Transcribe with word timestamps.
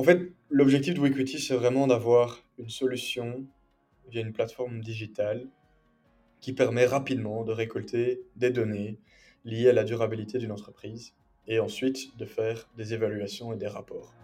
En 0.00 0.02
fait, 0.02 0.32
l'objectif 0.48 0.94
de 0.94 1.00
Wequity, 1.00 1.38
c'est 1.38 1.54
vraiment 1.54 1.86
d'avoir 1.86 2.42
une 2.56 2.70
solution 2.70 3.44
via 4.08 4.22
une 4.22 4.32
plateforme 4.32 4.80
digitale 4.80 5.46
qui 6.40 6.54
permet 6.54 6.86
rapidement 6.86 7.44
de 7.44 7.52
récolter 7.52 8.22
des 8.34 8.48
données 8.48 8.98
liées 9.44 9.68
à 9.68 9.74
la 9.74 9.84
durabilité 9.84 10.38
d'une 10.38 10.52
entreprise 10.52 11.12
et 11.46 11.60
ensuite 11.60 12.16
de 12.16 12.24
faire 12.24 12.66
des 12.78 12.94
évaluations 12.94 13.52
et 13.52 13.58
des 13.58 13.66
rapports. 13.66 14.14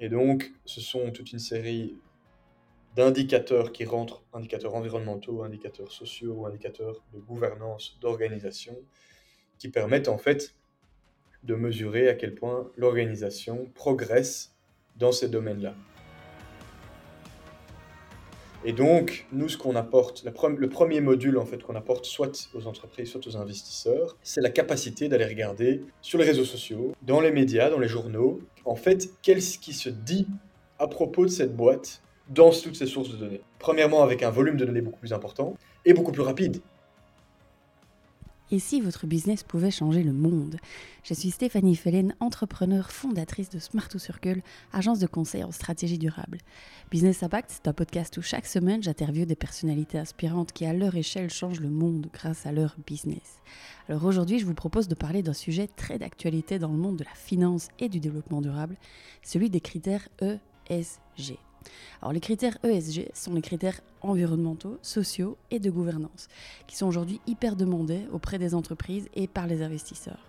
Et 0.00 0.08
donc, 0.08 0.50
ce 0.64 0.80
sont 0.80 1.10
toute 1.10 1.32
une 1.32 1.40
série 1.40 1.98
d'indicateurs 2.96 3.72
qui 3.72 3.84
rentrent, 3.84 4.24
indicateurs 4.32 4.74
environnementaux, 4.74 5.42
indicateurs 5.42 5.92
sociaux, 5.92 6.46
indicateurs 6.46 7.04
de 7.12 7.18
gouvernance, 7.18 7.98
d'organisation, 8.00 8.74
qui 9.58 9.68
permettent 9.68 10.08
en 10.08 10.16
fait 10.16 10.54
de 11.44 11.54
mesurer 11.54 12.08
à 12.08 12.14
quel 12.14 12.34
point 12.34 12.70
l'organisation 12.76 13.68
progresse 13.74 14.54
dans 14.96 15.12
ces 15.12 15.28
domaines-là. 15.28 15.74
Et 18.64 18.72
donc, 18.72 19.26
nous, 19.32 19.48
ce 19.48 19.56
qu'on 19.56 19.76
apporte, 19.76 20.24
le 20.24 20.68
premier 20.68 21.00
module 21.00 21.38
en 21.38 21.46
fait 21.46 21.62
qu'on 21.62 21.76
apporte 21.76 22.04
soit 22.06 22.50
aux 22.54 22.66
entreprises, 22.66 23.08
soit 23.08 23.24
aux 23.26 23.36
investisseurs, 23.36 24.16
c'est 24.22 24.40
la 24.40 24.50
capacité 24.50 25.08
d'aller 25.08 25.26
regarder 25.26 25.82
sur 26.02 26.18
les 26.18 26.24
réseaux 26.24 26.44
sociaux, 26.44 26.92
dans 27.02 27.20
les 27.20 27.30
médias, 27.30 27.70
dans 27.70 27.78
les 27.78 27.86
journaux, 27.86 28.40
en 28.64 28.74
fait, 28.74 29.10
qu'est-ce 29.22 29.58
qui 29.58 29.72
se 29.72 29.88
dit 29.88 30.26
à 30.80 30.88
propos 30.88 31.24
de 31.24 31.30
cette 31.30 31.54
boîte 31.54 32.02
dans 32.28 32.50
toutes 32.50 32.76
ces 32.76 32.86
sources 32.86 33.10
de 33.10 33.16
données. 33.16 33.40
Premièrement, 33.58 34.02
avec 34.02 34.22
un 34.22 34.30
volume 34.30 34.56
de 34.56 34.64
données 34.64 34.82
beaucoup 34.82 35.00
plus 35.00 35.12
important 35.12 35.56
et 35.84 35.94
beaucoup 35.94 36.12
plus 36.12 36.22
rapide. 36.22 36.60
Et 38.50 38.58
si 38.60 38.80
votre 38.80 39.06
business 39.06 39.42
pouvait 39.42 39.70
changer 39.70 40.02
le 40.02 40.14
monde? 40.14 40.56
Je 41.02 41.12
suis 41.12 41.30
Stéphanie 41.30 41.76
Fellen, 41.76 42.14
entrepreneur 42.18 42.90
fondatrice 42.90 43.50
de 43.50 43.58
Smart 43.58 43.88
to 43.88 43.98
Circle, 43.98 44.40
agence 44.72 45.00
de 45.00 45.06
conseil 45.06 45.44
en 45.44 45.52
stratégie 45.52 45.98
durable. 45.98 46.38
Business 46.90 47.22
Impact, 47.22 47.50
c'est 47.50 47.68
un 47.68 47.74
podcast 47.74 48.16
où 48.16 48.22
chaque 48.22 48.46
semaine 48.46 48.82
j'interviewe 48.82 49.26
des 49.26 49.36
personnalités 49.36 49.98
inspirantes 49.98 50.52
qui 50.52 50.64
à 50.64 50.72
leur 50.72 50.96
échelle 50.96 51.28
changent 51.28 51.60
le 51.60 51.68
monde 51.68 52.08
grâce 52.10 52.46
à 52.46 52.52
leur 52.52 52.74
business. 52.86 53.42
Alors 53.90 54.06
aujourd'hui, 54.06 54.38
je 54.38 54.46
vous 54.46 54.54
propose 54.54 54.88
de 54.88 54.94
parler 54.94 55.22
d'un 55.22 55.34
sujet 55.34 55.66
très 55.66 55.98
d'actualité 55.98 56.58
dans 56.58 56.72
le 56.72 56.78
monde 56.78 56.96
de 56.96 57.04
la 57.04 57.14
finance 57.14 57.68
et 57.78 57.90
du 57.90 58.00
développement 58.00 58.40
durable, 58.40 58.76
celui 59.22 59.50
des 59.50 59.60
critères 59.60 60.08
ESG. 60.70 61.36
Alors 62.00 62.12
les 62.12 62.20
critères 62.20 62.58
ESG 62.62 63.08
sont 63.14 63.34
les 63.34 63.42
critères 63.42 63.80
environnementaux, 64.02 64.78
sociaux 64.82 65.36
et 65.50 65.58
de 65.58 65.70
gouvernance, 65.70 66.28
qui 66.66 66.76
sont 66.76 66.86
aujourd'hui 66.86 67.20
hyper 67.26 67.56
demandés 67.56 68.06
auprès 68.12 68.38
des 68.38 68.54
entreprises 68.54 69.08
et 69.14 69.26
par 69.26 69.46
les 69.46 69.62
investisseurs. 69.62 70.24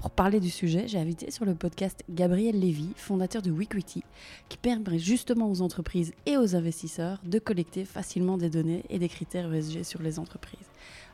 pour 0.00 0.10
parler 0.10 0.40
du 0.40 0.50
sujet, 0.50 0.86
j'ai 0.86 0.98
invité 0.98 1.30
sur 1.30 1.44
le 1.44 1.54
podcast 1.54 2.02
Gabriel 2.10 2.58
Lévy, 2.58 2.90
fondateur 2.96 3.40
de 3.40 3.50
Wequity, 3.50 4.02
qui 4.48 4.58
permet 4.58 4.98
justement 4.98 5.50
aux 5.50 5.62
entreprises 5.62 6.12
et 6.26 6.36
aux 6.36 6.54
investisseurs 6.54 7.20
de 7.24 7.38
collecter 7.38 7.84
facilement 7.84 8.36
des 8.36 8.50
données 8.50 8.84
et 8.90 8.98
des 8.98 9.08
critères 9.08 9.52
ESG 9.52 9.82
sur 9.82 10.02
les 10.02 10.18
entreprises. 10.18 10.68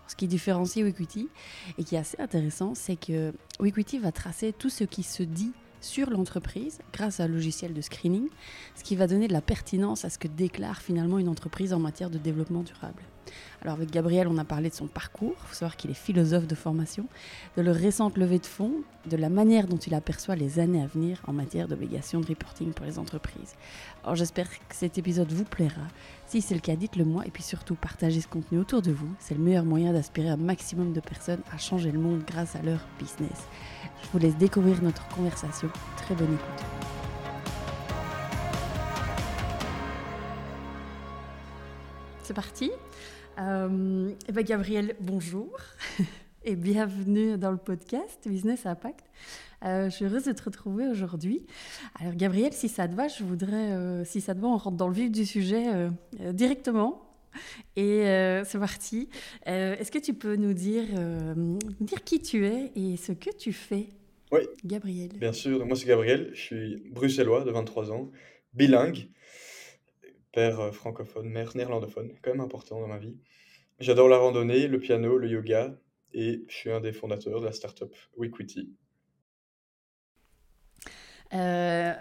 ce 0.08 0.16
qui 0.16 0.26
différencie 0.26 0.84
Wequity 0.84 1.28
et 1.78 1.84
qui 1.84 1.94
est 1.94 1.98
assez 1.98 2.20
intéressant, 2.20 2.74
c'est 2.74 2.96
que 2.96 3.32
Wequity 3.60 3.98
va 3.98 4.10
tracer 4.10 4.52
tout 4.52 4.70
ce 4.70 4.84
qui 4.84 5.02
se 5.02 5.22
dit 5.22 5.52
sur 5.82 6.10
l'entreprise 6.10 6.78
grâce 6.92 7.20
à 7.20 7.24
un 7.24 7.28
logiciel 7.28 7.74
de 7.74 7.80
screening, 7.80 8.28
ce 8.76 8.84
qui 8.84 8.96
va 8.96 9.06
donner 9.06 9.28
de 9.28 9.32
la 9.32 9.42
pertinence 9.42 10.04
à 10.04 10.10
ce 10.10 10.18
que 10.18 10.28
déclare 10.28 10.80
finalement 10.80 11.18
une 11.18 11.28
entreprise 11.28 11.72
en 11.72 11.78
matière 11.78 12.10
de 12.10 12.18
développement 12.18 12.62
durable. 12.62 13.02
Alors 13.62 13.74
avec 13.74 13.90
Gabriel, 13.90 14.26
on 14.26 14.38
a 14.38 14.44
parlé 14.44 14.68
de 14.70 14.74
son 14.74 14.88
parcours, 14.88 15.36
il 15.44 15.48
faut 15.48 15.54
savoir 15.54 15.76
qu'il 15.76 15.90
est 15.90 15.94
philosophe 15.94 16.46
de 16.46 16.54
formation, 16.54 17.06
de 17.56 17.62
leur 17.62 17.76
récente 17.76 18.18
levée 18.18 18.40
de 18.40 18.46
fonds, 18.46 18.82
de 19.08 19.16
la 19.16 19.28
manière 19.28 19.68
dont 19.68 19.76
il 19.76 19.94
aperçoit 19.94 20.34
les 20.34 20.58
années 20.58 20.82
à 20.82 20.86
venir 20.86 21.22
en 21.26 21.32
matière 21.32 21.68
d'obligations 21.68 22.20
de 22.20 22.26
reporting 22.26 22.72
pour 22.72 22.84
les 22.84 22.98
entreprises. 22.98 23.54
Alors 24.02 24.16
j'espère 24.16 24.50
que 24.50 24.74
cet 24.74 24.98
épisode 24.98 25.30
vous 25.30 25.44
plaira. 25.44 25.86
Si 26.26 26.40
c'est 26.40 26.54
le 26.54 26.60
cas, 26.60 26.74
dites-le 26.74 27.04
moi 27.04 27.24
et 27.26 27.30
puis 27.30 27.42
surtout 27.42 27.74
partagez 27.74 28.20
ce 28.20 28.28
contenu 28.28 28.58
autour 28.58 28.82
de 28.82 28.90
vous. 28.90 29.10
C'est 29.20 29.34
le 29.34 29.42
meilleur 29.42 29.64
moyen 29.64 29.92
d'aspirer 29.92 30.30
un 30.30 30.36
maximum 30.36 30.92
de 30.92 31.00
personnes 31.00 31.42
à 31.52 31.58
changer 31.58 31.92
le 31.92 32.00
monde 32.00 32.22
grâce 32.26 32.56
à 32.56 32.62
leur 32.62 32.80
business. 32.98 33.46
Je 34.02 34.08
vous 34.12 34.18
laisse 34.18 34.36
découvrir 34.36 34.82
notre 34.82 35.06
conversation. 35.08 35.68
Très 35.96 36.14
bonne 36.14 36.34
écoute. 36.34 36.64
C'est 42.22 42.34
parti. 42.34 42.70
Euh, 43.38 44.10
Gabriel, 44.28 44.96
bonjour 45.00 45.50
et 46.44 46.56
bienvenue 46.56 47.38
dans 47.38 47.50
le 47.50 47.56
podcast 47.56 48.28
Business 48.28 48.66
Impact. 48.66 49.04
Euh, 49.64 49.88
je 49.88 49.94
suis 49.94 50.04
heureuse 50.04 50.24
de 50.24 50.32
te 50.32 50.42
retrouver 50.42 50.88
aujourd'hui. 50.88 51.46
Alors 52.00 52.14
Gabriel, 52.14 52.52
si 52.52 52.68
ça 52.68 52.88
te 52.88 52.94
va, 52.94 53.08
je 53.08 53.24
voudrais, 53.24 53.72
euh, 53.72 54.04
si 54.04 54.20
ça 54.20 54.34
te 54.34 54.40
va, 54.40 54.48
on 54.48 54.56
rentre 54.56 54.76
dans 54.76 54.88
le 54.88 54.94
vif 54.94 55.10
du 55.10 55.24
sujet 55.24 55.88
directement. 56.32 57.11
Et 57.76 58.04
c'est 58.44 58.58
parti. 58.58 59.08
Est-ce 59.46 59.90
que 59.90 59.98
tu 59.98 60.14
peux 60.14 60.36
nous 60.36 60.52
dire, 60.52 60.84
dire 61.80 62.04
qui 62.04 62.20
tu 62.20 62.46
es 62.46 62.70
et 62.76 62.96
ce 62.96 63.12
que 63.12 63.30
tu 63.36 63.52
fais 63.52 63.88
Oui, 64.30 64.40
Gabriel? 64.64 65.10
bien 65.18 65.32
sûr. 65.32 65.64
moi, 65.66 65.76
c'est 65.76 65.86
Gabriel. 65.86 66.30
Je 66.34 66.40
suis 66.40 66.76
bruxellois 66.90 67.44
de 67.44 67.50
23 67.50 67.92
ans, 67.92 68.10
bilingue 68.54 69.08
père 70.32 70.60
euh, 70.60 70.72
francophone, 70.72 71.28
mère 71.28 71.56
néerlandophone, 71.56 72.12
quand 72.22 72.30
même 72.30 72.40
important 72.40 72.80
dans 72.80 72.88
ma 72.88 72.98
vie. 72.98 73.16
J'adore 73.78 74.08
la 74.08 74.16
randonnée, 74.16 74.66
le 74.66 74.80
piano, 74.80 75.18
le 75.18 75.28
yoga, 75.28 75.78
et 76.12 76.44
je 76.48 76.54
suis 76.54 76.70
un 76.70 76.80
des 76.80 76.92
fondateurs 76.92 77.40
de 77.40 77.46
la 77.46 77.52
startup 77.52 77.94
Wequity. 78.16 78.74
Euh, 81.34 81.94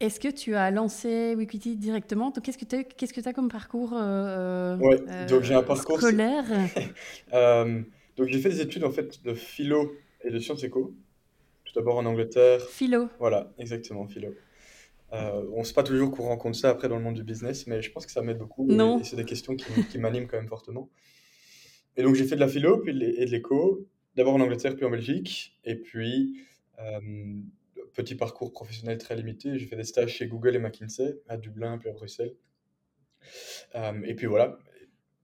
est-ce 0.00 0.20
que 0.20 0.28
tu 0.28 0.54
as 0.54 0.70
lancé 0.70 1.34
Wequity 1.36 1.76
directement 1.76 2.30
Qu'est-ce 2.32 2.58
que 2.58 2.64
tu 2.64 2.76
as, 2.76 2.84
qu'est-ce 2.84 3.14
que 3.14 3.26
as 3.26 3.32
comme 3.32 3.48
parcours 3.48 3.94
euh, 3.94 4.76
donc 5.26 5.42
j'ai 5.42 5.54
un 5.54 5.62
parcours 5.62 5.98
scolaire? 5.98 6.44
Donc 8.16 8.28
j'ai 8.28 8.38
fait 8.38 8.48
des 8.48 8.62
études 8.62 8.84
en 8.84 8.90
fait 8.90 9.22
de 9.24 9.34
philo 9.34 9.92
et 10.22 10.30
de 10.30 10.38
sciences 10.38 10.64
éco. 10.64 10.94
Tout 11.64 11.74
d'abord 11.74 11.98
en 11.98 12.06
Angleterre. 12.06 12.62
Philo. 12.62 13.08
Voilà, 13.18 13.52
exactement, 13.58 14.06
philo. 14.06 14.28
Euh, 15.12 15.44
on 15.52 15.60
ne 15.60 15.64
sait 15.64 15.74
pas 15.74 15.82
toujours 15.82 16.10
qu'on 16.10 16.24
rencontre 16.24 16.56
ça 16.56 16.70
après 16.70 16.88
dans 16.88 16.96
le 16.96 17.02
monde 17.02 17.14
du 17.14 17.22
business, 17.22 17.66
mais 17.66 17.82
je 17.82 17.92
pense 17.92 18.06
que 18.06 18.12
ça 18.12 18.22
m'aide 18.22 18.38
beaucoup. 18.38 18.66
Non. 18.66 19.00
Et, 19.00 19.04
c'est 19.04 19.16
des 19.16 19.24
questions 19.24 19.54
qui, 19.54 19.98
m'animent 19.98 20.26
quand 20.26 20.36
même 20.36 20.48
fortement. 20.48 20.88
Et 21.96 22.02
donc 22.02 22.14
j'ai 22.14 22.24
fait 22.24 22.36
de 22.36 22.40
la 22.40 22.48
philo 22.48 22.78
puis 22.78 22.90
et 22.90 23.24
de 23.26 23.30
l'éco, 23.30 23.86
d'abord 24.16 24.34
en 24.34 24.40
Angleterre 24.40 24.74
puis 24.74 24.84
en 24.84 24.90
Belgique, 24.90 25.56
et 25.64 25.76
puis 25.76 26.40
euh, 26.78 27.00
petit 27.96 28.14
parcours 28.14 28.52
professionnel 28.52 28.98
très 28.98 29.16
limité. 29.16 29.58
J'ai 29.58 29.66
fait 29.66 29.76
des 29.76 29.84
stages 29.84 30.12
chez 30.14 30.26
Google 30.26 30.54
et 30.54 30.58
McKinsey 30.58 31.20
à 31.28 31.36
Dublin 31.36 31.78
puis 31.78 31.88
à 31.88 31.92
Bruxelles. 31.92 32.36
Euh, 33.74 34.00
et 34.04 34.14
puis 34.14 34.26
voilà. 34.26 34.58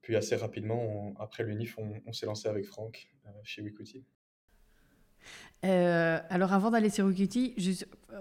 Puis 0.01 0.17
assez 0.17 0.35
rapidement, 0.35 1.15
après 1.21 1.45
l'UNIF, 1.45 1.79
on, 1.79 2.13
s'est 2.13 2.27
lancé 2.27 2.49
avec 2.49 2.65
Franck 2.67 3.09
chez 3.45 3.63
Wikuti. 3.63 4.05
Euh, 5.65 6.19
alors 6.29 6.53
avant 6.53 6.71
d'aller 6.71 6.91
sur 6.91 7.07
Wikiti, 7.07 7.55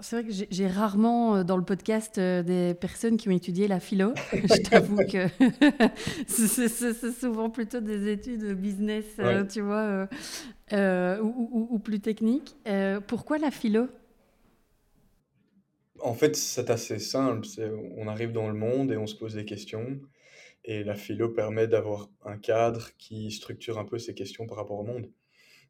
c'est 0.01 0.15
vrai 0.15 0.23
que 0.23 0.45
j'ai 0.47 0.67
rarement 0.67 1.37
euh, 1.37 1.43
dans 1.43 1.57
le 1.57 1.63
podcast 1.63 2.19
euh, 2.19 2.43
des 2.43 2.75
personnes 2.75 3.17
qui 3.17 3.29
ont 3.29 3.31
étudié 3.31 3.67
la 3.67 3.79
philo. 3.79 4.13
Je 4.31 4.61
t'avoue 4.61 4.97
que 4.97 5.27
c'est 6.27 7.11
souvent 7.19 7.49
plutôt 7.49 7.79
des 7.79 8.11
études 8.11 8.53
business, 8.53 9.05
tu 9.51 9.61
vois, 9.61 10.07
ou, 10.71 11.79
plus 11.79 11.99
techniques. 11.99 12.55
pourquoi 13.07 13.39
la 13.39 13.49
philo? 13.49 13.87
En 16.03 16.13
fait, 16.13 16.35
c'est 16.35 16.69
assez 16.69 16.99
simple. 16.99 17.47
On 17.97 18.07
arrive 18.07 18.31
dans 18.31 18.47
le 18.47 18.53
monde 18.53 18.91
et 18.91 18.97
on 18.97 19.07
se 19.07 19.15
pose 19.15 19.35
des 19.35 19.45
questions. 19.45 19.99
Et 20.63 20.83
la 20.83 20.95
philo 20.95 21.29
permet 21.29 21.67
d'avoir 21.67 22.09
un 22.23 22.37
cadre 22.37 22.91
qui 22.97 23.31
structure 23.31 23.79
un 23.79 23.85
peu 23.85 23.97
ces 23.97 24.13
questions 24.13 24.45
par 24.47 24.57
rapport 24.57 24.79
au 24.79 24.83
monde. 24.83 25.11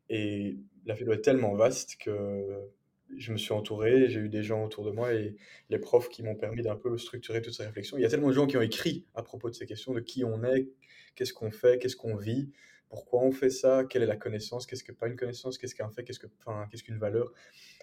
Et 0.09 0.57
la 0.85 0.95
philo 0.95 1.13
est 1.13 1.21
tellement 1.21 1.55
vaste 1.55 1.97
que 1.97 2.69
je 3.17 3.31
me 3.31 3.37
suis 3.37 3.53
entouré, 3.53 4.09
j'ai 4.09 4.21
eu 4.21 4.29
des 4.29 4.43
gens 4.43 4.63
autour 4.63 4.85
de 4.85 4.91
moi 4.91 5.13
et 5.13 5.35
les 5.69 5.79
profs 5.79 6.09
qui 6.09 6.23
m'ont 6.23 6.35
permis 6.35 6.61
d'un 6.61 6.75
peu 6.75 6.97
structurer 6.97 7.41
toutes 7.41 7.53
ces 7.53 7.65
réflexions. 7.65 7.97
Il 7.97 8.01
y 8.01 8.05
a 8.05 8.09
tellement 8.09 8.29
de 8.29 8.33
gens 8.33 8.47
qui 8.47 8.57
ont 8.57 8.61
écrit 8.61 9.05
à 9.15 9.23
propos 9.23 9.49
de 9.49 9.55
ces 9.55 9.65
questions, 9.65 9.93
de 9.93 9.99
qui 9.99 10.23
on 10.23 10.43
est, 10.43 10.69
qu'est-ce 11.15 11.33
qu'on 11.33 11.51
fait, 11.51 11.77
qu'est-ce 11.79 11.95
qu'on 11.95 12.15
vit, 12.15 12.51
pourquoi 12.91 13.21
on 13.21 13.31
fait 13.31 13.49
ça, 13.49 13.85
quelle 13.85 14.03
est 14.03 14.07
la 14.07 14.17
connaissance, 14.17 14.65
qu'est-ce 14.65 14.83
que 14.83 14.91
pas 14.91 15.07
une 15.07 15.15
connaissance, 15.15 15.57
qu'est-ce 15.57 15.73
qu'un 15.73 15.89
fait, 15.89 16.03
qu'est-ce 16.03 16.19
que, 16.19 16.27
enfin, 16.45 16.67
qu'est-ce 16.69 16.83
qu'une 16.83 16.99
valeur. 16.99 17.31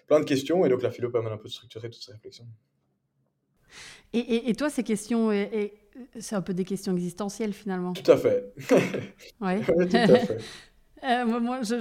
Plein 0.05 0.19
de 0.19 0.25
questions 0.25 0.63
et 0.65 0.69
donc 0.69 0.83
la 0.83 0.91
philo 0.91 1.09
permet 1.09 1.31
un 1.31 1.37
peu 1.37 1.47
de 1.47 1.53
structurer 1.53 1.89
toutes 1.89 2.03
ces 2.03 2.11
réflexions. 2.11 2.45
Et, 4.13 4.49
et, 4.49 4.53
toi, 4.53 4.69
ces 4.69 4.83
questions, 4.83 5.31
et, 5.31 5.73
c'est 6.19 6.35
un 6.35 6.41
peu 6.41 6.53
des 6.53 6.63
questions 6.63 6.93
existentielles 6.93 7.53
finalement 7.53 7.93
Tout 7.93 8.11
à 8.11 8.17
fait. 8.17 8.53
Oui. 9.41 9.63
tout 9.65 9.97
à 9.97 10.07
fait. 10.07 10.37
Euh, 11.01 11.25
moi, 11.25 11.61
je, 11.61 11.75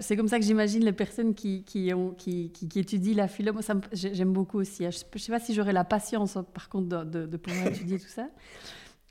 c'est 0.00 0.16
comme 0.16 0.26
ça 0.26 0.40
que 0.40 0.44
j'imagine 0.44 0.84
les 0.84 0.92
personnes 0.92 1.34
qui, 1.36 1.62
qui, 1.62 1.94
ont, 1.94 2.10
qui, 2.10 2.50
qui, 2.50 2.80
étudient 2.80 3.14
la 3.14 3.28
philo. 3.28 3.52
Moi, 3.52 3.62
j'aime 3.92 4.32
beaucoup 4.32 4.58
aussi. 4.58 4.84
Hein. 4.84 4.90
Je 4.90 5.04
ne 5.14 5.18
sais 5.20 5.30
pas 5.30 5.38
si 5.38 5.54
j'aurai 5.54 5.72
la 5.72 5.84
patience, 5.84 6.36
hein, 6.36 6.42
par 6.42 6.68
contre, 6.68 7.04
de, 7.04 7.26
de, 7.26 7.36
pouvoir 7.36 7.68
étudier 7.68 7.96
tout 8.00 8.08
ça. 8.08 8.28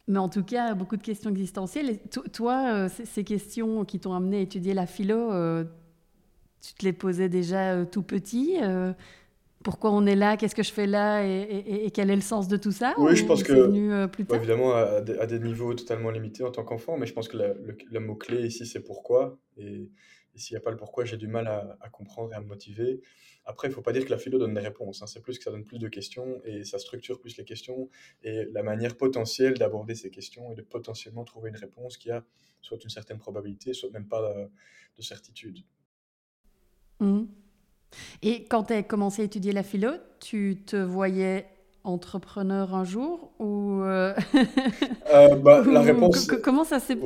Mais 0.07 0.19
en 0.19 0.29
tout 0.29 0.43
cas, 0.43 0.73
beaucoup 0.73 0.97
de 0.97 1.01
questions 1.01 1.29
existentielles. 1.29 1.99
toi, 2.33 2.73
euh, 2.73 2.89
ces 2.89 3.23
questions 3.23 3.85
qui 3.85 3.99
t'ont 3.99 4.13
amené 4.13 4.37
à 4.37 4.41
étudier 4.41 4.73
la 4.73 4.85
philo, 4.85 5.31
euh, 5.31 5.63
tu 6.61 6.73
te 6.73 6.83
les 6.83 6.93
posais 6.93 7.29
déjà 7.29 7.85
tout 7.85 8.03
petit 8.03 8.57
pourquoi 9.63 9.91
on 9.91 10.05
est 10.05 10.15
là, 10.15 10.37
qu'est-ce 10.37 10.55
que 10.55 10.61
je 10.61 10.71
fais 10.71 10.85
là 10.85 11.23
et, 11.25 11.89
quel 11.93 12.11
est 12.11 12.15
le 12.15 12.21
sens 12.21 12.47
de 12.47 12.57
tout 12.57 12.71
ça 12.71 12.93
Oui, 12.97 13.15
je 13.15 13.25
pense 13.25 13.43
que, 13.43 13.53
venu, 13.53 14.07
plus 14.09 14.25
tard 14.25 14.37
évidemment, 14.37 14.73
à, 14.75 15.01
des 15.01 15.39
niveaux 15.39 15.73
totalement 15.73 16.11
limités 16.11 16.43
en 16.43 16.51
tant 16.51 16.63
qu'enfant, 16.63 16.97
mais 16.97 17.05
je 17.05 17.13
pense 17.13 17.27
que 17.27 17.37
le, 17.37 17.99
mot-clé 17.99 18.45
ici, 18.45 18.65
c'est 18.65 18.83
pourquoi. 18.83 19.39
Et, 19.57 19.89
s'il 20.35 20.55
n'y 20.55 20.57
a 20.57 20.61
pas 20.61 20.71
le 20.71 20.77
pourquoi, 20.77 21.05
j'ai 21.05 21.17
du 21.17 21.27
mal 21.27 21.47
à, 21.47 21.89
comprendre 21.89 22.33
et 22.33 22.35
à 22.35 22.41
me 22.41 22.47
motiver. 22.47 23.01
Après, 23.45 23.67
il 23.67 23.71
ne 23.71 23.75
faut 23.75 23.81
pas 23.81 23.91
dire 23.91 24.05
que 24.05 24.09
la 24.09 24.17
philo 24.17 24.37
donne 24.37 24.53
des 24.53 24.61
réponses, 24.61 25.01
hein. 25.01 25.07
c'est 25.07 25.21
plus 25.21 25.37
que 25.37 25.43
ça 25.43 25.51
donne 25.51 25.65
plus 25.65 25.79
de 25.79 25.87
questions 25.87 26.41
et 26.45 26.63
ça 26.63 26.79
structure 26.79 27.19
plus 27.19 27.35
les 27.37 27.43
questions 27.43 27.89
et 28.23 28.45
la 28.51 28.63
manière 28.63 28.95
potentielle 28.95 29.55
d'aborder 29.55 29.95
ces 29.95 30.09
questions 30.09 30.51
et 30.51 30.55
de 30.55 30.61
potentiellement 30.61 31.23
trouver 31.25 31.49
une 31.49 31.57
réponse 31.57 31.97
qui 31.97 32.09
a 32.09 32.23
soit 32.61 32.81
une 32.83 32.89
certaine 32.89 33.17
probabilité, 33.17 33.73
soit 33.73 33.89
même 33.91 34.07
pas 34.07 34.33
de, 34.97 35.01
certitude. 35.01 35.59
Mmh. 36.99 37.23
Et 38.21 38.45
quand 38.45 38.63
tu 38.65 38.73
as 38.73 38.83
commencé 38.83 39.21
à 39.21 39.25
étudier 39.25 39.51
la 39.51 39.63
philo, 39.63 39.91
tu 40.19 40.63
te 40.65 40.77
voyais 40.77 41.47
entrepreneur 41.83 42.73
un 42.73 42.83
jour 42.83 43.33
ou, 43.39 43.81
euh, 43.81 44.13
euh, 45.13 45.35
bah, 45.35 45.63
La 45.71 45.81
réponse. 45.81 46.27
comment 46.43 46.63
ça 46.63 46.79
s'est. 46.79 46.97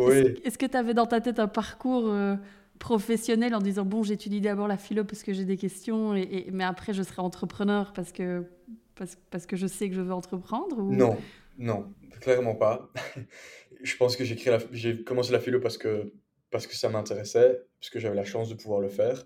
Est-ce 0.43 0.57
que 0.57 0.65
tu 0.65 0.77
avais 0.77 0.93
dans 0.93 1.07
ta 1.07 1.19
tête 1.19 1.39
un 1.39 1.47
parcours 1.47 2.07
euh, 2.07 2.35
professionnel 2.79 3.55
en 3.55 3.59
disant 3.59 3.85
bon, 3.85 4.03
j'étudie 4.03 4.41
d'abord 4.41 4.67
la 4.67 4.77
philo 4.77 5.03
parce 5.03 5.23
que 5.23 5.33
j'ai 5.33 5.45
des 5.45 5.57
questions, 5.57 6.15
et, 6.15 6.47
mais 6.51 6.63
après 6.63 6.93
je 6.93 7.03
serai 7.03 7.21
entrepreneur 7.21 7.93
parce 7.93 8.11
que, 8.11 8.45
parce, 8.95 9.17
parce, 9.29 9.45
que 9.45 9.55
je 9.55 9.67
sais 9.67 9.89
que 9.89 9.95
je 9.95 10.01
veux 10.01 10.13
entreprendre 10.13 10.77
ou... 10.79 10.93
Non, 10.93 11.17
non, 11.57 11.93
clairement 12.21 12.55
pas. 12.55 12.91
je 13.81 13.95
pense 13.97 14.15
que 14.15 14.23
j'ai 14.23 15.03
commencé 15.03 15.31
la 15.31 15.39
philo 15.39 15.59
parce 15.59 15.77
que, 15.77 16.13
parce 16.51 16.67
que 16.67 16.75
ça 16.75 16.89
m'intéressait, 16.89 17.61
parce 17.79 17.89
que 17.89 17.99
j'avais 17.99 18.15
la 18.15 18.25
chance 18.25 18.49
de 18.49 18.55
pouvoir 18.55 18.79
le 18.79 18.89
faire. 18.89 19.25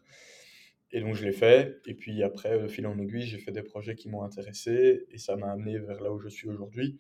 Et 0.94 1.00
donc 1.00 1.16
je 1.16 1.24
l'ai 1.24 1.32
fait. 1.32 1.80
Et 1.86 1.94
puis 1.94 2.22
après, 2.24 2.60
de 2.60 2.68
fil 2.68 2.86
en 2.86 2.98
aiguille, 3.00 3.26
j'ai 3.26 3.38
fait 3.38 3.52
des 3.52 3.64
projets 3.64 3.96
qui 3.96 4.10
m'ont 4.10 4.24
intéressé 4.24 5.06
et 5.10 5.18
ça 5.18 5.36
m'a 5.36 5.52
amené 5.52 5.80
vers 5.80 6.02
là 6.02 6.12
où 6.12 6.20
je 6.20 6.28
suis 6.28 6.50
aujourd'hui. 6.50 7.00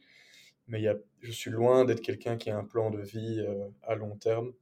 Mais 0.67 0.81
y 0.81 0.87
a, 0.87 0.95
je 1.21 1.31
suis 1.31 1.51
loin 1.51 1.83
d'être 1.85 2.01
quelqu'un 2.01 2.37
qui 2.37 2.49
a 2.49 2.57
un 2.57 2.63
plan 2.63 2.91
de 2.91 3.01
vie 3.01 3.43
euh, 3.45 3.67
à 3.83 3.95
long 3.95 4.15
terme. 4.15 4.53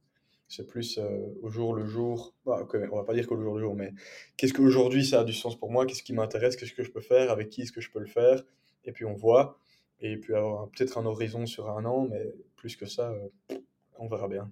C'est 0.50 0.66
plus 0.66 0.98
euh, 0.98 1.28
au 1.42 1.48
jour 1.48 1.74
le 1.74 1.86
jour. 1.86 2.34
Bah, 2.44 2.66
on 2.90 2.96
va 2.96 3.04
pas 3.04 3.14
dire 3.14 3.28
qu'au 3.28 3.40
jour 3.40 3.54
le 3.54 3.60
jour, 3.60 3.76
mais 3.76 3.94
qu'est-ce 4.36 4.52
qu'aujourd'hui 4.52 5.06
ça 5.06 5.20
a 5.20 5.24
du 5.24 5.32
sens 5.32 5.56
pour 5.56 5.70
moi? 5.70 5.86
Qu'est-ce 5.86 6.02
qui 6.02 6.12
m'intéresse? 6.12 6.56
Qu'est-ce 6.56 6.74
que 6.74 6.82
je 6.82 6.90
peux 6.90 7.00
faire? 7.00 7.30
Avec 7.30 7.50
qui 7.50 7.62
est-ce 7.62 7.70
que 7.70 7.80
je 7.80 7.88
peux 7.88 8.00
le 8.00 8.06
faire? 8.06 8.42
Et 8.84 8.90
puis 8.90 9.04
on 9.04 9.14
voit. 9.14 9.60
Et 10.00 10.16
puis 10.16 10.34
avoir 10.34 10.68
peut-être 10.70 10.98
un 10.98 11.06
horizon 11.06 11.46
sur 11.46 11.70
un 11.70 11.84
an, 11.84 12.08
mais 12.10 12.34
plus 12.56 12.74
que 12.74 12.84
ça, 12.84 13.12
euh, 13.12 13.58
on 13.96 14.08
verra 14.08 14.26
bien. 14.26 14.50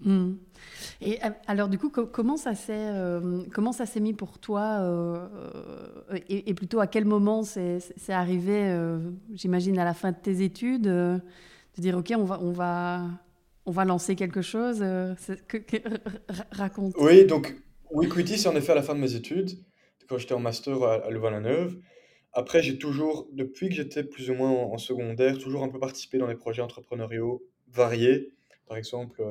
Hmm. 0.00 0.36
Et 1.02 1.22
euh, 1.22 1.30
alors 1.46 1.68
du 1.68 1.76
coup, 1.76 1.90
comment 1.90 2.38
ça 2.38 2.54
s'est 2.54 2.90
comment 3.52 3.72
ça 3.72 3.84
s'est 3.84 4.00
mis 4.00 4.14
pour 4.14 4.38
toi 4.38 4.80
et, 6.26 6.54
plutôt 6.54 6.80
à 6.80 6.86
quel 6.86 7.04
moment 7.04 7.42
c'est 7.42 7.82
arrivé 8.08 8.74
J'imagine 9.34 9.78
à 9.78 9.84
la 9.84 9.92
fin 9.92 10.10
de 10.10 10.16
tes 10.16 10.42
études, 10.42 10.84
de 10.84 11.20
dire 11.76 11.98
ok, 11.98 12.14
on 12.16 12.24
va 12.24 12.40
on 12.40 12.52
va 12.52 13.10
on 13.66 13.70
va 13.70 13.84
lancer 13.84 14.16
quelque 14.16 14.42
chose. 14.42 14.78
Que, 15.48 15.58
raconte. 16.50 16.94
Oui, 16.98 17.24
donc 17.24 17.56
Weequity, 17.90 18.38
c'est 18.38 18.48
en 18.48 18.56
effet 18.56 18.72
à 18.72 18.74
la 18.74 18.82
fin 18.82 18.94
de 18.94 19.00
mes 19.00 19.14
études, 19.14 19.58
quand 20.08 20.18
j'étais 20.18 20.34
en 20.34 20.40
master 20.40 20.82
à, 20.82 21.10
Louvain-la-Neuve. 21.10 21.78
Après, 22.32 22.62
j'ai 22.62 22.78
toujours, 22.78 23.28
depuis 23.32 23.68
que 23.68 23.74
j'étais 23.74 24.04
plus 24.04 24.30
ou 24.30 24.34
moins 24.34 24.50
en, 24.50 24.78
secondaire, 24.78 25.38
toujours 25.38 25.62
un 25.62 25.68
peu 25.68 25.78
participé 25.78 26.18
dans 26.18 26.26
les 26.26 26.34
projets 26.34 26.62
entrepreneuriaux 26.62 27.46
variés. 27.68 28.30
Par 28.66 28.78
exemple, 28.78 29.22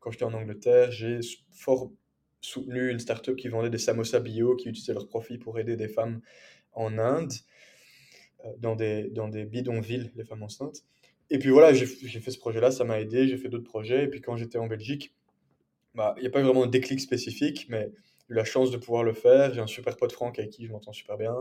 quand 0.00 0.10
j'étais 0.10 0.24
en 0.24 0.34
Angleterre, 0.34 0.90
j'ai 0.90 1.20
fort 1.50 1.90
soutenu 2.40 2.90
une 2.90 2.98
start-up 2.98 3.36
qui 3.36 3.48
vendait 3.48 3.70
des 3.70 3.78
samosas 3.78 4.20
bio, 4.20 4.56
qui 4.56 4.68
utilisait 4.68 4.94
leurs 4.94 5.08
profits 5.08 5.38
pour 5.38 5.58
aider 5.58 5.76
des 5.76 5.88
femmes 5.88 6.20
en 6.72 6.98
Inde, 6.98 7.32
euh, 8.44 8.74
des, 8.76 9.10
dans 9.10 9.28
des 9.28 9.44
bidonvilles, 9.44 10.12
les 10.14 10.24
femmes 10.24 10.42
enceintes. 10.42 10.84
Et 11.30 11.38
puis 11.38 11.50
voilà, 11.50 11.72
j'ai 11.72 11.86
fait 11.86 12.30
ce 12.30 12.38
projet-là, 12.38 12.70
ça 12.70 12.84
m'a 12.84 13.00
aidé, 13.00 13.26
j'ai 13.26 13.36
fait 13.36 13.48
d'autres 13.48 13.68
projets. 13.68 14.04
Et 14.04 14.08
puis 14.08 14.20
quand 14.20 14.36
j'étais 14.36 14.58
en 14.58 14.66
Belgique, 14.66 15.14
bah, 15.94 16.14
il 16.18 16.22
n'y 16.22 16.28
a 16.28 16.30
pas 16.30 16.42
vraiment 16.42 16.66
de 16.66 16.70
déclic 16.70 17.00
spécifique, 17.00 17.66
mais 17.68 17.90
j'ai 18.28 18.34
eu 18.34 18.36
la 18.36 18.44
chance 18.44 18.70
de 18.70 18.76
pouvoir 18.76 19.02
le 19.02 19.12
faire. 19.12 19.52
J'ai 19.52 19.60
un 19.60 19.66
super 19.66 19.96
pote 19.96 20.12
Franck 20.12 20.38
avec 20.38 20.50
qui 20.50 20.66
je 20.66 20.72
m'entends 20.72 20.92
super 20.92 21.16
bien. 21.16 21.34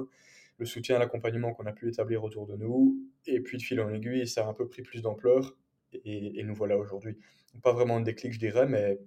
Le 0.58 0.66
soutien, 0.66 0.98
l'accompagnement 0.98 1.54
qu'on 1.54 1.66
a 1.66 1.74
pu 1.74 1.90
établir 1.90 2.24
autour 2.24 2.48
de 2.48 2.56
nous. 2.56 2.98
Et 3.28 3.42
puis 3.42 3.58
de 3.58 3.64
fil 3.64 3.80
en 3.82 3.94
aiguille, 3.94 4.28
ça 4.28 4.46
a 4.46 4.50
un 4.50 4.54
peu 4.54 4.68
pris 4.68 4.82
plus 4.82 5.02
d'ampleur. 5.02 5.56
Et, 5.94 6.40
et, 6.40 6.44
nous 6.44 6.56
voilà 6.56 6.78
aujourd'hui 6.78 7.16
pas 7.62 7.74
vraiment 7.74 7.98
un 7.98 8.02
déclic, 8.02 8.34
je 8.34 8.40
dirais, 8.40 8.68
mais 8.68 9.00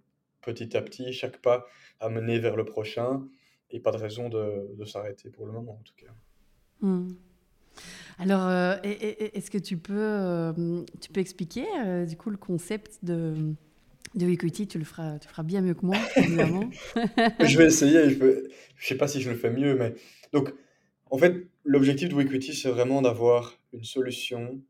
petit 0.43 0.77
à 0.77 0.83
petit, 0.83 1.13
chaque 1.13 1.39
pas 1.39 1.67
a 2.01 2.09
mené 2.09 2.39
vers 2.39 2.57
le 2.57 2.65
prochain 2.65 3.27
et 3.71 3.81
pas 3.81 3.91
de 3.91 3.99
raison 3.99 4.29
de, 4.29 4.75
de 4.77 4.85
s'arrêter 4.85 5.31
pour 5.31 5.47
le 5.47 5.53
moment, 5.53 5.73
en 5.73 5.83
tout 5.83 5.95
cas. 5.97 6.13
Hmm. 6.81 7.09
Alors, 8.19 8.49
euh, 8.49 8.76
est-ce 8.82 9.50
que 9.50 9.59
tu 9.59 9.76
peux, 9.76 9.94
euh, 9.97 10.82
tu 11.00 11.11
peux 11.11 11.20
expliquer 11.20 11.65
euh, 11.85 12.05
du 12.05 12.17
coup 12.17 12.31
le 12.31 12.37
concept 12.37 12.99
de, 13.05 13.55
de 14.15 14.29
equity? 14.29 14.67
Tu 14.67 14.79
le 14.79 14.85
feras, 14.85 15.19
tu 15.19 15.29
feras 15.29 15.44
bien 15.44 15.61
mieux 15.61 15.75
que 15.75 15.87
moi, 15.87 15.97
évidemment. 16.17 16.69
je 17.41 17.59
vais 17.59 17.67
essayer. 17.67 18.11
Je 18.11 18.25
ne 18.25 18.43
sais 18.81 18.97
pas 18.97 19.06
si 19.06 19.20
je 19.20 19.31
le 19.31 19.37
fais 19.37 19.50
mieux, 19.50 19.76
mais 19.76 19.94
donc, 20.32 20.53
en 21.11 21.19
fait, 21.19 21.47
l'objectif 21.65 22.09
de 22.09 22.20
equity, 22.20 22.55
c'est 22.55 22.70
vraiment 22.70 23.03
d'avoir 23.03 23.59
une 23.73 23.85
solution 23.85 24.61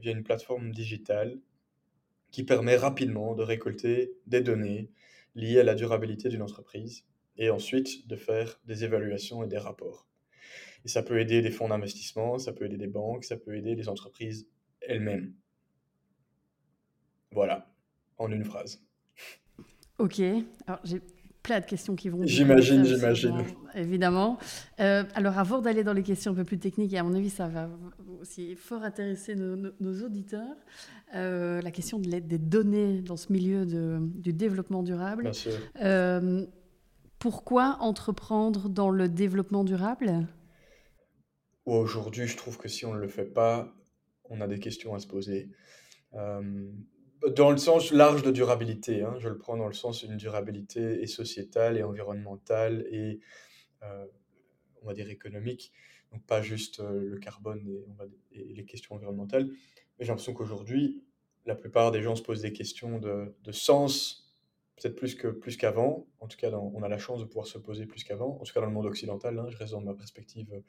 via 0.00 0.12
une 0.12 0.22
plateforme 0.22 0.70
digitale 0.70 1.38
qui 2.30 2.44
permet 2.44 2.76
rapidement 2.76 3.34
de 3.34 3.42
récolter 3.42 4.12
des 4.26 4.40
données 4.40 4.90
liées 5.34 5.60
à 5.60 5.64
la 5.64 5.74
durabilité 5.74 6.28
d'une 6.28 6.42
entreprise 6.42 7.04
et 7.36 7.50
ensuite 7.50 8.06
de 8.06 8.16
faire 8.16 8.60
des 8.66 8.84
évaluations 8.84 9.42
et 9.42 9.48
des 9.48 9.58
rapports. 9.58 10.06
Et 10.84 10.88
ça 10.88 11.02
peut 11.02 11.18
aider 11.18 11.40
des 11.40 11.50
fonds 11.50 11.68
d'investissement, 11.68 12.38
ça 12.38 12.52
peut 12.52 12.66
aider 12.66 12.76
des 12.76 12.86
banques, 12.86 13.24
ça 13.24 13.36
peut 13.36 13.56
aider 13.56 13.74
les 13.74 13.88
entreprises 13.88 14.48
elles-mêmes. 14.80 15.32
Voilà, 17.32 17.66
en 18.18 18.30
une 18.30 18.44
phrase. 18.44 18.82
Ok, 19.98 20.20
alors 20.66 20.80
j'ai 20.84 21.00
plein 21.44 21.60
de 21.60 21.66
questions 21.66 21.94
qui 21.94 22.08
vont. 22.08 22.20
J'imagine, 22.24 22.84
j'imagine. 22.84 23.44
Évidemment. 23.74 24.38
Euh, 24.80 25.04
alors, 25.14 25.38
avant 25.38 25.60
d'aller 25.60 25.84
dans 25.84 25.92
les 25.92 26.02
questions 26.02 26.32
un 26.32 26.34
peu 26.34 26.44
plus 26.44 26.58
techniques, 26.58 26.92
et 26.92 26.98
à 26.98 27.04
mon 27.04 27.14
avis, 27.14 27.30
ça 27.30 27.46
va 27.48 27.68
aussi 28.20 28.56
fort 28.56 28.82
intéresser 28.82 29.36
nos, 29.36 30.02
auditeurs, 30.02 30.56
euh, 31.14 31.60
la 31.60 31.70
question 31.70 31.98
de 31.98 32.08
l'aide 32.08 32.26
des 32.26 32.38
données 32.38 33.02
dans 33.02 33.16
ce 33.16 33.32
milieu 33.32 33.66
de, 33.66 33.98
du 34.00 34.32
développement 34.32 34.82
durable. 34.82 35.24
Bien 35.24 35.32
sûr. 35.32 35.52
Euh, 35.82 36.46
pourquoi 37.18 37.76
entreprendre 37.80 38.68
dans 38.68 38.90
le 38.90 39.08
développement 39.08 39.64
durable? 39.64 40.26
Aujourd'hui, 41.66 42.26
je 42.26 42.36
trouve 42.36 42.58
que 42.58 42.68
si 42.68 42.84
on 42.84 42.94
ne 42.94 42.98
le 42.98 43.08
fait 43.08 43.24
pas, 43.24 43.72
on 44.24 44.40
a 44.40 44.46
des 44.46 44.58
questions 44.58 44.94
à 44.94 44.98
se 44.98 45.06
poser 45.06 45.50
dans 47.30 47.50
le 47.50 47.56
sens 47.56 47.90
large 47.92 48.22
de 48.22 48.30
durabilité, 48.30 49.02
hein, 49.02 49.14
je 49.18 49.28
le 49.28 49.38
prends 49.38 49.56
dans 49.56 49.66
le 49.66 49.72
sens 49.72 50.04
d'une 50.04 50.16
durabilité 50.16 51.02
et 51.02 51.06
sociétale 51.06 51.78
et 51.78 51.82
environnementale 51.82 52.86
et, 52.90 53.20
euh, 53.82 54.06
on 54.82 54.86
va 54.86 54.94
dire, 54.94 55.08
économique. 55.08 55.72
Donc 56.12 56.24
pas 56.26 56.42
juste 56.42 56.80
euh, 56.80 57.00
le 57.02 57.18
carbone 57.18 57.66
et, 58.32 58.54
les 58.54 58.64
questions 58.64 58.94
environnementales. 58.94 59.46
Mais 59.46 60.04
j'ai 60.04 60.08
l'impression 60.08 60.34
qu'aujourd'hui, 60.34 61.02
la 61.46 61.54
plupart 61.54 61.90
des 61.90 62.02
gens 62.02 62.16
se 62.16 62.22
posent 62.22 62.42
des 62.42 62.52
questions 62.52 62.98
de, 62.98 63.34
de 63.42 63.52
peut-être 64.76 64.96
plus 64.96 65.14
que 65.14 65.28
plus 65.28 65.56
qu'avant. 65.56 66.06
En 66.20 66.26
tout 66.26 66.36
cas, 66.36 66.50
on 66.50 66.82
a 66.82 66.88
la 66.88 66.98
chance 66.98 67.20
de 67.20 67.24
pouvoir 67.24 67.46
se 67.46 67.58
poser 67.58 67.86
plus 67.86 68.04
qu'avant. 68.04 68.38
En 68.40 68.44
tout 68.44 68.52
cas, 68.52 68.60
dans 68.60 68.66
le 68.66 68.72
monde 68.72 68.86
occidental, 68.86 69.38
hein, 69.38 69.46
je 69.48 69.56
reste 69.56 69.72
dans 69.72 69.80
ma 69.80 69.94
perspective 69.94 70.52
euh, 70.52 70.60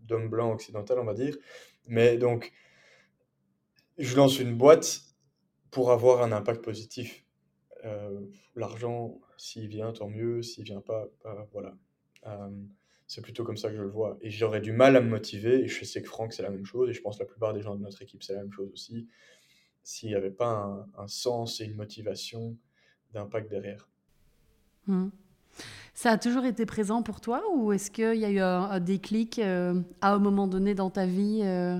d'homme 0.00 0.28
blanc 0.28 0.52
occidental, 0.52 0.98
on 0.98 1.04
va 1.04 1.14
dire. 1.14 1.36
Mais 1.86 2.16
donc, 2.16 2.52
je 3.98 4.16
lance 4.16 4.38
une 4.38 4.56
boîte 4.56 5.00
pour 5.70 5.90
avoir 5.90 6.22
un 6.22 6.32
impact 6.32 6.62
positif. 6.62 7.24
Euh, 7.84 8.20
l'argent, 8.54 9.20
s'il 9.36 9.68
vient, 9.68 9.92
tant 9.92 10.08
mieux. 10.08 10.42
S'il 10.42 10.64
vient 10.64 10.80
pas, 10.80 11.08
voilà. 11.52 11.76
Euh, 12.26 12.50
c'est 13.06 13.20
plutôt 13.20 13.44
comme 13.44 13.56
ça 13.56 13.68
que 13.68 13.76
je 13.76 13.82
le 13.82 13.90
vois. 13.90 14.16
Et 14.22 14.30
j'aurais 14.30 14.60
du 14.60 14.72
mal 14.72 14.96
à 14.96 15.00
me 15.00 15.08
motiver. 15.08 15.64
Et 15.64 15.68
je 15.68 15.84
sais 15.84 16.00
que 16.02 16.08
Franck, 16.08 16.32
c'est 16.32 16.42
la 16.42 16.50
même 16.50 16.64
chose. 16.64 16.88
Et 16.88 16.92
je 16.92 17.02
pense 17.02 17.18
que 17.18 17.22
la 17.22 17.28
plupart 17.28 17.52
des 17.52 17.60
gens 17.60 17.74
de 17.74 17.82
notre 17.82 18.00
équipe, 18.00 18.22
c'est 18.22 18.32
la 18.32 18.40
même 18.40 18.52
chose 18.52 18.70
aussi. 18.72 19.08
S'il 19.82 20.08
n'y 20.10 20.14
avait 20.14 20.30
pas 20.30 20.88
un, 20.96 21.08
sens 21.08 21.60
et 21.60 21.64
une 21.64 21.74
motivation 21.74 22.56
d'impact 23.12 23.50
derrière. 23.50 23.88
Mmh. 24.86 25.08
Ça 25.94 26.12
a 26.12 26.18
toujours 26.18 26.44
été 26.44 26.64
présent 26.64 27.02
pour 27.02 27.20
toi 27.20 27.42
ou 27.54 27.72
est-ce 27.72 27.90
qu'il 27.90 28.14
y 28.14 28.24
a 28.24 28.30
eu 28.30 28.38
un, 28.40 28.80
déclic 28.80 29.38
euh, 29.38 29.80
à 30.00 30.14
un 30.14 30.18
moment 30.18 30.46
donné 30.46 30.74
dans 30.74 30.90
ta 30.90 31.04
vie 31.04 31.40
euh, 31.42 31.78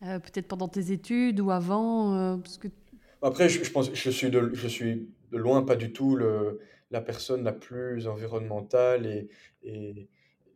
peut-être 0.00 0.46
pendant 0.46 0.68
tes 0.68 0.92
études 0.92 1.40
ou 1.40 1.50
avant 1.50 2.14
euh. 2.14 2.36
Après, 3.22 3.48
je, 3.48 3.70
pense 3.70 3.92
je 3.92 4.10
suis, 4.10 4.30
de, 4.30 4.50
je 4.52 4.68
suis 4.68 5.08
de 5.32 5.38
loin 5.38 5.62
pas 5.62 5.76
du 5.76 5.92
tout 5.92 6.14
le, 6.14 6.60
la 6.90 7.00
personne 7.00 7.42
la 7.42 7.52
plus 7.52 8.06
environnementale 8.06 9.06
et 9.64 10.08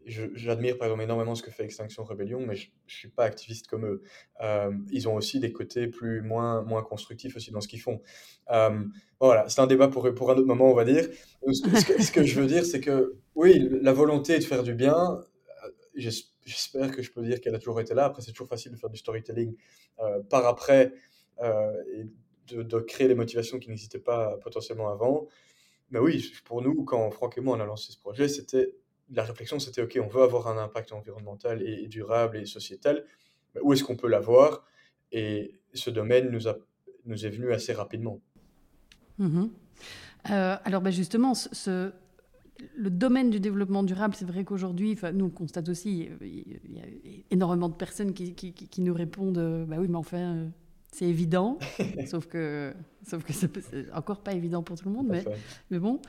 j'admire 0.07 0.79
par 0.79 0.87
exemple 0.87 1.03
énormément 1.03 1.35
ce 1.35 1.43
que 1.43 1.51
fait 1.51 1.65
Extinction 1.65 2.05
Rebellion, 2.05 2.41
mais 2.41 2.55
je 2.55 2.69
ne 2.69 2.91
suis 2.91 3.09
pas 3.09 3.25
activiste 3.25 3.67
comme 3.67 3.87
eux. 3.87 4.03
Euh, 4.41 4.73
ils 4.91 5.09
ont 5.09 5.15
aussi 5.15 5.41
des 5.41 5.53
côtés 5.53 5.87
plus 5.87 6.23
moins, 6.23 6.63
moins 6.63 6.83
constructifs 6.83 7.37
aussi 7.37 7.51
dans 7.51 7.61
ce 7.61 7.69
qu'ils 7.69 7.81
font. 7.81 8.01
Euh, 8.51 8.83
voilà, 9.21 9.49
c'est 9.49 9.61
un 9.61 9.67
débat 9.67 9.89
pour, 9.89 10.13
pour 10.15 10.31
un 10.31 10.35
autre 10.35 10.47
moment, 10.47 10.71
on 10.71 10.75
va 10.75 10.85
dire. 10.85 11.09
Ce 11.53 12.13
que, 12.13 12.25
je 12.25 12.41
veux 12.41 12.47
dire, 12.47 12.65
c'est 12.65 12.81
que 12.81 13.17
oui, 13.35 13.69
la 13.83 13.93
volonté 13.93 14.39
de 14.39 14.45
faire 14.45 14.63
du 14.63 14.75
bien, 14.75 15.21
euh, 15.65 15.69
j'espère 15.95 16.91
que 16.91 17.03
je 17.03 17.13
peux 17.13 17.23
dire 17.23 17.41
qu'elle 17.41 17.55
a 17.55 17.59
toujours 17.59 17.81
été 17.81 17.95
là. 17.95 18.07
Après, 18.07 18.23
c'est 18.23 18.33
toujours 18.33 18.49
facile 18.49 18.73
de 18.73 18.77
faire 18.77 18.91
du 18.91 18.99
storytelling 18.99 19.55
par 20.29 20.47
après 20.47 20.93
et 21.41 22.07
de, 22.49 22.63
de, 22.63 22.81
créer 22.81 23.09
les 23.09 23.15
motivations 23.15 23.59
qui 23.59 23.69
n'existaient 23.69 23.99
pas 23.99 24.37
potentiellement 24.43 24.91
avant. 24.91 25.29
Mais 25.91 25.99
oui, 25.99 26.33
pour 26.45 26.63
nous, 26.63 26.85
quand 26.85 27.11
Franck 27.11 27.39
et 27.39 27.41
moi 27.41 27.57
on 27.57 27.61
a 27.61 27.67
lancé 27.67 27.93
ce 27.93 27.99
projet, 27.99 28.27
c'était 28.27 28.75
la 29.13 29.25
réflexion, 29.25 29.59
c'était 29.59 29.83
OK, 29.83 29.99
on 30.03 30.09
veut 30.09 30.23
avoir 30.23 30.49
un 30.49 30.59
impact 30.59 30.93
environnemental 30.93 31.63
et, 31.63 31.87
durable 31.87 32.39
et 32.39 32.47
sociétal. 32.47 33.05
Mais 33.55 33.61
où 33.63 33.73
est-ce 33.73 33.85
qu'on 33.85 33.97
peut 33.97 34.09
l'avoir? 34.09 34.65
Et 35.11 35.61
ce 35.75 35.91
domaine 35.91 36.31
nous, 36.31 36.49
a, 36.49 36.57
nous 37.05 37.27
est 37.27 37.31
venu 37.31 37.53
assez 37.53 37.73
rapidement. 37.73 38.21
Mmh 39.19 39.45
euh, 40.31 40.57
alors 40.65 40.83
ben 40.83 40.93
justement, 40.93 41.33
le 42.77 42.91
domaine 42.91 43.31
du 43.31 43.41
développement 43.41 43.83
durable, 43.83 44.15
c'est 44.15 44.25
vrai 44.25 44.45
qu'aujourd'hui, 44.45 44.97
nous 45.15 45.25
on 45.25 45.31
constate 45.31 45.69
aussi, 45.69 46.11
il 46.21 46.77
y 46.77 46.81
a 46.81 46.85
énormément 47.33 47.69
de 47.69 47.75
personnes 47.75 48.15
qui, 48.15 48.35
qui, 48.35 48.53
qui 48.53 48.81
nous 48.83 48.95
répondent, 48.95 49.39
euh, 49.39 49.65
bah 49.65 49.79
oui, 49.81 49.89
mais 49.89 49.97
enfin, 49.97 50.37
euh, 50.37 50.49
c'est 50.93 51.07
évident, 51.07 51.59
sauf 52.07 52.27
que, 52.27 52.73
sauf 53.09 53.25
que 53.25 53.33
c'est 53.33 53.51
encore 53.95 54.21
pas 54.21 54.35
évident 54.35 54.63
pour 54.63 54.77
tout 54.77 54.89
le 54.89 54.95
monde, 54.95 55.07
mais, 55.09 55.25
mais 55.71 55.79
bon. 55.79 56.01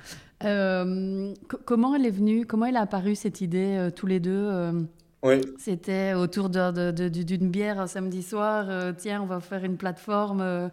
Euh, 0.44 1.34
comment 1.66 1.96
elle 1.96 2.06
est 2.06 2.12
venue, 2.12 2.46
comment 2.46 2.66
elle 2.66 2.76
a 2.76 2.82
apparu 2.82 3.16
cette 3.16 3.40
idée 3.40 3.78
euh, 3.78 3.90
tous 3.90 4.08
les 4.08 4.20
deux 4.20 4.32
euh, 4.52 4.82
oui. 5.24 5.40
C'était 5.58 6.14
autour 6.16 6.50
d'une 6.50 7.50
bière 7.50 7.80
un 7.80 7.88
samedi 7.88 8.22
soir. 8.22 8.94
tiens, 8.98 9.22
on 9.22 9.26
va 9.26 9.40
faire 9.40 9.64
une 9.64 9.78
plateforme 9.78 10.70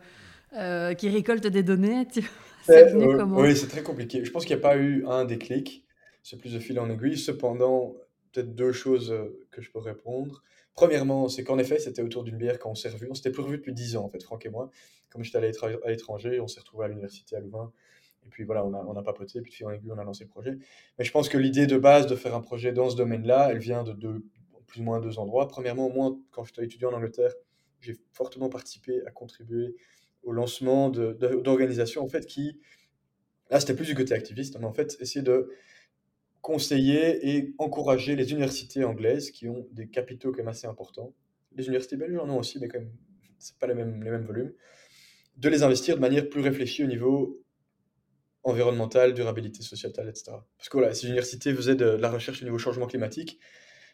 qui 0.98 1.08
récolte 1.08 1.46
des 1.46 1.62
données. 1.62 2.04
C'est 2.64 2.90
venu 2.90 3.16
comment? 3.16 3.38
Oui, 3.38 3.54
c'est 3.54 3.68
très 3.68 3.84
compliqué. 3.84 4.24
Je 4.24 4.32
pense 4.32 4.44
qu'il 4.44 4.56
n'y 4.56 4.60
a 4.60 4.68
pas 4.68 4.76
eu 4.76 5.06
un 5.06 5.24
déclic. 5.24 5.84
C'est 6.24 6.36
plus 6.36 6.52
de 6.52 6.58
fil 6.58 6.80
en 6.80 6.90
aiguille. 6.90 7.16
Cependant, 7.16 7.94
peut-être 8.32 8.52
deux 8.56 8.72
choses 8.72 9.14
que 9.52 9.62
je 9.62 9.70
peux 9.70 9.78
répondre. 9.78 10.42
Premièrement, 10.74 11.28
c'est 11.28 11.44
qu'en 11.44 11.58
effet, 11.58 11.78
c'était 11.78 12.02
autour 12.02 12.24
d'une 12.24 12.36
bière 12.36 12.58
quand 12.58 12.70
on 12.70 12.74
s'est 12.74 12.88
revu. 12.88 13.08
On 13.10 13.14
s'était 13.14 13.30
plus 13.30 13.42
revu 13.42 13.58
depuis 13.58 13.72
10 13.72 13.96
ans, 13.96 14.04
en 14.04 14.08
fait, 14.08 14.22
Franck 14.22 14.46
et 14.46 14.50
moi. 14.50 14.70
Comme 15.10 15.24
j'étais 15.24 15.38
allé 15.38 15.52
à 15.84 15.90
l'étranger, 15.90 16.40
on 16.40 16.46
s'est 16.46 16.60
retrouvés 16.60 16.84
à 16.84 16.88
l'université 16.88 17.36
à 17.36 17.40
Louvain. 17.40 17.72
Et 18.24 18.28
puis 18.28 18.44
voilà, 18.44 18.64
on 18.64 18.72
a, 18.74 18.78
on 18.78 18.96
a 18.96 19.02
papoté, 19.02 19.40
puis 19.40 19.50
de 19.50 19.56
fil 19.56 19.66
en 19.66 19.70
aiguille, 19.70 19.92
on 19.92 19.98
a 19.98 20.04
lancé 20.04 20.24
le 20.24 20.30
projet. 20.30 20.56
Mais 20.98 21.04
je 21.04 21.10
pense 21.10 21.28
que 21.28 21.38
l'idée 21.38 21.66
de 21.66 21.76
base 21.76 22.06
de 22.06 22.14
faire 22.16 22.34
un 22.34 22.40
projet 22.40 22.72
dans 22.72 22.90
ce 22.90 22.96
domaine-là, 22.96 23.48
elle 23.50 23.58
vient 23.58 23.82
de 23.82 23.92
deux, 23.92 24.24
plus 24.66 24.80
ou 24.80 24.84
moins 24.84 25.00
deux 25.00 25.18
endroits. 25.18 25.48
Premièrement, 25.48 25.90
moi, 25.90 26.16
quand 26.30 26.44
j'étais 26.44 26.64
étudiant 26.64 26.90
en 26.90 26.94
Angleterre, 26.94 27.32
j'ai 27.80 27.96
fortement 28.12 28.48
participé 28.48 29.02
à 29.06 29.10
contribuer 29.10 29.74
au 30.22 30.32
lancement 30.32 30.90
d'organisations, 30.90 32.02
en 32.02 32.08
fait, 32.08 32.26
qui... 32.26 32.60
Là, 33.50 33.58
c'était 33.58 33.74
plus 33.74 33.86
du 33.86 33.94
côté 33.94 34.14
activiste, 34.14 34.58
mais 34.60 34.66
en 34.66 34.72
fait, 34.72 34.96
essayer 35.00 35.22
de 35.22 35.50
conseiller 36.40 37.37
et 37.37 37.54
encourager 37.59 38.16
les 38.16 38.30
universités 38.32 38.85
anglaises 38.85 39.30
qui 39.30 39.49
ont 39.49 39.66
des 39.73 39.88
capitaux 39.88 40.30
quand 40.30 40.38
même 40.38 40.49
assez 40.49 40.66
importants. 40.66 41.14
Les 41.52 41.64
universités 41.64 41.97
belges 41.97 42.16
en 42.18 42.28
ont 42.30 42.38
aussi, 42.38 42.59
mais 42.59 42.68
quand 42.68 42.78
même, 42.78 42.92
c'est 43.38 43.59
pas 43.59 43.66
les 43.66 43.75
mêmes, 43.75 44.02
les 44.02 44.11
mêmes 44.11 44.25
volumes. 44.25 44.52
De 45.37 45.49
les 45.49 45.62
investir 45.62 45.97
de 45.97 46.00
manière 46.00 46.28
plus 46.28 46.40
réfléchie 46.40 46.85
au 46.85 46.87
niveau 46.87 47.42
environnemental, 48.42 49.12
durabilité 49.14 49.62
sociétale, 49.62 50.09
etc. 50.09 50.32
Parce 50.56 50.68
que 50.68 50.76
voilà, 50.78 50.94
ces 50.94 51.06
universités 51.06 51.54
faisaient 51.54 51.75
de, 51.75 51.85
la 51.85 52.11
recherche 52.11 52.40
au 52.42 52.44
niveau 52.44 52.59
changement 52.59 52.87
climatique 52.87 53.38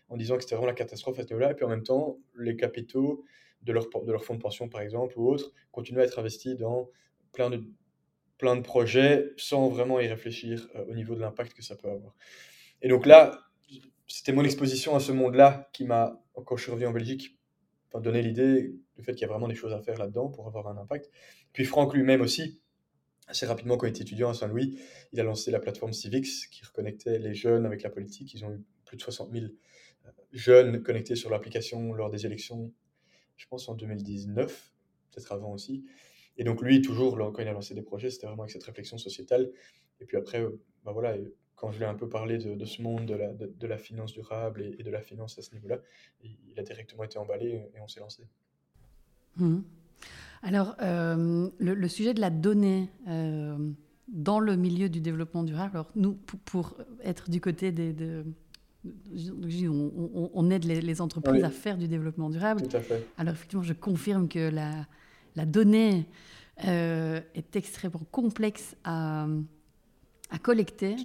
en 0.09 0.17
disant 0.17 0.37
que 0.37 0.43
c'était 0.43 0.55
vraiment 0.55 0.69
la 0.69 0.75
catastrophe 0.75 1.19
à 1.19 1.23
ce 1.23 1.29
niveau-là, 1.29 1.51
et 1.51 1.55
puis 1.55 1.65
en 1.65 1.69
même 1.69 1.83
temps, 1.83 2.19
les 2.37 2.57
capitaux 2.57 3.25
de 3.63 3.73
leur, 3.73 3.89
de 3.89 4.13
leur 4.13 4.25
fonds 4.25 4.35
de 4.35 4.41
pension, 4.41 4.69
par 4.69 4.81
exemple, 4.81 5.19
ou 5.19 5.29
autres, 5.29 5.53
continuaient 5.73 6.03
à 6.03 6.05
être 6.05 6.21
investis 6.21 6.57
dans 6.57 6.89
plein 7.33 7.51
de 7.51 7.65
plein 8.39 8.57
de 8.57 8.63
projets 8.63 9.33
sans 9.37 9.69
vraiment 9.69 10.01
y 10.01 10.07
réfléchir 10.07 10.69
euh, 10.75 10.85
au 10.89 10.95
niveau 10.95 11.15
de 11.15 11.21
l'impact 11.21 11.55
que 11.55 11.63
ça 11.63 11.77
peut 11.77 11.89
avoir. 11.89 12.15
Et 12.83 12.89
donc 12.89 13.07
là, 13.07 13.41
c'était 14.07 14.33
mon 14.33 14.45
exposition 14.45 14.95
à 14.95 15.01
ce 15.01 15.13
monde-là 15.13 15.69
qui 15.73 15.85
m'a, 15.85 16.21
quand 16.45 16.57
je 16.57 16.63
suis 16.63 16.71
revenu 16.71 16.87
en 16.87 16.93
Belgique, 16.93 17.37
donné 18.01 18.23
l'idée 18.23 18.75
du 18.97 19.03
fait 19.03 19.13
qu'il 19.13 19.23
y 19.23 19.25
a 19.25 19.29
vraiment 19.29 19.49
des 19.49 19.55
choses 19.55 19.73
à 19.73 19.81
faire 19.81 19.99
là-dedans 19.99 20.29
pour 20.29 20.47
avoir 20.47 20.69
un 20.69 20.77
impact. 20.79 21.11
Puis 21.53 21.65
Franck 21.65 21.95
lui-même 21.95 22.21
aussi, 22.21 22.61
assez 23.29 23.47
rapidement 23.47 23.77
quand 23.77 23.87
il 23.87 23.91
était 23.91 24.03
étudiant 24.03 24.31
à 24.31 24.35
Saint-Louis, 24.35 24.79
il 25.13 25.21
a 25.21 25.23
lancé 25.23 25.51
la 25.51 25.61
plateforme 25.61 25.93
Civics 25.93 26.51
qui 26.51 26.65
reconnectait 26.65 27.19
les 27.19 27.35
jeunes 27.35 27.67
avec 27.67 27.83
la 27.83 27.91
politique. 27.91 28.33
Ils 28.35 28.45
ont 28.45 28.53
eu 28.53 28.63
plus 28.85 28.97
de 28.97 29.03
60 29.03 29.33
000 29.33 29.47
euh, 29.47 30.11
jeunes 30.33 30.83
connectés 30.83 31.17
sur 31.17 31.31
l'application 31.31 31.93
lors 31.93 32.11
des 32.11 32.27
élections, 32.27 32.73
je 33.37 33.47
pense 33.49 33.69
en 33.69 33.75
2019, 33.75 34.73
peut-être 35.11 35.33
avant 35.33 35.53
aussi. 35.53 35.85
Et 36.39 36.45
donc 36.45 36.63
lui, 36.63 36.83
toujours, 36.83 37.17
quand 37.17 37.41
il 37.41 37.49
a 37.49 37.53
lancé 37.53 37.75
des 37.75 37.83
projets, 37.83 38.11
c'était 38.11 38.27
vraiment 38.27 38.43
avec 38.43 38.53
cette 38.53 38.65
réflexion 38.65 38.99
sociétale. 38.99 39.51
Et 40.01 40.05
puis 40.05 40.17
après, 40.17 40.41
euh, 40.41 40.61
bah 40.85 40.93
voilà, 40.93 41.17
quand 41.55 41.71
je 41.71 41.79
lui 41.79 41.85
ai 41.85 41.89
un 41.89 41.95
peu 41.95 42.09
parlé 42.09 42.39
de, 42.39 42.65
ce 42.65 42.83
monde 42.83 43.07
de 43.07 43.15
la, 43.15 43.33
de, 43.33 43.67
la 43.67 43.79
finance 43.79 44.13
durable 44.13 44.63
et, 44.63 44.83
de 44.83 44.91
la 44.91 45.01
finance 45.01 45.39
à 45.39 45.43
ce 45.43 45.55
niveau-là, 45.55 45.79
il 46.23 46.59
a 46.59 46.63
directement 46.63 47.05
été 47.05 47.19
emballé 47.19 47.63
et 47.75 47.81
on 47.81 47.89
s'est 47.89 48.01
lancé. 48.01 48.25
Mmh. 49.37 49.61
Alors, 50.43 50.77
euh, 50.83 51.49
le, 51.59 51.89
sujet 51.89 52.15
de 52.15 52.21
la 52.21 52.31
donnée 52.31 52.91
euh, 53.09 53.57
dans 54.09 54.39
le 54.39 54.57
milieu 54.57 54.89
du 54.89 55.01
développement 55.01 55.45
durable, 55.45 55.71
alors 55.75 55.91
nous, 55.97 56.13
pour, 56.45 56.77
être 57.03 57.31
du 57.31 57.41
côté 57.41 57.73
des... 57.73 57.93
De, 57.93 58.25
on, 58.85 60.51
aide 60.51 60.65
les, 60.65 61.01
entreprises 61.01 61.43
à 61.43 61.51
faire 61.51 61.77
du 61.77 61.89
développement 61.89 62.31
durable. 62.31 62.63
Tout 62.69 62.77
à 62.77 62.81
fait. 62.81 63.05
Alors 63.19 63.35
effectivement, 63.35 63.65
je 63.65 63.73
confirme 63.73 64.29
que 64.29 64.49
la, 64.49 64.87
la 65.37 65.45
donnée 65.45 66.07
euh, 66.67 67.21
est 67.35 67.55
extrêmement 67.55 68.01
complexe 68.11 68.77
à, 68.83 69.27
à 70.31 70.39
collecter, 70.39 70.97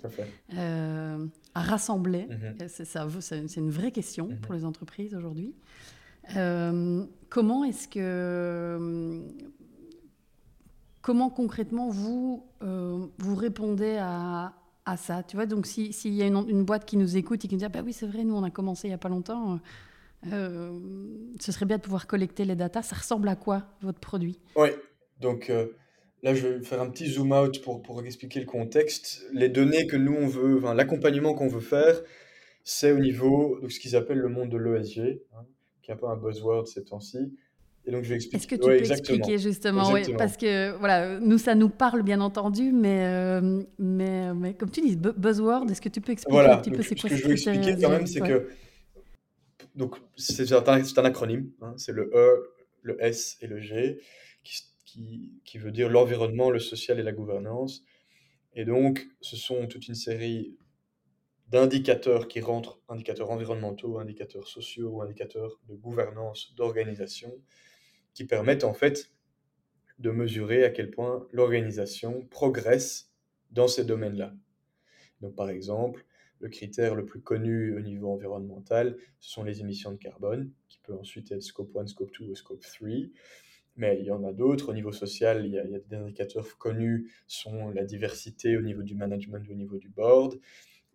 euh, 0.58 1.26
à 1.54 1.62
rassembler. 1.62 2.28
Mhm. 2.28 2.68
C'est 2.70 3.60
une 3.60 3.70
vraie 3.70 3.92
question 3.92 4.28
mhm. 4.28 4.40
pour 4.40 4.54
les 4.54 4.64
entreprises 4.64 5.14
aujourd'hui. 5.14 5.54
Euh, 6.38 7.06
comment 7.30 7.66
est-ce 7.66 7.88
que 7.88 9.22
comment 11.02 11.30
concrètement 11.30 11.90
vous 11.90 12.46
vous 12.62 13.36
répondez 13.36 13.98
à, 14.00 14.54
à, 14.86 14.98
ça? 14.98 15.24
Tu 15.24 15.36
vois, 15.36 15.48
donc 15.48 15.66
s'il 15.66 16.14
y 16.14 16.22
a 16.22 16.28
une, 16.28 16.64
boîte 16.64 16.86
qui 16.86 16.96
nous 16.96 17.18
écoute 17.18 17.44
et 17.44 17.48
qui 17.50 17.56
nous 17.56 17.60
dit 17.60 17.66
ah, 17.66 17.70
bah 17.70 17.82
oui 17.84 17.92
c'est 17.92 18.08
vrai, 18.08 18.24
nous 18.24 18.36
on 18.36 18.44
a 18.44 18.52
commencé 18.52 18.88
il 18.88 18.92
y 18.92 18.94
a 18.94 18.98
pas 18.98 19.10
longtemps. 19.10 19.60
Euh, 20.32 20.80
ce 21.40 21.52
serait 21.52 21.66
bien 21.66 21.78
de 21.78 21.82
pouvoir 21.82 22.08
collecter 22.08 22.46
les 22.46 22.56
datas. 22.56 22.84
Ça 22.84 22.96
ressemble 22.96 23.28
à 23.28 23.36
quoi, 23.36 23.64
votre 23.82 24.00
produit? 24.00 24.40
Oui, 24.56 24.70
donc 25.20 25.50
euh, 25.50 25.68
là, 26.24 26.36
je 26.36 26.48
vais 26.48 26.64
faire 26.64 26.82
un 26.82 26.90
petit 26.90 27.08
zoom 27.08 27.32
out 27.32 27.62
pour, 27.62 27.82
pour 27.82 28.04
expliquer 28.04 28.40
le 28.40 28.46
contexte. 28.46 29.24
Les 29.34 29.50
données 29.50 29.88
que 29.88 29.98
nous, 29.98 30.16
on 30.16 30.28
veut, 30.28 30.58
enfin, 30.58 30.74
l'accompagnement 30.74 31.34
qu'on 31.34 31.48
veut 31.48 31.60
faire, 31.60 32.02
c'est 32.64 32.92
au 32.92 33.00
niveau 33.00 33.60
de 33.62 33.70
ce 33.70 33.80
qu'ils 33.80 33.96
appellent 33.96 34.20
le 34.20 34.30
monde 34.30 34.50
de 34.50 34.58
l'ESG, 34.58 35.22
hein, 35.34 35.46
qui 35.82 35.92
est 35.92 35.94
un 35.94 35.98
peu 35.98 36.08
un 36.08 36.18
buzzword 36.18 36.68
ces 36.68 36.84
temps-ci. 36.84 37.34
Et 37.88 37.92
donc, 37.92 38.04
je 38.04 38.10
vais 38.10 38.16
expliquer. 38.16 38.38
Est-ce 38.38 38.48
que 38.48 38.56
tu 38.56 38.62
peux 38.62 38.92
expliquer 38.92 39.38
justement 39.40 39.92
Parce 40.16 40.38
que 40.38 40.78
voilà, 40.78 41.20
nous, 41.20 41.40
ça 41.40 41.56
nous 41.56 41.70
parle 41.70 42.04
bien 42.04 42.22
entendu, 42.22 42.72
mais, 42.72 43.06
euh, 43.08 43.64
mais, 43.80 44.36
mais 44.36 44.54
comme 44.54 44.70
tu 44.70 44.82
dis, 44.82 44.96
buzzword, 44.96 45.66
est-ce 45.72 45.82
que 45.82 45.90
tu 45.90 46.00
peux 46.00 46.12
expliquer 46.12 46.42
un 46.42 46.58
petit 46.58 46.70
peu 46.70 46.84
c'est 46.84 46.94
quoi 46.94 47.10
Ce 47.10 47.16
que 47.16 47.20
je 47.20 47.26
veux 47.26 47.34
expliquer 47.34 47.76
quand 47.82 47.90
même, 47.90 48.06
c'est 48.06 48.22
que 48.22 48.48
donc 49.76 49.98
c'est 50.18 50.52
un, 50.52 51.06
acronyme, 51.06 51.52
hein, 51.62 51.74
c'est 51.78 51.92
le 51.92 52.12
E, 52.14 52.54
le 52.82 53.02
S 53.04 53.38
et 53.42 53.48
le 53.48 53.60
G, 53.60 54.00
qui, 54.44 54.64
qui, 54.86 55.34
qui 55.46 55.58
veut 55.58 55.72
dire 55.72 55.90
l'environnement, 55.90 56.50
le 56.50 56.60
social 56.60 57.00
et 57.00 57.04
la 57.04 57.12
gouvernance. 57.12 57.84
Et 58.54 58.66
donc, 58.66 59.08
ce 59.22 59.38
sont 59.38 59.68
toute 59.68 59.88
une 59.88 59.96
série 59.96 60.58
d'indicateurs 61.48 62.28
qui 62.28 62.42
rentrent, 62.42 62.82
indicateurs 62.90 63.32
environnementaux, 63.32 64.00
indicateurs 64.00 64.48
sociaux, 64.48 65.02
indicateurs 65.02 65.60
de 65.68 65.76
gouvernance, 65.76 66.54
d'organisation, 66.56 67.34
qui 68.14 68.26
permettent 68.26 68.64
en 68.64 68.74
fait 68.74 69.12
de 70.00 70.12
mesurer 70.12 70.64
à 70.64 70.70
quel 70.70 70.90
point 70.90 71.28
l'organisation 71.32 72.26
progresse 72.32 73.12
dans 73.52 73.68
ces 73.68 73.86
domaines-là. 73.86 74.34
Donc, 75.22 75.36
par 75.36 75.50
exemple, 75.50 76.06
le 76.42 76.50
critère 76.50 76.96
le 76.96 77.06
plus 77.06 77.22
connu 77.22 77.76
au 77.78 77.82
niveau 77.82 78.12
environnemental, 78.12 78.98
ce 79.20 79.32
sont 79.32 79.44
les 79.44 79.62
émissions 79.62 79.92
de 79.92 79.98
carbone, 79.98 80.52
qui 80.68 80.80
peut 80.84 80.94
ensuite 80.94 81.32
être 81.32 81.44
scope 81.44 81.76
1, 81.76 81.88
scope 81.88 82.12
2 82.20 82.26
ou 82.26 82.36
scope 82.36 82.62
3. 82.62 82.90
Mais 83.78 83.98
il 84.00 84.06
y 84.06 84.12
en 84.12 84.24
a 84.24 84.34
d'autres. 84.34 84.70
Au 84.70 84.74
niveau 84.74 84.92
social, 84.92 85.46
il 85.46 85.54
y, 85.54 85.60
a, 85.60 85.64
des 85.64 85.96
indicateurs 85.96 86.58
connus, 86.58 87.12
sont 87.28 87.70
la 87.70 87.86
diversité 87.86 88.58
au 88.58 88.62
niveau 88.62 88.82
du 88.82 88.96
management, 88.96 89.48
au 89.50 89.54
niveau 89.54 89.78
du 89.78 89.90
board. 89.90 90.40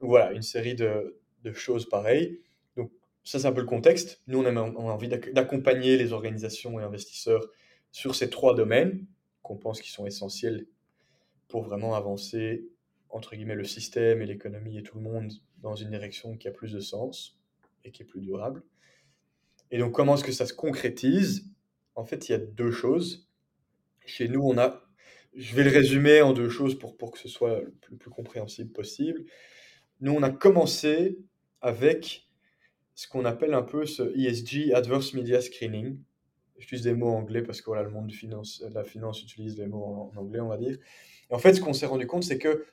Voilà, 0.01 0.33
une 0.33 0.43
série 0.43 0.75
de, 0.75 1.17
choses 1.55 1.89
pareilles. 1.89 2.41
Donc 2.77 2.91
ça, 3.23 3.39
c'est 3.39 3.47
un 3.47 3.53
peu 3.53 3.61
le 3.61 3.67
contexte. 3.67 4.21
Nous, 4.27 4.39
on 4.39 4.45
a, 4.45 4.53
on 4.53 4.89
a 4.89 4.93
envie 4.93 5.09
d'accompagner 5.09 5.97
les 5.97 6.13
organisations 6.13 6.81
et 6.81 6.83
investisseurs 6.83 7.47
sur 7.93 8.17
ces 8.17 8.29
trois 8.29 8.55
domaines 8.55 9.07
qu'on 9.43 9.57
pense 9.57 9.81
qui 9.81 9.93
sont 9.93 10.07
essentiels 10.07 10.67
pour 11.47 11.63
vraiment 11.63 11.95
avancer 11.95 12.69
entre 13.11 13.37
guillemets, 13.37 13.55
le 13.55 13.65
système 13.65 14.21
et 14.23 14.27
l'économie 14.27 14.79
et 14.79 14.83
tout 14.83 14.99
le 14.99 15.05
monde 15.05 15.33
dans 15.59 15.75
une 15.75 15.91
direction 15.91 16.37
qui 16.37 16.49
a 16.49 16.51
plus 16.51 16.73
de 16.73 16.81
sens 16.81 17.39
et 17.85 17.91
qui 17.91 18.03
est 18.03 18.07
plus 18.07 18.21
durable. 18.21 18.63
Et 19.71 19.79
donc, 19.79 19.93
comment 19.93 20.15
est-ce 20.15 20.25
que 20.25 20.33
ça 20.33 20.47
se 20.47 20.55
concrétise? 20.55 21.51
En 21.95 22.05
fait, 22.05 22.29
il 22.29 22.33
y 22.33 22.35
a 22.35 22.39
deux 22.39 22.71
choses. 22.71 23.29
Chez 24.05 24.29
nous, 24.29 24.43
on 24.43 24.59
a, 24.59 24.85
je 25.35 25.55
vais 25.57 25.65
le 25.65 25.71
résumer 25.71 26.23
en 26.23 26.33
deux 26.33 26.49
choses 26.49 26.79
pour, 26.79 26.97
pour 26.97 27.11
que 27.11 27.19
ce 27.19 27.29
soit 27.29 27.61
le 27.61 27.97
plus, 27.97 28.11
compréhensible 28.11 28.71
possible. 28.73 29.25
Nous, 30.01 30.13
on 30.13 30.23
a 30.23 30.31
commencé 30.31 31.19
avec 31.61 32.29
ce 32.95 33.09
qu'on 33.09 33.25
appelle 33.25 33.55
un 33.55 33.63
peu 33.63 33.87
ce 33.87 34.17
ESG, 34.17 34.73
Adverse 34.73 35.15
Media 35.15 35.41
Screening. 35.41 35.99
J'utilise 36.59 36.85
des 36.85 36.95
mots 36.95 37.11
anglais 37.11 37.43
parce 37.43 37.61
que 37.61 37.67
voilà, 37.67 37.83
le 37.83 37.91
monde 37.91 38.11
finance, 38.13 38.63
de 38.63 38.73
la 38.73 38.85
finance 38.85 39.23
utilise 39.23 39.59
les 39.59 39.67
mots 39.67 40.11
en, 40.15 40.19
anglais, 40.19 40.41
on 40.41 40.49
va 40.49 40.57
dire. 40.57 40.79
Et 41.31 41.35
en 41.35 41.39
fait, 41.39 41.55
ce 41.55 41.61
qu'on 41.61 41.73
s'est 41.73 41.87
rendu 41.87 42.07
compte, 42.07 42.25
c'est 42.25 42.39
que 42.39 42.65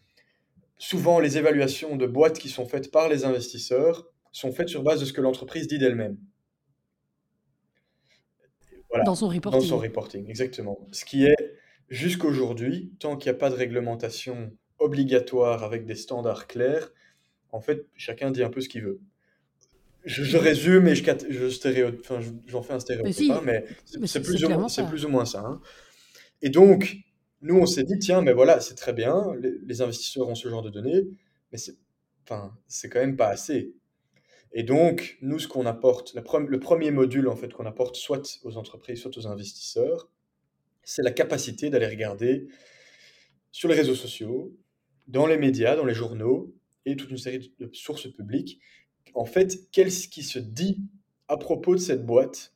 souvent, 0.77 1.19
les 1.19 1.37
évaluations 1.37 1.95
de 1.95 2.05
boîtes 2.05 2.39
qui 2.39 2.49
sont 2.49 2.65
faites 2.65 2.91
par 2.91 3.09
les 3.09 3.25
investisseurs 3.25 4.07
sont 4.31 4.51
faites 4.51 4.69
sur 4.69 4.83
base 4.83 4.99
de 4.99 5.05
ce 5.05 5.13
que 5.13 5.21
l'entreprise 5.21 5.67
dit 5.67 5.77
d'elle-même. 5.77 6.17
Dans 9.05 9.15
son 9.15 9.27
reporting. 9.27 9.61
Dans 9.61 9.67
son 9.67 9.79
reporting, 9.79 10.29
exactement. 10.29 10.87
Ce 10.91 11.03
qui 11.03 11.25
est, 11.25 11.35
jusqu'aujourd'hui, 11.89 12.93
tant 12.99 13.17
qu'il 13.17 13.31
n'y 13.31 13.35
a 13.35 13.39
pas 13.39 13.49
de 13.49 13.55
réglementation 13.55 14.51
obligatoire 14.77 15.63
avec 15.63 15.85
des 15.85 15.95
standards 15.95 16.47
clairs, 16.47 16.91
en 17.51 17.61
fait, 17.61 17.87
chacun 17.95 18.31
dit 18.31 18.43
un 18.43 18.49
peu 18.49 18.61
ce 18.61 18.69
qu'il 18.69 18.83
veut. 18.83 18.99
Je, 20.05 20.37
résume 20.37 20.87
et 20.87 20.95
je, 20.95 21.03
je 21.03 21.99
enfin, 22.01 22.19
j'en 22.45 22.61
fais 22.61 22.73
un 22.73 22.79
stéréotype, 22.79 23.31
mais, 23.45 23.63
mais 23.99 24.07
c'est 24.07 24.21
plus, 24.21 24.35
plus, 24.35 25.05
ou 25.05 25.09
moins 25.09 25.25
ça. 25.25 25.39
Hein. 25.39 25.61
Et 26.41 26.49
donc, 26.49 26.97
nous, 27.43 27.57
on 27.57 27.65
s'est 27.65 27.83
dit, 27.83 27.99
tiens, 27.99 28.21
mais 28.21 28.33
voilà, 28.33 28.61
c'est 28.61 28.75
très 28.75 28.93
bien, 28.93 29.35
les, 29.39 29.81
investisseurs 29.81 30.29
ont 30.29 30.35
ce 30.35 30.47
genre 30.47 30.61
de 30.61 30.69
données, 30.69 31.03
mais 31.51 31.57
c'est, 31.57 31.75
enfin, 32.25 32.57
quand 32.83 32.99
même 32.99 33.17
pas 33.17 33.27
assez. 33.27 33.75
Et 34.53 34.63
donc, 34.63 35.17
nous, 35.21 35.39
ce 35.39 35.47
qu'on 35.47 35.65
apporte, 35.65 36.15
le 36.15 36.59
premier 36.59 36.91
module 36.91 37.27
en 37.27 37.35
fait 37.35 37.51
qu'on 37.53 37.65
apporte 37.65 37.97
soit 37.97 38.39
aux 38.43 38.57
entreprises, 38.57 39.01
soit 39.01 39.17
aux 39.17 39.27
investisseurs, 39.27 40.09
c'est 40.83 41.01
la 41.01 41.11
capacité 41.11 41.69
d'aller 41.69 41.87
regarder 41.87 42.47
sur 43.51 43.67
les 43.67 43.75
réseaux 43.75 43.95
sociaux, 43.95 44.55
dans 45.07 45.27
les 45.27 45.37
médias, 45.37 45.75
dans 45.75 45.85
les 45.85 45.93
journaux 45.93 46.55
et 46.85 46.95
toute 46.95 47.11
une 47.11 47.17
série 47.17 47.53
de 47.59 47.69
sources 47.73 48.07
publiques, 48.07 48.59
en 49.15 49.25
fait, 49.25 49.69
qu'est-ce 49.71 50.07
qui 50.07 50.23
se 50.23 50.39
dit 50.39 50.79
à 51.27 51.37
propos 51.37 51.75
de 51.75 51.79
cette 51.79 52.05
boîte 52.05 52.53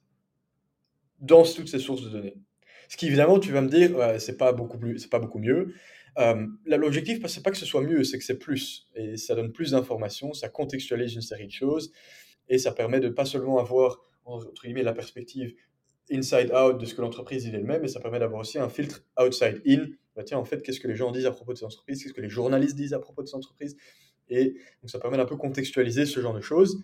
dans 1.20 1.44
toutes 1.44 1.68
ces 1.68 1.80
sources 1.80 2.04
de 2.04 2.10
données. 2.10 2.38
Ce 2.88 2.98
qui, 2.98 3.08
évidemment, 3.08 3.40
tu 3.40 3.52
vas 3.52 3.62
me 3.62 3.70
dire, 3.70 4.20
c'est 4.20 4.38
pas 4.38 4.54
beaucoup 4.54 4.78
plus, 4.78 5.00
c'est 5.00 5.10
pas 5.10 5.20
beaucoup 5.20 5.40
mieux. 5.40 5.74
Euh, 6.18 6.48
L'objectif, 6.66 7.26
c'est 7.28 7.44
pas 7.44 7.52
que 7.52 7.58
ce 7.58 7.66
soit 7.66 7.82
mieux, 7.82 8.04
c'est 8.04 8.18
que 8.18 8.24
c'est 8.24 8.40
plus. 8.40 8.88
Et 8.96 9.18
ça 9.18 9.36
donne 9.36 9.52
plus 9.52 9.72
d'informations, 9.72 10.34
ça 10.34 10.50
contextualise 10.50 11.16
une 11.16 11.22
série 11.22 11.48
de 11.48 11.52
choses, 11.52 11.92
et 12.50 12.58
ça 12.58 12.72
permet 12.72 13.00
de 13.00 13.10
pas 13.10 13.26
seulement 13.26 13.60
avoir, 13.60 14.00
entre 14.26 14.64
guillemets, 14.64 14.84
la 14.84 14.94
perspective 14.94 15.54
inside 16.12 16.52
out 16.54 16.80
de 16.80 16.86
ce 16.86 16.96
que 16.96 17.02
l'entreprise 17.02 17.44
dit 17.44 17.52
elle-même, 17.54 17.82
mais 17.82 17.88
ça 17.88 18.00
permet 18.00 18.20
d'avoir 18.20 18.42
aussi 18.42 18.58
un 18.58 18.70
filtre 18.70 19.04
outside 19.20 19.62
in. 19.68 19.88
Bah, 20.16 20.24
tiens, 20.24 20.38
en 20.38 20.46
fait, 20.46 20.64
qu'est-ce 20.64 20.80
que 20.80 20.88
les 20.88 20.96
gens 20.96 21.12
disent 21.12 21.26
à 21.26 21.32
propos 21.32 21.54
de 21.54 21.58
ces 21.58 21.66
entreprises? 21.66 22.02
Qu'est-ce 22.02 22.14
que 22.14 22.22
les 22.22 22.30
journalistes 22.30 22.76
disent 22.76 22.94
à 22.94 23.00
propos 23.00 23.22
de 23.22 23.28
ces 23.28 23.36
entreprises? 23.36 23.78
Et 24.30 24.56
donc, 24.82 24.90
ça 24.90 25.00
permet 25.00 25.18
d'un 25.18 25.26
peu 25.26 25.36
contextualiser 25.36 26.06
ce 26.06 26.20
genre 26.20 26.34
de 26.34 26.42
choses. 26.42 26.82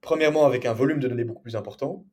Premièrement, 0.00 0.46
avec 0.46 0.64
un 0.66 0.72
volume 0.72 0.98
de 0.98 1.08
données 1.08 1.24
beaucoup 1.24 1.42
plus 1.42 1.56
important, 1.56 2.06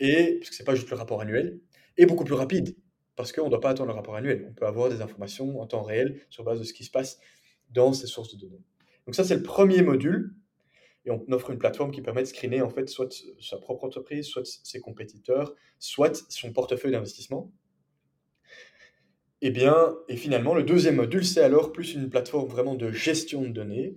et 0.00 0.36
parce 0.38 0.50
que 0.50 0.56
c'est 0.56 0.64
pas 0.64 0.74
juste 0.74 0.90
le 0.90 0.96
rapport 0.96 1.20
annuel, 1.20 1.60
et 1.96 2.06
beaucoup 2.06 2.24
plus 2.24 2.34
rapide, 2.34 2.76
parce 3.16 3.32
qu'on 3.32 3.46
ne 3.46 3.50
doit 3.50 3.60
pas 3.60 3.70
attendre 3.70 3.88
le 3.88 3.94
rapport 3.94 4.16
annuel. 4.16 4.46
On 4.50 4.54
peut 4.54 4.66
avoir 4.66 4.88
des 4.88 5.00
informations 5.00 5.60
en 5.60 5.66
temps 5.66 5.82
réel 5.82 6.20
sur 6.30 6.44
base 6.44 6.58
de 6.58 6.64
ce 6.64 6.72
qui 6.72 6.84
se 6.84 6.90
passe 6.90 7.18
dans 7.70 7.92
ces 7.92 8.06
sources 8.06 8.34
de 8.34 8.40
données. 8.40 8.62
Donc 9.06 9.14
ça, 9.14 9.24
c'est 9.24 9.36
le 9.36 9.42
premier 9.42 9.82
module. 9.82 10.34
Et 11.04 11.10
on 11.10 11.24
offre 11.30 11.50
une 11.50 11.58
plateforme 11.58 11.92
qui 11.92 12.02
permet 12.02 12.22
de 12.22 12.26
screener 12.26 12.62
en 12.62 12.68
fait 12.68 12.88
soit 12.88 13.14
sa 13.40 13.58
propre 13.58 13.84
entreprise, 13.84 14.26
soit 14.26 14.44
ses 14.44 14.80
compétiteurs, 14.80 15.54
soit 15.78 16.24
son 16.28 16.52
portefeuille 16.52 16.90
d'investissement. 16.90 17.52
Et 19.42 19.48
eh 19.48 19.50
bien, 19.50 19.94
et 20.08 20.16
finalement, 20.16 20.54
le 20.54 20.64
deuxième 20.64 20.96
module, 20.96 21.24
c'est 21.24 21.42
alors 21.42 21.70
plus 21.70 21.94
une 21.94 22.08
plateforme 22.08 22.48
vraiment 22.48 22.74
de 22.74 22.90
gestion 22.90 23.42
de 23.42 23.48
données, 23.48 23.94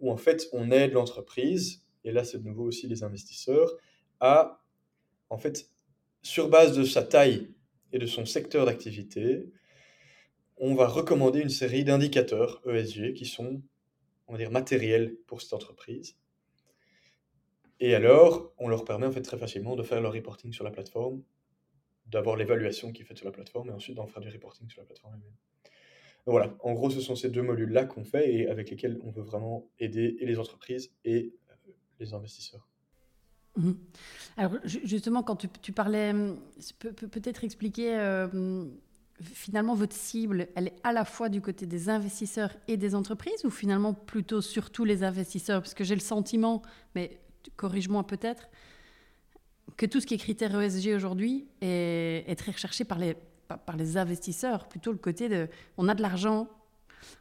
où 0.00 0.10
en 0.12 0.18
fait, 0.18 0.48
on 0.52 0.70
aide 0.70 0.92
l'entreprise, 0.92 1.82
et 2.04 2.12
là, 2.12 2.24
c'est 2.24 2.38
de 2.38 2.44
nouveau 2.46 2.64
aussi 2.64 2.86
les 2.86 3.02
investisseurs, 3.02 3.74
à 4.20 4.62
en 5.30 5.38
fait 5.38 5.70
sur 6.22 6.48
base 6.48 6.76
de 6.76 6.84
sa 6.84 7.02
taille 7.02 7.54
et 7.92 7.98
de 7.98 8.06
son 8.06 8.26
secteur 8.26 8.66
d'activité, 8.66 9.46
on 10.56 10.74
va 10.74 10.86
recommander 10.86 11.40
une 11.40 11.48
série 11.48 11.84
d'indicateurs 11.84 12.60
ESG 12.66 13.14
qui 13.14 13.24
sont, 13.24 13.62
on 14.28 14.36
va 14.36 14.50
matériels 14.50 15.16
pour 15.26 15.40
cette 15.40 15.54
entreprise. 15.54 16.16
Et 17.80 17.94
alors, 17.94 18.52
on 18.58 18.68
leur 18.68 18.84
permet 18.84 19.06
en 19.06 19.12
fait 19.12 19.22
très 19.22 19.38
facilement 19.38 19.74
de 19.74 19.82
faire 19.82 20.02
leur 20.02 20.12
reporting 20.12 20.52
sur 20.52 20.64
la 20.64 20.70
plateforme, 20.70 21.22
d'avoir 22.06 22.36
l'évaluation 22.36 22.92
qui 22.92 23.02
est 23.02 23.04
faite 23.06 23.16
sur 23.16 23.26
la 23.26 23.32
plateforme 23.32 23.70
et 23.70 23.72
ensuite 23.72 23.96
d'en 23.96 24.06
faire 24.06 24.20
du 24.20 24.28
reporting 24.28 24.68
sur 24.68 24.82
la 24.82 24.86
plateforme 24.86 25.14
elle-même. 25.14 25.34
Voilà, 26.26 26.54
en 26.60 26.74
gros, 26.74 26.90
ce 26.90 27.00
sont 27.00 27.16
ces 27.16 27.30
deux 27.30 27.42
modules-là 27.42 27.86
qu'on 27.86 28.04
fait 28.04 28.30
et 28.32 28.48
avec 28.48 28.68
lesquels 28.68 29.00
on 29.02 29.10
veut 29.10 29.22
vraiment 29.22 29.66
aider 29.78 30.18
les 30.20 30.38
entreprises 30.38 30.92
et 31.04 31.32
euh, 31.48 31.72
les 31.98 32.12
investisseurs. 32.12 32.69
Mhm. 33.56 33.76
Alors 34.36 34.52
justement, 34.64 35.22
quand 35.22 35.46
tu, 35.60 35.72
parlais, 35.72 36.10
hum, 36.10 36.38
peut-être 37.10 37.44
expliquer 37.44 37.98
euh, 37.98 38.64
finalement 39.20 39.74
votre 39.74 39.94
cible, 39.94 40.48
elle 40.54 40.68
est 40.68 40.76
à 40.82 40.92
la 40.92 41.04
fois 41.04 41.28
du 41.28 41.40
côté 41.40 41.66
des 41.66 41.88
investisseurs 41.88 42.54
et 42.68 42.76
des 42.76 42.94
entreprises 42.94 43.44
ou 43.44 43.50
finalement 43.50 43.92
plutôt 43.92 44.40
surtout 44.40 44.84
les 44.84 45.02
investisseurs? 45.02 45.60
Parce 45.60 45.74
que 45.74 45.84
j'ai 45.84 45.94
le 45.94 46.00
sentiment, 46.00 46.62
mais 46.94 47.20
corrige-moi 47.56 48.06
peut-être, 48.06 48.48
que 49.76 49.86
tout 49.86 50.00
ce 50.00 50.06
qui 50.06 50.14
est 50.14 50.18
critère 50.18 50.58
ESG 50.60 50.94
aujourd'hui 50.94 51.46
est, 51.60 52.38
très 52.38 52.52
recherché 52.52 52.84
par 52.84 52.98
les, 52.98 53.16
par 53.46 53.76
les 53.76 53.96
investisseurs, 53.96 54.68
plutôt 54.68 54.92
le 54.92 54.98
côté 54.98 55.28
de 55.28 55.48
on 55.76 55.88
a 55.88 55.94
de 55.94 56.02
l'argent, 56.02 56.48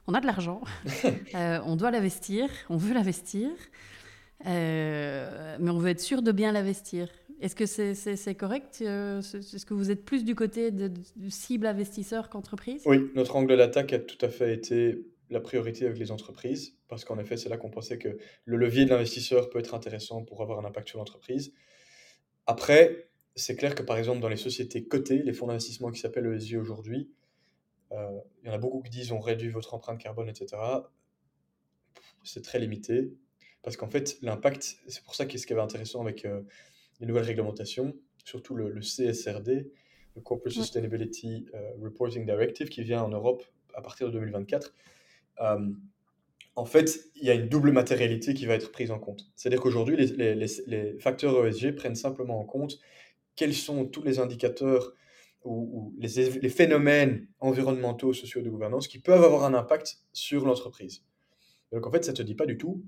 on 0.07 0.13
a 0.13 0.21
de 0.21 0.25
l'argent, 0.25 0.61
euh, 1.35 1.59
on 1.65 1.75
doit 1.75 1.91
l'investir, 1.91 2.49
on 2.69 2.77
veut 2.77 2.93
l'investir. 2.93 3.49
Euh, 4.45 5.57
mais 5.59 5.69
on 5.69 5.77
veut 5.77 5.89
être 5.89 5.99
sûr 5.99 6.21
de 6.21 6.31
bien 6.31 6.51
l'investir. 6.51 7.09
Est-ce 7.41 7.55
que 7.55 7.65
c'est 7.65 8.35
correct 8.35 8.79
euh, 8.81 9.19
Est-ce 9.19 9.65
que 9.65 9.73
vous 9.73 9.91
êtes 9.91 10.03
plus 10.03 10.25
du 10.25 10.35
côté 10.35 10.71
de, 10.71 10.91
cible 11.29 11.67
investisseur 11.67 12.29
qu'entreprise? 12.29 12.83
Oui, 12.85 13.09
notre 13.15 13.35
angle 13.35 13.55
d'attaque 13.57 13.93
a 13.93 13.99
tout 13.99 14.23
à 14.25 14.29
fait 14.29 14.53
été 14.53 15.05
la 15.29 15.39
priorité 15.39 15.85
avec 15.85 15.99
les 15.99 16.11
entreprises, 16.11 16.75
parce 16.87 17.05
qu'en 17.05 17.19
effet, 17.19 17.37
c'est 17.37 17.49
là 17.49 17.57
qu'on 17.57 17.69
pensait 17.69 17.97
que 17.97 18.17
le 18.45 18.57
levier 18.57 18.85
de 18.85 18.89
l'investisseur 18.89 19.49
peut 19.49 19.59
être 19.59 19.75
intéressant 19.75 20.23
pour 20.23 20.41
avoir 20.41 20.59
un 20.59 20.65
impact 20.65 20.89
sur 20.89 20.97
l'entreprise. 20.97 21.53
Après, 22.47 23.09
c'est 23.35 23.55
clair 23.55 23.75
que 23.75 23.83
par 23.83 23.97
exemple, 23.97 24.19
dans 24.19 24.29
les 24.29 24.37
sociétés 24.37 24.83
cotées, 24.83 25.21
les 25.21 25.33
fonds 25.33 25.47
d'investissement 25.47 25.91
qui 25.91 25.99
s'appellent 25.99 26.33
ESG 26.33 26.57
aujourd'hui, 26.57 27.11
euh, 27.91 28.19
il 28.41 28.47
y 28.47 28.51
en 28.51 28.53
a 28.53 28.57
beaucoup 28.57 28.81
qui 28.81 28.89
disent 28.89 29.11
on 29.11 29.19
réduit 29.19 29.49
votre 29.49 29.73
empreinte 29.73 29.99
carbone, 29.99 30.29
etc. 30.29 30.57
C'est 32.23 32.43
très 32.43 32.59
limité. 32.59 33.13
Parce 33.61 33.77
qu'en 33.77 33.89
fait, 33.89 34.17
l'impact, 34.21 34.77
c'est 34.87 35.03
pour 35.03 35.15
ça 35.15 35.25
qu'est-ce 35.25 35.45
qui 35.45 35.53
est 35.53 35.59
intéressant 35.59 36.01
avec 36.01 36.25
euh, 36.25 36.41
les 36.99 37.07
nouvelles 37.07 37.25
réglementations, 37.25 37.93
surtout 38.23 38.55
le, 38.55 38.79
CSRD, 38.79 39.71
le 40.15 40.21
Corporate 40.21 40.53
Sustainability 40.53 41.47
euh, 41.53 41.71
Reporting 41.81 42.25
Directive, 42.25 42.69
qui 42.69 42.83
vient 42.83 43.03
en 43.03 43.09
Europe 43.09 43.43
à 43.73 43.81
partir 43.81 44.07
de 44.07 44.13
2024. 44.13 44.73
Euh, 45.41 45.69
en 46.55 46.65
fait, 46.65 47.09
il 47.15 47.25
y 47.25 47.29
a 47.29 47.33
une 47.33 47.47
double 47.47 47.71
matérialité 47.71 48.33
qui 48.33 48.45
va 48.45 48.53
être 48.53 48.71
prise 48.71 48.91
en 48.91 48.99
compte. 48.99 49.29
C'est-à-dire 49.35 49.61
qu'aujourd'hui, 49.61 49.95
les, 49.95 50.35
les, 50.35 50.99
facteurs 50.99 51.45
ESG 51.45 51.75
prennent 51.75 51.95
simplement 51.95 52.39
en 52.39 52.43
compte 52.43 52.79
quels 53.35 53.53
sont 53.53 53.85
tous 53.85 54.03
les 54.03 54.19
indicateurs 54.19 54.93
ou, 55.45 55.93
les, 55.97 56.29
les, 56.39 56.49
phénomènes 56.49 57.27
environnementaux, 57.39 58.11
sociaux 58.11 58.41
de 58.41 58.49
gouvernance 58.49 58.89
qui 58.89 58.99
peuvent 58.99 59.23
avoir 59.23 59.45
un 59.45 59.53
impact 59.53 59.99
sur 60.11 60.45
l'entreprise. 60.45 61.05
Donc 61.71 61.87
en 61.87 61.91
fait, 61.91 62.03
ça 62.03 62.11
ne 62.11 62.17
te 62.17 62.23
dit 62.23 62.35
pas 62.35 62.45
du 62.45 62.57
tout 62.57 62.83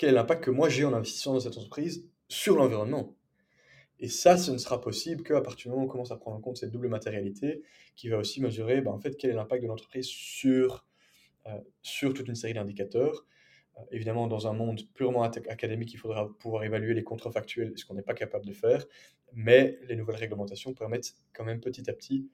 quel 0.00 0.08
est 0.08 0.12
l'impact 0.12 0.44
que 0.44 0.50
moi 0.50 0.70
j'ai 0.70 0.86
en 0.86 0.94
investissant 0.94 1.34
dans 1.34 1.40
cette 1.40 1.58
entreprise 1.58 2.08
sur 2.26 2.56
l'environnement. 2.56 3.14
Et 3.98 4.08
ça, 4.08 4.38
ce 4.38 4.50
ne 4.50 4.56
sera 4.56 4.80
possible 4.80 5.22
qu'à 5.22 5.42
partir 5.42 5.64
du 5.64 5.68
moment 5.68 5.82
où 5.82 5.84
on 5.84 5.90
commence 5.90 6.10
à 6.10 6.16
prendre 6.16 6.38
en 6.38 6.40
compte 6.40 6.56
cette 6.56 6.70
double 6.70 6.88
matérialité 6.88 7.60
qui 7.96 8.08
va 8.08 8.16
aussi 8.16 8.40
mesurer 8.40 8.80
ben, 8.80 8.92
en 8.92 8.98
fait, 8.98 9.14
quel 9.18 9.28
est 9.28 9.34
l'impact 9.34 9.62
de 9.62 9.68
l'entreprise 9.68 10.06
sur, 10.06 10.86
euh, 11.46 11.50
sur 11.82 12.14
toute 12.14 12.28
une 12.28 12.34
série 12.34 12.54
d'indicateurs. 12.54 13.26
Euh, 13.76 13.82
évidemment, 13.90 14.26
dans 14.26 14.46
un 14.46 14.54
monde 14.54 14.80
purement 14.94 15.22
académique, 15.22 15.92
il 15.92 15.98
faudra 15.98 16.34
pouvoir 16.38 16.64
évaluer 16.64 16.94
les 16.94 17.04
contrefactuels, 17.04 17.74
ce 17.76 17.84
qu'on 17.84 17.92
n'est 17.92 18.00
pas 18.00 18.14
capable 18.14 18.46
de 18.46 18.54
faire, 18.54 18.86
mais 19.34 19.78
les 19.86 19.96
nouvelles 19.96 20.16
réglementations 20.16 20.72
permettent 20.72 21.14
quand 21.34 21.44
même 21.44 21.60
petit 21.60 21.90
à 21.90 21.92
petit 21.92 22.26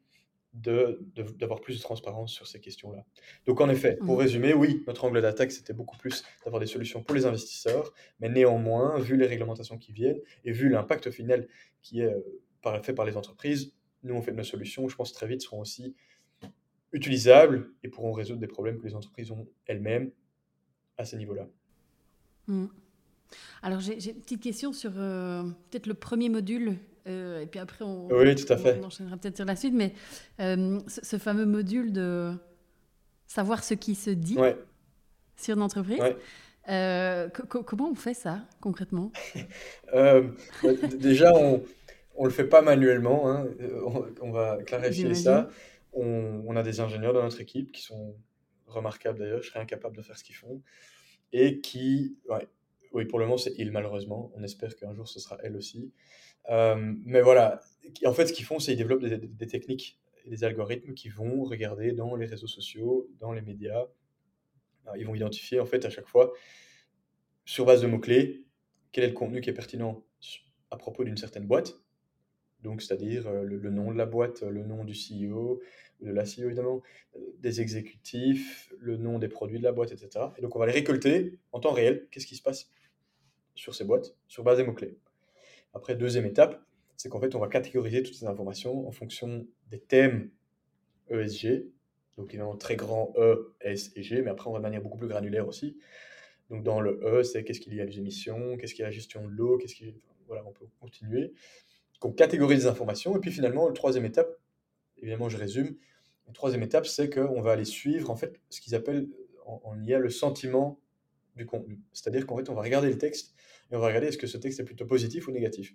d'avoir 0.56 1.60
plus 1.60 1.76
de 1.76 1.82
transparence 1.82 2.32
sur 2.32 2.46
ces 2.46 2.60
questions-là. 2.60 3.04
Donc 3.46 3.60
en 3.60 3.68
effet, 3.68 3.96
pour 3.96 4.16
mmh. 4.16 4.20
résumer, 4.20 4.54
oui, 4.54 4.82
notre 4.86 5.04
angle 5.04 5.20
d'attaque, 5.20 5.52
c'était 5.52 5.72
beaucoup 5.72 5.96
plus 5.96 6.24
d'avoir 6.44 6.60
des 6.60 6.66
solutions 6.66 7.02
pour 7.02 7.14
les 7.14 7.26
investisseurs, 7.26 7.92
mais 8.20 8.28
néanmoins, 8.28 8.98
vu 8.98 9.16
les 9.16 9.26
réglementations 9.26 9.78
qui 9.78 9.92
viennent 9.92 10.20
et 10.44 10.52
vu 10.52 10.68
l'impact 10.68 11.10
final 11.10 11.46
qui 11.82 12.00
est 12.00 12.12
euh, 12.12 12.82
fait 12.82 12.94
par 12.94 13.04
les 13.04 13.16
entreprises, 13.16 13.72
nous, 14.02 14.14
on 14.14 14.22
fait 14.22 14.32
de 14.32 14.36
nos 14.36 14.44
solutions, 14.44 14.88
je 14.88 14.96
pense 14.96 15.12
très 15.12 15.26
vite, 15.26 15.42
seront 15.42 15.60
aussi 15.60 15.94
utilisables 16.92 17.70
et 17.82 17.88
pourront 17.88 18.12
résoudre 18.12 18.40
des 18.40 18.46
problèmes 18.46 18.78
que 18.78 18.86
les 18.86 18.94
entreprises 18.94 19.30
ont 19.30 19.46
elles-mêmes 19.66 20.10
à 20.96 21.04
ce 21.04 21.16
niveau-là. 21.16 21.48
Hmm. 22.46 22.66
Alors 23.62 23.80
j'ai 23.80 24.10
une 24.10 24.20
petite 24.20 24.42
question 24.42 24.72
sur 24.72 24.92
euh, 24.96 25.42
peut-être 25.70 25.86
le 25.86 25.94
premier 25.94 26.28
module, 26.28 26.76
euh, 27.06 27.42
et 27.42 27.46
puis 27.46 27.60
après 27.60 27.84
on, 27.84 28.08
oui, 28.08 28.34
tout 28.34 28.52
à 28.52 28.56
fait. 28.56 28.78
on 28.80 28.86
enchaînera 28.86 29.16
peut-être 29.16 29.36
sur 29.36 29.44
la 29.44 29.56
suite, 29.56 29.74
mais 29.74 29.92
euh, 30.40 30.80
ce, 30.86 31.18
fameux 31.18 31.46
module 31.46 31.92
de 31.92 32.32
savoir 33.26 33.62
ce 33.64 33.74
qui 33.74 33.94
se 33.94 34.10
dit 34.10 34.36
sur 35.36 35.56
une 35.56 35.62
entreprise. 35.62 36.00
comment 36.64 37.90
on 37.90 37.94
fait 37.94 38.14
ça 38.14 38.40
concrètement? 38.60 39.12
Bah, 39.92 40.20
Déjà, 40.98 41.32
on 41.34 41.62
ne 42.18 42.24
le 42.24 42.30
fait 42.30 42.44
pas 42.46 42.62
manuellement, 42.62 43.30
hein. 43.30 43.46
on, 44.20 44.30
va 44.30 44.58
clarifier 44.64 45.14
ça. 45.14 45.48
On, 45.92 46.42
on, 46.46 46.56
a 46.56 46.62
des 46.62 46.80
ingénieurs 46.80 47.12
dans 47.12 47.22
notre 47.22 47.40
équipe 47.40 47.72
qui 47.72 47.82
sont 47.82 48.16
remarquables 48.66 49.18
d'ailleurs, 49.18 49.42
je 49.42 49.48
serais 49.48 49.60
incapable 49.60 49.96
de 49.96 50.02
faire 50.02 50.18
ce 50.18 50.24
qu'ils 50.24 50.34
font, 50.34 50.62
et 51.32 51.60
qui, 51.60 52.16
oui, 52.92 53.04
pour 53.04 53.18
le 53.18 53.26
moment, 53.26 53.36
c'est 53.36 53.54
il, 53.58 53.72
malheureusement. 53.72 54.32
On 54.34 54.42
espère 54.42 54.74
qu'un 54.76 54.94
jour, 54.94 55.08
ce 55.08 55.20
sera 55.20 55.36
elle 55.42 55.56
aussi. 55.56 55.92
Euh, 56.50 56.94
mais 57.04 57.20
voilà, 57.20 57.60
en 58.04 58.12
fait, 58.12 58.26
ce 58.26 58.32
qu'ils 58.32 58.44
font, 58.44 58.58
c'est 58.58 58.72
qu'ils 58.72 58.86
développent 58.86 59.04
des, 59.04 59.46
techniques 59.46 59.98
et 60.24 60.30
des 60.30 60.44
algorithmes 60.44 60.94
qui 60.94 61.08
vont 61.08 61.44
regarder 61.44 61.92
dans 61.92 62.16
les 62.16 62.26
réseaux 62.26 62.46
sociaux, 62.46 63.08
dans 63.20 63.32
les 63.32 63.42
médias. 63.42 63.86
ils 64.96 65.06
vont 65.06 65.14
identifier, 65.14 65.60
en 65.60 65.66
fait, 65.66 65.84
à 65.84 65.90
chaque 65.90 66.08
fois, 66.08 66.32
sur 67.44 67.64
base 67.64 67.82
de 67.82 67.86
mots-clés, 67.86 68.44
quel 68.92 69.04
est 69.04 69.08
le 69.08 69.14
contenu 69.14 69.40
qui 69.40 69.50
est 69.50 69.54
pertinent 69.54 70.04
à 70.70 70.76
propos 70.76 71.04
d'une 71.04 71.16
certaine 71.16 71.46
boîte. 71.46 71.78
Donc, 72.62 72.82
c'est-à-dire 72.82 73.28
euh, 73.28 73.42
le, 73.42 73.70
nom 73.70 73.92
de 73.92 73.96
la 73.96 74.06
boîte, 74.06 74.42
le 74.42 74.64
nom 74.64 74.84
du 74.84 74.92
CEO, 74.92 75.60
de 76.00 76.10
la 76.10 76.24
CEO 76.24 76.46
évidemment, 76.46 76.82
euh, 77.14 77.20
des 77.38 77.60
exécutifs, 77.60 78.72
le 78.78 78.96
nom 78.96 79.18
des 79.18 79.28
produits 79.28 79.58
de 79.58 79.64
la 79.64 79.72
boîte, 79.72 79.92
etc. 79.92 80.26
Et 80.36 80.42
donc, 80.42 80.56
on 80.56 80.58
va 80.58 80.66
les 80.66 80.72
récolter 80.72 81.38
en 81.52 81.60
temps 81.60 81.72
réel. 81.72 82.08
Qu'est-ce 82.10 82.26
qui 82.26 82.36
se 82.36 82.42
passe 82.42 82.70
sur 83.54 83.74
ces 83.74 83.84
boîtes 83.84 84.16
sur 84.26 84.42
base 84.42 84.58
des 84.58 84.64
mots-clés? 84.64 84.98
Après, 85.74 85.94
deuxième 85.94 86.26
étape, 86.26 86.62
c'est 86.96 87.08
qu'en 87.08 87.20
fait, 87.20 87.34
on 87.34 87.38
va 87.38 87.48
catégoriser 87.48 88.02
toutes 88.02 88.14
ces 88.14 88.26
informations 88.26 88.86
en 88.88 88.92
fonction 88.92 89.46
des 89.68 89.80
thèmes 89.80 90.30
ESG. 91.10 91.66
Donc, 92.16 92.30
évidemment, 92.30 92.56
très 92.56 92.76
grand 92.76 93.12
E, 93.18 93.54
S 93.60 93.92
et 93.94 94.02
G, 94.02 94.22
mais 94.22 94.30
après, 94.30 94.48
on 94.48 94.52
va 94.52 94.58
de 94.58 94.62
manière 94.62 94.80
beaucoup 94.80 94.96
plus 94.96 95.08
granulaire 95.08 95.46
aussi. 95.46 95.76
Donc, 96.48 96.62
dans 96.62 96.80
le 96.80 97.00
E, 97.04 97.22
c'est 97.22 97.44
qu'est-ce 97.44 97.60
qu'il 97.60 97.74
y 97.74 97.80
a 97.80 97.84
les 97.84 97.98
émissions, 97.98 98.56
qu'est-ce 98.56 98.74
qu'il 98.74 98.82
y 98.82 98.84
a 98.84 98.88
la 98.88 98.94
gestion 98.94 99.26
de 99.26 99.30
l'eau, 99.30 99.58
qu'est-ce 99.58 99.74
qui. 99.74 99.94
Voilà, 100.26 100.44
on 100.46 100.52
peut 100.52 100.66
continuer. 100.80 101.28
Donc, 102.00 102.04
on 102.04 102.12
catégorise 102.12 102.64
les 102.64 102.66
informations. 102.66 103.16
Et 103.16 103.20
puis, 103.20 103.30
finalement, 103.30 103.66
la 103.66 103.74
troisième 103.74 104.06
étape, 104.06 104.28
évidemment, 104.96 105.28
je 105.28 105.36
résume. 105.36 105.76
La 106.26 106.32
troisième 106.32 106.62
étape, 106.62 106.86
c'est 106.86 107.10
qu'on 107.10 107.40
va 107.42 107.52
aller 107.52 107.64
suivre, 107.64 108.10
en 108.10 108.16
fait, 108.16 108.40
ce 108.48 108.60
qu'ils 108.60 108.74
appellent 108.74 109.08
en, 109.44 109.60
en 109.64 109.82
IA 109.82 109.98
le 109.98 110.08
sentiment 110.10 110.80
C'est-à-dire 111.92 112.26
qu'en 112.26 112.36
fait, 112.36 112.48
on 112.48 112.54
va 112.54 112.62
regarder 112.62 112.88
le 112.88 112.98
texte 112.98 113.34
et 113.70 113.76
on 113.76 113.78
va 113.78 113.88
regarder 113.88 114.08
est-ce 114.08 114.18
que 114.18 114.26
ce 114.26 114.38
texte 114.38 114.60
est 114.60 114.64
plutôt 114.64 114.86
positif 114.86 115.28
ou 115.28 115.32
négatif. 115.32 115.74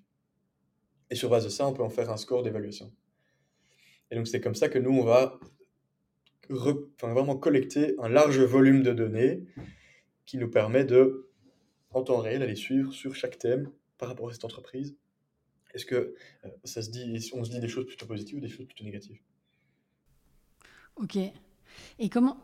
Et 1.09 1.15
sur 1.15 1.29
base 1.29 1.43
de 1.43 1.49
ça, 1.49 1.67
on 1.67 1.73
peut 1.73 1.83
en 1.83 1.89
faire 1.89 2.09
un 2.09 2.17
score 2.17 2.41
d'évaluation. 2.41 2.91
Et 4.09 4.15
donc, 4.15 4.27
c'est 4.27 4.41
comme 4.41 4.55
ça 4.55 4.69
que 4.69 4.79
nous, 4.79 4.91
on 4.91 5.03
va 5.03 5.39
vraiment 7.01 7.37
collecter 7.37 7.95
un 7.99 8.09
large 8.09 8.39
volume 8.39 8.83
de 8.83 8.91
données 8.91 9.45
qui 10.25 10.37
nous 10.37 10.49
permet 10.49 10.83
de, 10.83 11.29
en 11.91 12.03
temps 12.03 12.19
réel, 12.19 12.41
aller 12.41 12.55
suivre 12.55 12.93
sur 12.93 13.15
chaque 13.15 13.37
thème 13.37 13.71
par 13.97 14.09
rapport 14.09 14.29
à 14.29 14.33
cette 14.33 14.45
entreprise. 14.45 14.97
Est-ce 15.73 15.85
que 15.85 16.15
euh, 16.45 16.49
ça 16.63 16.81
se 16.81 16.89
dit, 16.89 17.31
on 17.33 17.43
se 17.43 17.51
dit 17.51 17.59
des 17.59 17.67
choses 17.67 17.85
plutôt 17.85 18.05
positives 18.05 18.37
ou 18.37 18.41
des 18.41 18.49
choses 18.49 18.65
plutôt 18.65 18.83
négatives? 18.83 19.19
Ok. 20.97 21.17
Et 21.99 22.09
comment, 22.09 22.37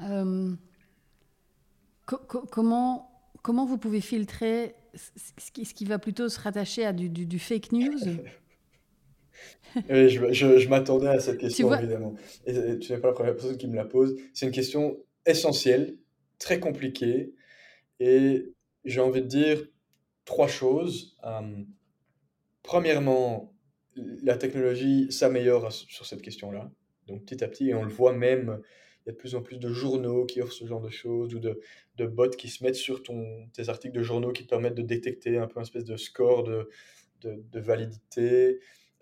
euh, 0.00 0.54
comment 2.06 3.16
comment 3.42 3.64
vous 3.64 3.78
pouvez 3.78 4.00
filtrer 4.00 4.74
ce 4.94 5.50
qui, 5.52 5.64
ce 5.64 5.72
qui, 5.72 5.84
va 5.84 6.00
plutôt 6.00 6.28
se 6.28 6.40
rattacher 6.40 6.84
à 6.84 6.92
du, 6.92 7.08
du, 7.08 7.38
fake 7.38 7.72
news? 7.72 7.98
Oui, 9.90 10.08
je, 10.08 10.32
je, 10.32 10.68
m'attendais 10.68 11.08
à 11.08 11.20
cette 11.20 11.36
question, 11.36 11.72
évidemment. 11.74 12.14
Et, 12.46 12.78
tu 12.78 12.90
n'es 12.90 12.98
pas 12.98 13.08
la 13.08 13.14
première 13.14 13.34
personne 13.34 13.58
qui 13.58 13.68
me 13.68 13.76
la 13.76 13.84
pose. 13.84 14.16
C'est 14.32 14.46
une 14.46 14.52
question 14.52 14.96
essentielle, 15.26 15.98
très 16.38 16.58
compliquée. 16.58 17.34
Et 18.00 18.54
j'ai 18.86 19.00
envie 19.00 19.20
de 19.20 19.26
dire 19.26 19.62
trois 20.24 20.48
choses. 20.48 21.18
Euh, 21.24 21.62
premièrement, 22.62 23.52
la 23.94 24.38
technologie 24.38 25.12
s'améliore 25.12 25.70
sur 25.70 26.06
cette 26.06 26.22
question-là. 26.22 26.70
Donc 27.06 27.24
petit 27.26 27.44
à 27.44 27.48
petit, 27.48 27.68
et 27.68 27.74
on 27.74 27.84
le 27.84 27.92
voit 27.92 28.14
même 28.14 28.62
il 29.06 29.10
y 29.10 29.12
a 29.12 29.12
de 29.12 29.18
plus 29.18 29.36
en 29.36 29.42
plus 29.42 29.58
de 29.58 29.72
journaux 29.72 30.26
qui 30.26 30.40
offrent 30.40 30.52
ce 30.52 30.66
genre 30.66 30.80
de 30.80 30.90
choses 30.90 31.34
ou 31.34 31.38
de, 31.38 31.60
de 31.96 32.06
bots 32.06 32.30
qui 32.30 32.48
se 32.48 32.64
mettent 32.64 32.74
sur 32.74 33.04
ton, 33.04 33.48
tes 33.52 33.68
articles 33.68 33.94
de 33.94 34.02
journaux 34.02 34.32
qui 34.32 34.42
te 34.42 34.48
permettent 34.48 34.74
de 34.74 34.82
détecter 34.82 35.38
un 35.38 35.46
peu 35.46 35.60
un 35.60 35.62
espèce 35.62 35.84
de 35.84 35.96
score 35.96 36.42
de, 36.42 36.68
de, 37.20 37.40
de 37.52 37.60
validité 37.60 38.58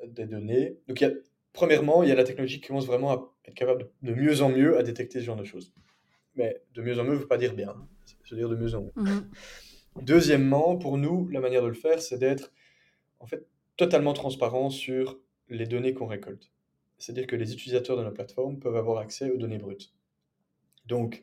des 0.07 0.27
données. 0.27 0.77
Donc, 0.89 1.01
il 1.01 1.05
y 1.05 1.07
a, 1.07 1.13
premièrement, 1.55 2.03
il 2.03 2.11
y 2.11 2.13
a 2.13 2.15
la 2.15 2.25
technologie 2.25 2.61
qui 2.61 2.69
commence 2.69 2.87
vraiment 2.87 3.13
à 3.13 3.35
être 3.47 3.55
capable 3.55 3.89
de, 4.03 4.15
mieux 4.15 4.43
en 4.43 4.51
mieux 4.51 4.77
à 4.77 4.83
détecter 4.83 5.21
ce 5.21 5.25
genre 5.25 5.37
de 5.37 5.45
choses. 5.45 5.73
Mais 6.35 6.61
de 6.75 6.83
mieux 6.83 6.99
en 6.99 7.05
mieux 7.05 7.13
ne 7.13 7.19
veut 7.19 7.29
pas 7.29 7.39
dire 7.39 7.55
bien. 7.55 7.75
Ça 8.05 8.15
veut 8.33 8.37
dire 8.37 8.51
de 8.51 8.57
mieux 8.57 8.75
en 8.75 8.83
mieux. 8.83 8.93
Mhm. 8.97 9.31
Deuxièmement, 10.03 10.77
pour 10.77 10.99
nous, 10.99 11.29
la 11.29 11.41
manière 11.41 11.63
de 11.63 11.69
le 11.69 11.75
faire, 11.75 12.03
c'est 12.03 12.19
d'être 12.19 12.53
en 13.21 13.27
fait 13.27 13.47
totalement 13.77 14.13
transparent 14.13 14.69
sur 14.69 15.19
les 15.49 15.67
données 15.67 15.95
qu'on 15.95 16.07
récolte. 16.07 16.51
C'est-à-dire 17.05 17.27
que 17.27 17.37
les 17.37 17.53
utilisateurs 17.53 17.99
de 17.99 18.03
nos 18.03 18.13
plateformes 18.13 18.59
peuvent 18.59 18.77
avoir 18.77 18.99
accès 18.99 19.31
aux 19.31 19.37
données 19.37 19.59
brutes. 19.59 19.93
Donc, 20.87 21.23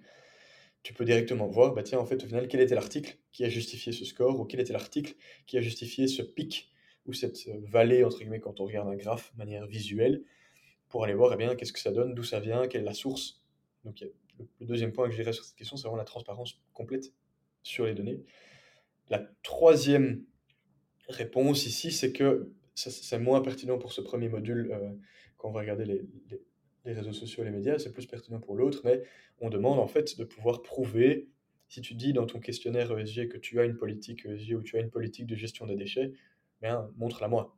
tu 0.83 0.93
peux 0.93 1.05
directement 1.05 1.47
voir, 1.47 1.73
bah 1.73 1.81
tiens, 1.81 1.97
en 1.97 2.05
fait, 2.05 2.23
au 2.23 2.27
final, 2.27 2.47
quel 2.47 2.61
était 2.61 2.75
l'article 2.75 3.17
qui 3.31 3.43
a 3.45 3.49
justifié 3.49 3.91
ce 3.91 4.05
score, 4.05 4.39
ou 4.39 4.45
quel 4.45 4.59
était 4.59 4.73
l'article 4.73 5.15
qui 5.47 5.57
a 5.57 5.61
justifié 5.61 6.07
ce 6.07 6.21
pic, 6.21 6.71
ou 7.07 7.13
cette 7.13 7.47
vallée, 7.63 8.03
entre 8.03 8.19
guillemets, 8.19 8.39
quand 8.39 8.59
on 8.59 8.65
regarde 8.65 8.89
un 8.89 8.95
graphe 8.95 9.33
de 9.33 9.39
manière 9.39 9.65
visuelle, 9.65 10.23
pour 10.87 11.03
aller 11.03 11.15
voir, 11.15 11.33
eh 11.33 11.37
bien, 11.37 11.55
qu'est-ce 11.55 11.73
que 11.73 11.79
ça 11.79 11.91
donne, 11.91 12.13
d'où 12.13 12.23
ça 12.23 12.39
vient, 12.39 12.67
quelle 12.67 12.81
est 12.81 12.85
la 12.85 12.93
source. 12.93 13.41
Donc, 13.83 14.05
le 14.59 14.65
deuxième 14.67 14.93
point 14.93 15.05
que 15.05 15.13
je 15.13 15.17
dirais 15.17 15.33
sur 15.33 15.45
cette 15.45 15.55
question, 15.55 15.77
c'est 15.77 15.83
vraiment 15.83 15.97
la 15.97 16.05
transparence 16.05 16.61
complète 16.73 17.11
sur 17.63 17.87
les 17.87 17.95
données. 17.95 18.23
La 19.09 19.19
troisième 19.41 20.25
réponse 21.07 21.65
ici, 21.65 21.91
c'est 21.91 22.11
que 22.13 22.51
c'est 22.75 23.19
moins 23.19 23.41
pertinent 23.41 23.79
pour 23.79 23.93
ce 23.93 24.01
premier 24.01 24.29
module 24.29 24.71
euh, 24.71 24.91
quand 25.41 25.49
on 25.49 25.53
va 25.53 25.61
regarder 25.61 25.85
les, 25.85 26.01
les, 26.85 26.93
réseaux 26.93 27.13
sociaux 27.13 27.41
et 27.41 27.45
les 27.45 27.51
médias, 27.51 27.79
c'est 27.79 27.91
plus 27.91 28.05
pertinent 28.05 28.39
pour 28.39 28.55
l'autre, 28.55 28.81
mais 28.83 29.01
on 29.39 29.49
demande 29.49 29.79
en 29.79 29.87
fait 29.87 30.15
de 30.19 30.23
pouvoir 30.23 30.61
prouver, 30.61 31.29
si 31.67 31.81
tu 31.81 31.95
dis 31.95 32.13
dans 32.13 32.27
ton 32.27 32.39
questionnaire 32.39 32.95
ESG 32.95 33.27
que 33.27 33.39
tu 33.39 33.59
as 33.59 33.65
une 33.65 33.75
politique 33.75 34.23
ESG 34.23 34.53
ou 34.53 34.61
tu 34.61 34.77
as 34.77 34.81
une 34.81 34.91
politique 34.91 35.25
de 35.25 35.35
gestion 35.35 35.65
des 35.65 35.75
déchets, 35.75 36.13
bien, 36.61 36.91
montre-la 36.95 37.27
moi. 37.27 37.57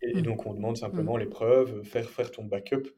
Et, 0.00 0.12
mmh. 0.14 0.22
donc 0.22 0.44
on 0.44 0.54
demande 0.54 0.76
simplement 0.76 1.16
mmh. 1.16 1.20
les 1.20 1.26
preuves, 1.26 1.82
faire, 1.84 2.10
faire 2.10 2.32
ton 2.32 2.44
backup 2.44 2.88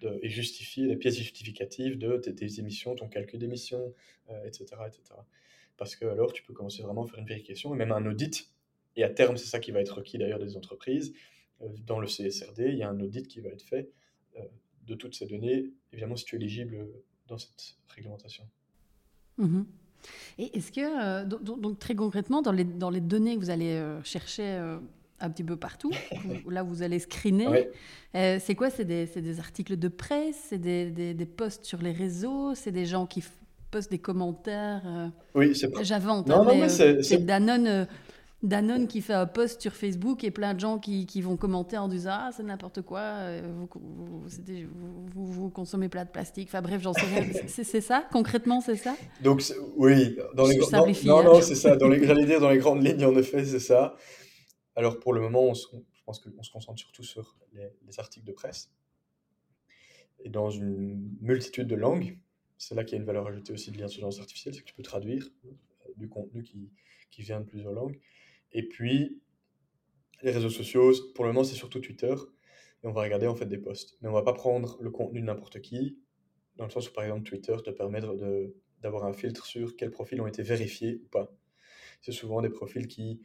de, 0.00 0.20
et 0.22 0.28
justifier 0.28 0.86
les 0.86 0.96
pièces 0.96 1.16
justificatives 1.16 1.98
de 1.98 2.16
tes, 2.18 2.60
émissions, 2.60 2.94
ton 2.94 3.08
calcul 3.08 3.40
d'émissions, 3.40 3.92
etc., 4.44 4.76
euh, 4.78 4.86
etc. 4.86 5.02
Parce 5.76 5.96
que 5.96 6.06
alors 6.06 6.32
tu 6.32 6.44
peux 6.44 6.52
commencer 6.52 6.82
vraiment 6.84 7.02
à 7.02 7.08
faire 7.08 7.18
une 7.18 7.26
vérification 7.26 7.74
et 7.74 7.78
même 7.78 7.90
un 7.90 8.06
audit. 8.06 8.48
Et 8.94 9.02
à 9.02 9.10
terme, 9.10 9.36
c'est 9.36 9.48
ça 9.48 9.58
qui 9.58 9.72
va 9.72 9.80
être 9.80 9.96
requis 9.96 10.18
d'ailleurs 10.18 10.38
des 10.38 10.56
entreprises 10.56 11.12
dans 11.86 11.98
le 11.98 12.06
CSRD, 12.06 12.68
il 12.68 12.78
y 12.78 12.82
a 12.82 12.88
un 12.88 13.00
audit 13.00 13.26
qui 13.26 13.40
va 13.40 13.48
être 13.48 13.62
fait 13.62 13.90
euh, 14.36 14.42
de 14.86 14.94
toutes 14.94 15.14
ces 15.14 15.26
données, 15.26 15.70
évidemment 15.92 16.16
si 16.16 16.24
tu 16.24 16.36
es 16.36 16.38
éligible 16.38 16.86
dans 17.26 17.38
cette 17.38 17.76
réglementation. 17.88 18.44
Mhm. 19.38 19.66
Et 20.38 20.56
est-ce 20.56 20.70
que, 20.70 20.80
euh, 20.80 21.24
donc, 21.24 21.78
très 21.78 21.94
concrètement, 21.94 22.42
dans 22.42 22.52
les, 22.52 22.64
dans 22.64 22.90
les 22.90 23.00
données 23.00 23.36
que 23.36 23.40
vous 23.40 23.50
allez 23.50 23.82
chercher 24.04 24.76
un 25.18 25.30
petit 25.30 25.44
peu 25.44 25.56
partout, 25.56 25.90
là 26.48 26.62
vous 26.62 26.82
allez 26.82 26.98
screener, 26.98 27.70
c'est 28.12 28.54
quoi? 28.54 28.68
C'est 28.68 28.84
des, 28.84 29.06
des, 29.06 29.40
articles 29.40 29.78
de 29.78 29.88
presse, 29.88 30.48
c'est 30.50 30.58
des, 30.58 30.90
des, 30.90 31.14
des, 31.14 31.26
posts 31.26 31.64
sur 31.64 31.80
les 31.80 31.92
réseaux, 31.92 32.54
c'est 32.54 32.72
des 32.72 32.84
gens 32.84 33.06
qui 33.06 33.24
postent 33.70 33.90
des 33.90 33.98
commentaires 33.98 35.10
Oui, 35.34 35.56
c'est 35.56 35.72
J'invente, 35.82 36.30
hein, 36.30 36.44
mais, 36.46 36.68
c'est 36.68 37.24
Danone 37.24 37.86
Danone 38.44 38.86
qui 38.88 39.00
fait 39.00 39.14
un 39.14 39.26
post 39.26 39.62
sur 39.62 39.72
Facebook 39.72 40.22
et 40.22 40.30
plein 40.30 40.52
de 40.52 40.60
gens 40.60 40.78
qui, 40.78 41.06
qui 41.06 41.22
vont 41.22 41.36
commenter 41.36 41.78
en 41.78 41.88
disant 41.88 42.12
Ah, 42.12 42.30
c'est 42.36 42.42
n'importe 42.42 42.82
quoi, 42.82 43.00
euh, 43.00 43.42
vous, 43.54 44.26
vous, 45.14 45.26
vous, 45.26 45.50
consommez 45.50 45.88
plein 45.88 46.04
de 46.04 46.10
plastique. 46.10 46.48
Enfin 46.50 46.60
bref, 46.60 46.82
j'en 46.82 46.92
sais 46.92 47.06
rien. 47.06 47.26
c'est 47.46 47.80
ça? 47.80 48.06
Concrètement, 48.12 48.60
c'est 48.60 48.76
ça? 48.76 48.94
Donc, 49.22 49.42
oui, 49.76 50.16
dans 50.34 50.46
les 50.46 50.58
non, 50.58 51.22
non, 51.22 51.34
non 51.34 51.42
c'est 51.42 51.54
ça. 51.54 51.76
J'allais 51.78 52.26
dire 52.26 52.40
dans 52.40 52.50
les 52.50 52.58
grandes 52.58 52.84
lignes, 52.84 53.04
en 53.04 53.16
effet, 53.16 53.44
c'est 53.44 53.60
ça. 53.60 53.96
Alors 54.76 55.00
pour 55.00 55.14
le 55.14 55.20
moment, 55.20 55.44
on 55.44 55.54
je 55.54 56.02
pense 56.04 56.20
qu'on 56.20 56.42
se 56.42 56.50
concentre 56.50 56.78
surtout 56.78 57.02
sur 57.02 57.38
les, 57.54 57.70
les, 57.86 57.98
articles 57.98 58.26
de 58.26 58.32
presse 58.32 58.70
et 60.22 60.28
dans 60.28 60.50
une 60.50 61.16
multitude 61.22 61.66
de 61.66 61.76
langues. 61.76 62.18
C'est 62.58 62.74
là 62.74 62.84
qu'il 62.84 62.96
y 62.96 62.98
a 62.98 63.00
une 63.00 63.06
valeur 63.06 63.26
ajoutée 63.26 63.54
aussi 63.54 63.70
de 63.70 63.78
l'intelligence 63.78 64.20
artificielle, 64.20 64.54
c'est 64.54 64.60
que 64.60 64.66
tu 64.66 64.74
peux 64.74 64.82
traduire 64.82 65.30
euh, 65.46 65.50
du 65.96 66.10
contenu 66.10 66.42
qui, 66.42 66.70
qui 67.10 67.22
vient 67.22 67.40
de 67.40 67.46
plusieurs 67.46 67.72
langues. 67.72 67.98
Et 68.54 68.66
puis, 68.66 69.20
les 70.22 70.30
réseaux 70.30 70.50
sociaux, 70.50 70.92
pour 71.14 71.24
le 71.24 71.32
moment, 71.32 71.44
c'est 71.44 71.56
surtout 71.56 71.80
Twitter. 71.80 72.14
Et 72.82 72.86
on 72.86 72.92
va 72.92 73.02
regarder 73.02 73.26
en 73.26 73.34
fait 73.34 73.46
des 73.46 73.58
posts. 73.58 73.98
Mais 74.00 74.08
on 74.08 74.12
va 74.12 74.22
pas 74.22 74.32
prendre 74.32 74.80
le 74.80 74.90
contenu 74.90 75.20
de 75.20 75.26
n'importe 75.26 75.60
qui, 75.60 75.98
dans 76.56 76.64
le 76.64 76.70
sens 76.70 76.88
où, 76.88 76.92
par 76.92 77.04
exemple, 77.04 77.24
Twitter 77.24 77.56
te 77.64 77.70
permet 77.70 78.00
d'avoir 78.80 79.04
un 79.04 79.12
filtre 79.12 79.44
sur 79.44 79.76
quels 79.76 79.90
profils 79.90 80.20
ont 80.20 80.26
été 80.26 80.42
vérifiés 80.42 81.00
ou 81.04 81.08
pas. 81.08 81.30
C'est 82.00 82.12
souvent 82.12 82.40
des 82.40 82.50
profils 82.50 82.86
qui 82.86 83.20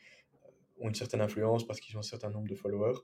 ont 0.79 0.87
une 0.87 0.95
certaine 0.95 1.21
influence 1.21 1.65
parce 1.67 1.79
qu'ils 1.79 1.95
ont 1.97 1.99
un 1.99 2.03
certain 2.03 2.29
nombre 2.29 2.47
de 2.47 2.55
followers. 2.55 2.99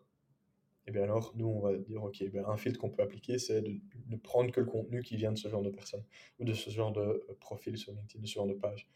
Et 0.87 0.91
bien 0.91 1.03
alors, 1.03 1.33
nous, 1.35 1.47
on 1.47 1.61
va 1.61 1.75
dire, 1.75 2.03
OK, 2.03 2.23
ben, 2.31 2.45
un 2.47 2.57
filtre 2.57 2.79
qu'on 2.79 2.89
peut 2.89 3.01
appliquer, 3.01 3.39
c'est 3.39 3.61
de 3.61 3.79
ne 4.07 4.17
prendre 4.17 4.51
que 4.51 4.59
le 4.59 4.67
contenu 4.67 5.01
qui 5.01 5.15
vient 5.15 5.31
de 5.31 5.37
ce 5.37 5.49
genre 5.49 5.63
de 5.63 5.71
personnes, 5.71 6.03
ou 6.39 6.45
de 6.45 6.53
ce 6.53 6.69
genre 6.69 6.91
de 6.91 7.01
euh, 7.01 7.37
profil 7.39 7.75
sur 7.77 7.91
LinkedIn, 7.91 8.21
de 8.21 8.27
ce 8.27 8.33
genre 8.33 8.45
de 8.47 8.53
page. 8.53 8.87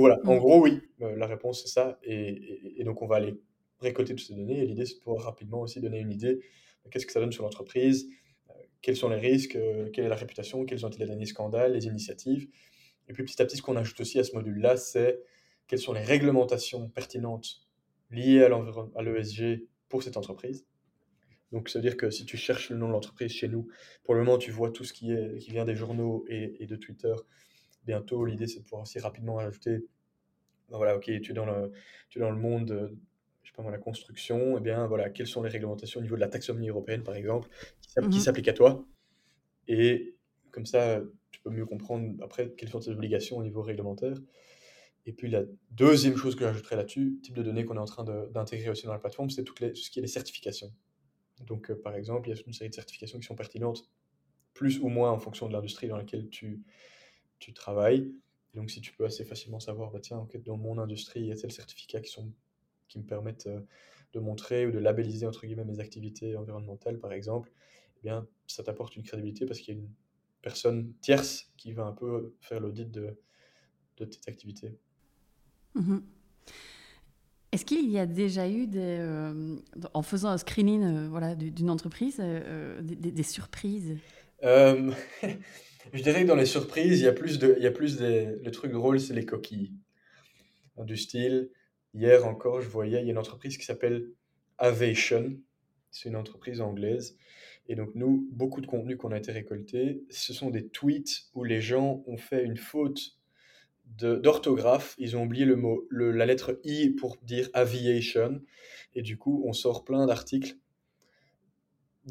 Voilà, 0.00 0.18
en 0.24 0.36
gros, 0.36 0.60
oui, 0.60 0.80
euh, 1.02 1.16
la 1.16 1.26
réponse, 1.26 1.62
c'est 1.62 1.68
ça. 1.68 1.98
Et, 2.02 2.80
et, 2.80 2.84
donc, 2.84 3.02
on 3.02 3.06
va 3.06 3.16
aller 3.16 3.40
récolter 3.80 4.14
toutes 4.14 4.26
ces 4.26 4.34
données. 4.34 4.62
Et 4.62 4.66
l'idée, 4.66 4.86
c'est 4.86 4.96
de 4.96 5.00
pouvoir 5.00 5.24
rapidement 5.24 5.60
aussi 5.60 5.80
donner 5.80 5.98
une 5.98 6.12
idée 6.12 6.34
de 6.84 6.90
qu'est-ce 6.90 7.06
que 7.06 7.12
ça 7.12 7.20
donne 7.20 7.32
sur 7.32 7.44
l'entreprise, 7.44 8.08
euh, 8.50 8.52
quels 8.82 8.96
sont 8.96 9.08
les 9.08 9.18
risques, 9.18 9.58
quelle 9.92 10.04
est 10.04 10.08
la 10.08 10.16
réputation, 10.16 10.64
quels 10.64 10.84
ont 10.84 10.88
été 10.88 10.98
les 10.98 11.06
derniers 11.06 11.26
scandales, 11.26 11.72
les 11.72 11.86
initiatives. 11.86 12.48
Et 13.08 13.12
puis, 13.12 13.24
petit 13.24 13.40
à 13.40 13.44
petit, 13.44 13.56
ce 13.56 13.62
qu'on 13.62 13.76
ajoute 13.76 14.00
aussi 14.00 14.18
à 14.18 14.24
ce 14.24 14.34
module-là, 14.34 14.76
c'est 14.76 15.20
quelles 15.66 15.80
sont 15.80 15.92
les 15.92 16.02
réglementations 16.02 16.88
pertinentes 16.90 17.62
liées 18.10 18.44
à 18.44 19.02
l'ESG 19.02 19.66
pour 19.88 20.02
cette 20.02 20.16
entreprise 20.16 20.66
donc, 21.52 21.68
ça 21.68 21.78
veut 21.78 21.82
dire 21.82 21.96
que 21.96 22.10
si 22.10 22.24
tu 22.24 22.36
cherches 22.36 22.70
le 22.70 22.76
nom 22.76 22.88
de 22.88 22.92
l'entreprise 22.92 23.30
chez 23.32 23.48
nous, 23.48 23.68
pour 24.04 24.14
le 24.14 24.20
moment, 24.20 24.38
tu 24.38 24.50
vois 24.50 24.70
tout 24.70 24.84
ce 24.84 24.92
qui, 24.92 25.12
est, 25.12 25.38
qui 25.38 25.52
vient 25.52 25.64
des 25.64 25.74
journaux 25.74 26.24
et, 26.28 26.66
de 26.66 26.76
Twitter. 26.76 27.14
Bientôt, 27.86 28.24
l'idée, 28.24 28.46
c'est 28.46 28.58
de 28.58 28.64
pouvoir 28.64 28.82
aussi 28.82 28.98
rapidement 28.98 29.38
ajouter 29.38 29.86
ben 30.70 30.78
voilà, 30.78 30.96
ok, 30.96 31.04
tu 31.04 31.30
es 31.30 31.34
dans 31.34 31.46
le, 31.46 31.72
tu 32.08 32.18
es 32.18 32.20
dans 32.20 32.30
le 32.30 32.38
monde, 32.38 32.70
euh, 32.70 32.88
je 33.42 33.50
sais 33.50 33.56
pas 33.56 33.62
moi, 33.62 33.70
la 33.70 33.78
construction, 33.78 34.54
et 34.54 34.58
eh 34.58 34.60
bien 34.60 34.86
voilà, 34.86 35.10
quelles 35.10 35.26
sont 35.26 35.42
les 35.42 35.50
réglementations 35.50 36.00
au 36.00 36.02
niveau 36.02 36.16
de 36.16 36.20
la 36.20 36.28
taxonomie 36.28 36.68
européenne, 36.68 37.02
par 37.02 37.14
exemple, 37.14 37.48
qui 37.94 38.00
mmh 38.00 38.12
s'appliquent 38.12 38.48
à 38.48 38.52
toi. 38.52 38.84
Et 39.68 40.16
comme 40.50 40.66
ça, 40.66 41.00
tu 41.30 41.40
peux 41.40 41.50
mieux 41.50 41.66
comprendre 41.66 42.12
après 42.22 42.52
quelles 42.56 42.68
sont 42.68 42.80
tes 42.80 42.90
obligations 42.90 43.36
au 43.36 43.42
niveau 43.42 43.62
réglementaire. 43.62 44.16
Et 45.08 45.12
puis 45.12 45.30
la 45.30 45.44
deuxième 45.70 46.16
chose 46.16 46.34
que 46.34 46.44
j'ajouterais 46.44 46.74
là-dessus, 46.74 47.20
type 47.22 47.34
de 47.34 47.42
données 47.42 47.64
qu'on 47.64 47.76
est 47.76 47.80
en 47.80 47.84
train 47.84 48.04
d'intégrer 48.04 48.70
aussi 48.70 48.86
dans 48.86 48.92
la 48.92 48.98
plateforme, 48.98 49.30
c'est 49.30 49.44
tout 49.44 49.54
ce 49.56 49.90
qui 49.90 50.00
est 50.00 50.02
les 50.02 50.08
certifications. 50.08 50.72
Donc, 51.46 51.70
euh, 51.70 51.80
par 51.80 51.94
exemple, 51.94 52.28
il 52.28 52.34
y 52.34 52.38
a 52.38 52.42
une 52.44 52.52
série 52.52 52.70
de 52.70 52.74
certifications 52.74 53.20
qui 53.20 53.26
sont 53.26 53.36
pertinentes, 53.36 53.88
plus 54.52 54.80
ou 54.80 54.88
moins 54.88 55.12
en 55.12 55.18
fonction 55.18 55.46
de 55.46 55.52
l'industrie 55.52 55.86
dans 55.86 55.96
laquelle 55.96 56.28
tu, 56.28 56.62
tu 57.38 57.52
travailles. 57.52 58.12
donc, 58.54 58.70
si 58.70 58.80
tu 58.80 58.92
peux 58.92 59.04
assez 59.04 59.24
facilement 59.24 59.60
savoir, 59.60 59.90
bah, 59.90 60.00
tiens, 60.00 60.26
dans 60.44 60.56
mon 60.56 60.78
industrie, 60.78 61.20
il 61.20 61.26
y 61.26 61.32
a 61.32 61.36
tel 61.36 61.52
certificat 61.52 62.00
qui, 62.00 62.10
sont, 62.10 62.32
qui 62.88 62.98
me 62.98 63.04
permettent 63.04 63.46
euh, 63.46 63.60
de 64.12 64.20
montrer 64.20 64.66
ou 64.66 64.70
de 64.70 64.78
labelliser, 64.78 65.26
entre 65.26 65.46
guillemets, 65.46 65.64
mes 65.64 65.80
activités 65.80 66.36
environnementales, 66.36 66.98
par 66.98 67.12
exemple, 67.12 67.52
eh 67.98 68.02
bien, 68.02 68.26
ça 68.46 68.62
t'apporte 68.62 68.96
une 68.96 69.02
crédibilité 69.02 69.46
parce 69.46 69.60
qu'il 69.60 69.74
y 69.74 69.78
a 69.78 69.80
une 69.80 69.90
personne 70.42 70.92
tierce 71.00 71.52
qui 71.56 71.72
va 71.72 71.84
un 71.84 71.92
peu 71.92 72.34
faire 72.40 72.60
l'audit 72.60 72.90
de, 72.90 73.18
de 73.98 74.04
tes 74.04 74.30
activités. 74.30 74.78
Mmh 75.74 75.98
est-ce 77.56 77.64
qu'il 77.64 77.90
y 77.90 77.98
a 77.98 78.04
déjà 78.04 78.48
eu, 78.50 78.66
des, 78.66 78.98
euh, 79.00 79.56
en 79.94 80.02
faisant 80.02 80.28
un 80.28 80.36
screening 80.36 80.82
euh, 80.82 81.08
voilà, 81.08 81.34
d'une 81.34 81.70
entreprise, 81.70 82.16
euh, 82.20 82.82
des, 82.82 83.22
surprises? 83.22 83.96
Je 85.92 86.02
dirais 86.02 86.22
que 86.22 86.28
dans 86.28 86.36
les 86.36 86.46
surprises, 86.46 87.00
il 87.00 87.04
y 87.04 87.08
a 87.08 87.12
plus 87.12 87.38
de, 87.38 87.54
il 87.58 87.62
y 87.62 87.66
a 87.66 87.70
plus 87.70 87.96
des, 87.96 88.26
le 88.42 88.50
truc 88.50 88.72
drôle, 88.72 89.00
c'est 89.00 89.14
les 89.14 89.24
coquilles. 89.24 89.72
Du 90.78 90.96
style, 90.96 91.50
hier 91.94 92.26
encore, 92.26 92.60
je 92.60 92.68
voyais, 92.68 93.00
il 93.00 93.04
y 93.06 93.08
a 93.08 93.12
une 93.12 93.18
entreprise 93.18 93.56
qui 93.56 93.64
s'appelle 93.64 94.10
Avation. 94.58 95.38
C'est 95.90 96.08
une 96.08 96.16
entreprise 96.16 96.60
anglaise. 96.60 97.16
Et 97.68 97.74
donc, 97.74 97.94
nous, 97.94 98.28
beaucoup 98.30 98.60
de 98.60 98.66
contenu 98.66 98.96
qu'on 98.96 99.12
a 99.12 99.18
été 99.18 99.32
récolté, 99.32 100.04
ce 100.10 100.32
sont 100.32 100.50
des 100.50 100.68
tweets 100.68 101.28
où 101.34 101.44
les 101.44 101.60
gens 101.60 102.02
ont 102.06 102.16
fait 102.16 102.44
une 102.44 102.56
faute 102.56 103.16
d'orthographe, 103.86 104.94
ils 104.98 105.16
ont 105.16 105.24
oublié 105.24 105.44
le 105.44 105.56
mot, 105.56 105.86
le, 105.88 106.10
la 106.10 106.26
lettre 106.26 106.60
I 106.64 106.90
pour 106.90 107.16
dire 107.22 107.48
aviation. 107.54 108.42
Et 108.94 109.02
du 109.02 109.16
coup, 109.16 109.42
on 109.46 109.52
sort 109.52 109.84
plein 109.84 110.06
d'articles. 110.06 110.56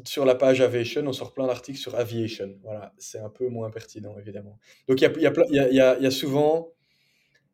Sur 0.04 0.24
la 0.24 0.34
page 0.34 0.60
aviation, 0.60 1.06
on 1.06 1.12
sort 1.12 1.32
plein 1.32 1.46
d'articles 1.46 1.78
sur 1.78 1.94
aviation. 1.94 2.58
Voilà, 2.62 2.92
c'est 2.98 3.18
un 3.18 3.30
peu 3.30 3.48
moins 3.48 3.70
pertinent, 3.70 4.18
évidemment. 4.18 4.58
Donc, 4.88 5.00
il 5.00 5.04
y 5.04 5.06
a, 5.06 5.12
y, 5.18 5.58
a, 5.58 5.70
y, 5.70 6.02
y 6.02 6.06
a, 6.06 6.10
souvent, 6.10 6.72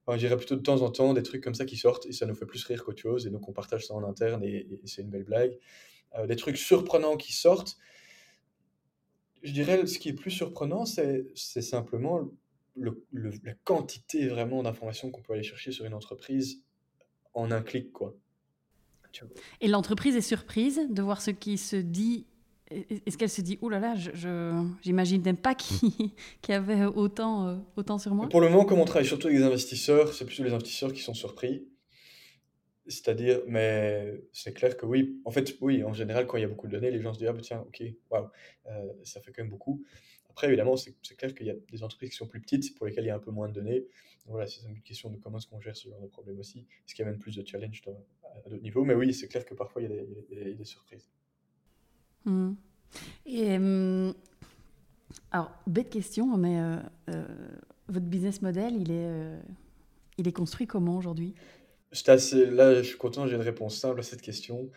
je 0.08 0.16
dirais 0.16 0.36
plutôt 0.36 0.56
de 0.56 0.62
temps 0.62 0.82
en 0.82 0.90
temps, 0.90 1.14
des 1.14 1.22
trucs 1.22 1.42
comme 1.42 1.54
ça 1.54 1.64
qui 1.64 1.76
sortent 1.76 2.06
et 2.06 2.12
ça 2.12 2.26
nous 2.26 2.34
fait 2.34 2.46
plus 2.46 2.64
rire 2.64 2.84
qu'autre 2.84 3.00
chose. 3.00 3.26
Et 3.26 3.30
donc, 3.30 3.48
on 3.48 3.52
partage 3.52 3.86
ça 3.86 3.94
en 3.94 4.02
interne 4.02 4.42
et, 4.44 4.66
c'est 4.84 5.02
une 5.02 5.10
belle 5.10 5.24
blague. 5.24 5.56
Euh, 6.18 6.26
des 6.26 6.36
trucs 6.36 6.56
surprenants 6.56 7.16
qui 7.16 7.32
sortent. 7.32 7.76
Je 9.42 9.52
dirais, 9.52 9.86
ce 9.86 9.98
qui 9.98 10.08
est 10.08 10.14
plus 10.14 10.30
surprenant, 10.30 10.84
c'est 10.84 11.34
simplement 11.34 12.28
le, 12.74 13.04
la 13.12 13.54
quantité 13.64 14.26
vraiment 14.28 14.62
d'informations 14.62 15.10
qu'on 15.10 15.22
peut 15.22 15.32
aller 15.32 15.42
chercher 15.42 15.72
sur 15.72 15.84
une 15.84 15.94
entreprise 15.94 16.62
en 17.34 17.50
un 17.50 17.62
clic, 17.62 17.92
quoi. 17.92 18.14
Et 19.60 19.68
l'entreprise 19.68 20.16
est 20.16 20.22
surprise 20.22 20.80
de 20.88 21.02
voir 21.02 21.20
ce 21.20 21.30
qui 21.30 21.58
se 21.58 21.76
dit. 21.76 22.26
Est-ce 23.06 23.18
qu'elle 23.18 23.30
se 23.30 23.40
dit, 23.40 23.58
oh 23.60 23.68
là 23.68 23.78
là, 23.78 23.94
je, 23.94 24.64
j'imagine 24.82 25.22
même 25.22 25.36
pas 25.36 25.54
qui, 25.54 26.14
qui 26.42 26.52
avait 26.52 26.84
autant, 26.84 27.48
euh, 27.48 27.56
autant 27.76 27.98
sur 27.98 28.14
moi? 28.14 28.28
Pour 28.28 28.40
le 28.40 28.48
moment, 28.48 28.64
comme 28.64 28.78
on 28.78 28.84
travaille 28.84 29.06
surtout 29.06 29.28
avec 29.28 29.38
des 29.38 29.44
investisseurs, 29.44 30.12
c'est 30.12 30.24
plutôt 30.24 30.44
les 30.44 30.52
investisseurs 30.52 30.92
qui 30.92 31.00
sont 31.00 31.14
surpris. 31.14 31.66
C'est-à-dire, 32.86 33.40
mais 33.46 34.20
c'est 34.32 34.52
clair 34.52 34.76
que 34.76 34.86
oui, 34.86 35.20
en 35.24 35.30
fait, 35.30 35.56
oui, 35.60 35.84
en 35.84 35.92
général, 35.92 36.26
quand 36.26 36.36
il 36.36 36.40
y 36.40 36.44
a 36.44 36.48
beaucoup 36.48 36.66
de 36.66 36.72
données, 36.72 36.90
les 36.90 37.00
gens 37.00 37.12
se 37.12 37.18
disent, 37.18 37.28
ah 37.28 37.32
bah 37.32 37.40
tiens, 37.40 37.60
ok, 37.60 37.82
waouh, 38.10 38.28
euh, 38.66 38.92
ça 39.04 39.20
fait 39.20 39.32
quand 39.32 39.42
même 39.42 39.50
beaucoup. 39.50 39.84
Après, 40.32 40.46
évidemment, 40.48 40.76
c'est 40.76 41.16
clair 41.16 41.34
qu'il 41.34 41.46
y 41.46 41.50
a 41.50 41.54
des 41.70 41.82
entreprises 41.82 42.10
qui 42.10 42.16
sont 42.16 42.26
plus 42.26 42.40
petites 42.40 42.74
pour 42.76 42.86
lesquelles 42.86 43.04
il 43.04 43.08
y 43.08 43.10
a 43.10 43.14
un 43.14 43.20
peu 43.20 43.30
moins 43.30 43.48
de 43.48 43.52
données. 43.52 43.86
Voilà, 44.26 44.46
c'est 44.46 44.62
une 44.66 44.80
question 44.80 45.10
de 45.10 45.18
comment 45.18 45.38
est-ce 45.38 45.46
qu'on 45.46 45.60
gère 45.60 45.76
ce 45.76 45.88
genre 45.88 46.00
de 46.00 46.06
problème 46.06 46.38
aussi. 46.38 46.60
Est-ce 46.60 46.94
qu'il 46.94 47.04
y 47.04 47.08
a 47.08 47.10
même 47.10 47.18
plus 47.18 47.36
de 47.36 47.46
challenge 47.46 47.82
à 47.86 48.48
d'autres 48.48 48.62
niveaux? 48.62 48.84
Mais 48.84 48.94
oui, 48.94 49.12
c'est 49.12 49.28
clair 49.28 49.44
que 49.44 49.54
parfois, 49.54 49.82
il 49.82 49.90
y 49.90 50.40
a 50.40 50.54
des, 50.54 50.64
surprises. 50.64 51.06
Mmh. 52.24 52.52
Et, 53.26 53.56
hum, 53.56 54.14
alors, 55.30 55.50
bête 55.66 55.90
question, 55.90 56.36
mais 56.36 56.60
euh, 56.60 56.76
euh, 57.10 57.24
votre 57.88 58.06
business 58.06 58.42
model, 58.42 58.76
il 58.76 58.90
est, 58.90 59.06
euh, 59.06 59.40
il 60.18 60.28
est 60.28 60.32
construit 60.32 60.66
comment 60.66 60.96
aujourd'hui? 60.98 61.34
Assez, 62.06 62.46
Là, 62.50 62.82
je 62.82 62.88
suis 62.88 62.98
content, 62.98 63.26
j'ai 63.26 63.36
une 63.36 63.42
réponse 63.42 63.76
simple 63.76 64.00
à 64.00 64.02
cette 64.02 64.22
question. 64.22 64.70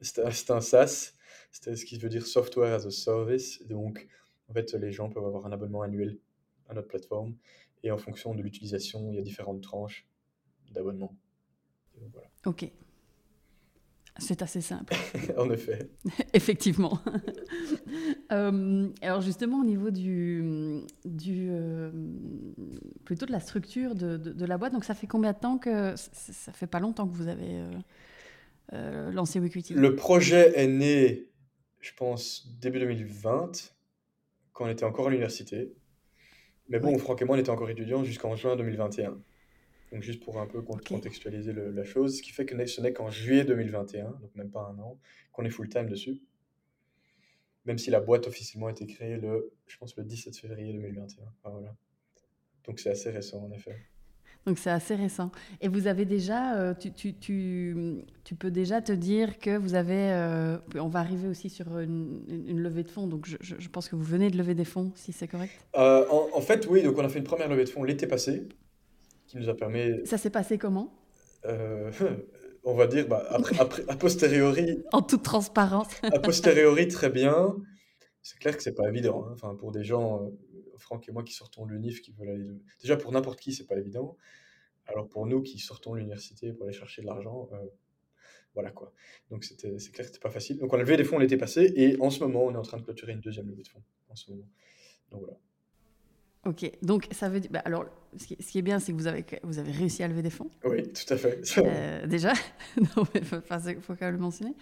C'est 0.00 0.50
un 0.50 0.60
SaaS, 0.60 1.12
c'est 1.52 1.76
ce 1.76 1.84
qui 1.84 1.98
veut 1.98 2.08
dire 2.08 2.26
Software 2.26 2.74
as 2.74 2.86
a 2.86 2.90
Service. 2.90 3.66
Donc, 3.66 4.06
en 4.48 4.52
fait, 4.52 4.72
les 4.74 4.92
gens 4.92 5.10
peuvent 5.10 5.24
avoir 5.24 5.46
un 5.46 5.52
abonnement 5.52 5.82
annuel 5.82 6.18
à 6.68 6.74
notre 6.74 6.88
plateforme 6.88 7.36
et 7.82 7.90
en 7.90 7.98
fonction 7.98 8.34
de 8.34 8.42
l'utilisation, 8.42 9.10
il 9.10 9.16
y 9.16 9.18
a 9.18 9.22
différentes 9.22 9.62
tranches 9.62 10.06
d'abonnement. 10.70 11.16
Voilà. 12.12 12.28
Ok. 12.46 12.70
C'est 14.18 14.42
assez 14.42 14.60
simple. 14.60 14.94
en 15.38 15.50
effet. 15.50 15.90
Effectivement. 16.32 16.98
Euh, 18.32 18.88
alors 19.02 19.20
justement, 19.20 19.60
au 19.60 19.64
niveau 19.64 19.90
du, 19.90 20.84
du 21.04 21.48
euh, 21.50 21.90
plutôt 23.04 23.26
de 23.26 23.32
la 23.32 23.40
structure 23.40 23.96
de, 23.96 24.16
de, 24.16 24.46
la 24.46 24.56
boîte, 24.56 24.72
donc 24.72 24.84
ça 24.84 24.94
fait 24.94 25.08
combien 25.08 25.32
de 25.32 25.38
temps 25.38 25.58
que 25.58 25.94
ça 25.96 26.52
fait 26.52 26.68
pas 26.68 26.78
longtemps 26.78 27.08
que 27.08 27.14
vous 27.16 27.26
avez 27.26 27.64
euh, 28.72 29.10
lancé 29.10 29.40
Weequity 29.40 29.74
Le 29.74 29.96
projet 29.96 30.56
est 30.56 30.68
né, 30.68 31.26
je 31.80 31.90
pense, 31.96 32.48
début 32.60 32.78
2020 32.78 33.74
quand 34.52 34.66
on 34.66 34.68
était 34.68 34.84
encore 34.84 35.08
à 35.08 35.10
l'université. 35.10 35.72
Mais 36.68 36.78
bon, 36.78 36.96
et 36.96 37.24
moi, 37.24 37.36
on 37.36 37.40
était 37.40 37.50
encore 37.50 37.68
étudiants 37.68 38.04
jusqu'en 38.04 38.36
juin 38.36 38.54
2021. 38.54 39.18
Donc 39.92 40.02
juste 40.02 40.22
pour 40.22 40.40
un 40.40 40.46
peu 40.46 40.62
contextualiser 40.62 41.52
la 41.52 41.84
chose, 41.84 42.18
ce 42.18 42.22
qui 42.22 42.30
fait 42.30 42.46
que 42.46 42.66
ce 42.66 42.80
n'est 42.80 42.92
qu'en 42.92 43.10
juillet 43.10 43.44
2021, 43.44 44.10
donc 44.20 44.34
même 44.36 44.50
pas 44.50 44.60
un 44.60 44.78
an, 44.78 44.98
qu'on 45.32 45.44
est 45.44 45.50
full-time 45.50 45.88
dessus. 45.88 46.20
Même 47.64 47.78
si 47.78 47.90
la 47.90 48.00
boîte 48.00 48.26
officiellement 48.26 48.68
a 48.68 48.70
été 48.70 48.86
créée 48.86 49.16
le, 49.16 49.52
je 49.66 49.76
pense, 49.78 49.96
le 49.96 50.04
17 50.04 50.36
février 50.36 50.72
2021. 50.72 51.24
voilà. 51.44 51.74
Donc 52.64 52.78
c'est 52.78 52.90
assez 52.90 53.10
récent 53.10 53.44
en 53.44 53.50
effet. 53.52 53.76
Donc 54.46 54.58
c'est 54.58 54.70
assez 54.70 54.94
récent. 54.94 55.30
Et 55.60 55.68
vous 55.68 55.86
avez 55.86 56.04
déjà, 56.04 56.56
euh, 56.56 56.74
tu, 56.74 56.92
tu, 56.92 57.14
tu, 57.14 58.04
tu, 58.24 58.34
peux 58.34 58.50
déjà 58.50 58.80
te 58.80 58.92
dire 58.92 59.38
que 59.38 59.56
vous 59.56 59.74
avez, 59.74 60.12
euh, 60.12 60.56
on 60.76 60.88
va 60.88 61.00
arriver 61.00 61.28
aussi 61.28 61.50
sur 61.50 61.78
une, 61.78 62.22
une 62.28 62.60
levée 62.60 62.82
de 62.82 62.90
fonds, 62.90 63.06
donc 63.06 63.26
je, 63.26 63.36
je, 63.40 63.68
pense 63.68 63.88
que 63.88 63.96
vous 63.96 64.02
venez 64.02 64.30
de 64.30 64.38
lever 64.38 64.54
des 64.54 64.64
fonds, 64.64 64.92
si 64.94 65.12
c'est 65.12 65.28
correct 65.28 65.52
euh, 65.76 66.06
en, 66.08 66.40
fait, 66.40 66.66
oui, 66.70 66.82
donc 66.82 66.96
on 66.96 67.04
a 67.04 67.08
fait 67.10 67.18
une 67.18 67.24
première 67.24 67.48
levée 67.48 67.64
de 67.64 67.68
fonds 67.68 67.84
l'été 67.84 68.06
passé, 68.06 68.48
qui 69.30 69.36
nous 69.36 69.48
a 69.48 69.54
permis... 69.54 70.04
Ça 70.04 70.18
s'est 70.18 70.30
passé 70.30 70.58
comment? 70.58 70.92
On 72.64 72.74
va 72.74 72.86
dire, 72.86 73.08
bah, 73.08 73.24
après, 73.30 73.58
après, 73.58 73.84
a 73.88 73.96
posteriori... 73.96 74.82
en 74.92 75.02
toute 75.02 75.22
transparence. 75.22 75.88
a 76.02 76.18
posteriori, 76.18 76.88
très 76.88 77.10
bien. 77.10 77.56
C'est 78.22 78.38
clair 78.38 78.56
que 78.56 78.62
c'est 78.62 78.74
pas 78.74 78.88
évident, 78.88 79.24
hein. 79.24 79.30
enfin, 79.32 79.54
pour 79.54 79.72
des 79.72 79.82
gens 79.82 80.30
Franck 80.76 81.08
et 81.08 81.12
moi 81.12 81.22
qui 81.22 81.32
sortons 81.32 81.64
de 81.64 81.72
l'UNIF, 81.72 82.02
qui 82.02 82.12
veulent 82.12 82.30
aller. 82.30 82.46
Déjà, 82.80 82.96
pour 82.96 83.12
n'importe 83.12 83.40
qui, 83.40 83.52
c'est 83.52 83.66
pas 83.66 83.78
évident. 83.78 84.16
Alors, 84.86 85.08
pour 85.08 85.26
nous 85.26 85.42
qui 85.42 85.58
sortons 85.58 85.92
de 85.92 85.98
l'université 85.98 86.52
pour 86.52 86.64
aller 86.64 86.76
chercher 86.76 87.00
de 87.02 87.06
l'argent, 87.06 87.48
euh, 87.52 87.56
voilà 88.54 88.70
quoi. 88.72 88.92
Donc, 89.30 89.44
c'est 89.44 89.56
clair 89.56 89.76
que 89.76 90.12
c'était 90.12 90.18
pas 90.18 90.30
facile. 90.30 90.58
Donc, 90.58 90.72
on 90.72 90.76
a 90.76 90.80
levé 90.80 90.96
des 90.96 91.04
fonds 91.04 91.18
l'été 91.18 91.36
passé 91.36 91.72
et 91.76 92.00
en 92.00 92.10
ce 92.10 92.20
moment, 92.20 92.44
on 92.44 92.52
est 92.52 92.58
en 92.58 92.62
train 92.62 92.78
de 92.78 92.82
clôturer 92.82 93.12
une 93.12 93.20
deuxième 93.20 93.48
levée 93.48 93.62
de 93.62 93.68
fonds. 93.68 93.82
En 94.08 94.16
ce 94.16 94.30
moment. 94.32 94.48
Donc, 95.10 95.20
voilà. 95.20 95.38
Ok, 96.46 96.70
donc 96.82 97.06
ça 97.10 97.28
veut 97.28 97.40
dire. 97.40 97.50
Bah, 97.52 97.62
alors, 97.66 97.84
ce 98.16 98.26
qui, 98.26 98.36
ce 98.40 98.50
qui 98.50 98.58
est 98.58 98.62
bien, 98.62 98.78
c'est 98.78 98.92
que 98.92 98.96
vous 98.96 99.06
avez, 99.06 99.24
vous 99.42 99.58
avez 99.58 99.72
réussi 99.72 100.02
à 100.02 100.08
lever 100.08 100.22
des 100.22 100.30
fonds. 100.30 100.50
Oui, 100.64 100.90
tout 100.90 101.12
à 101.12 101.16
fait. 101.18 101.42
Euh, 101.58 102.06
déjà, 102.06 102.32
mais 102.78 103.20
faut, 103.22 103.40
faut 103.40 103.94
quand 103.94 104.06
même 104.06 104.14
le 104.14 104.20
mentionner. 104.20 104.54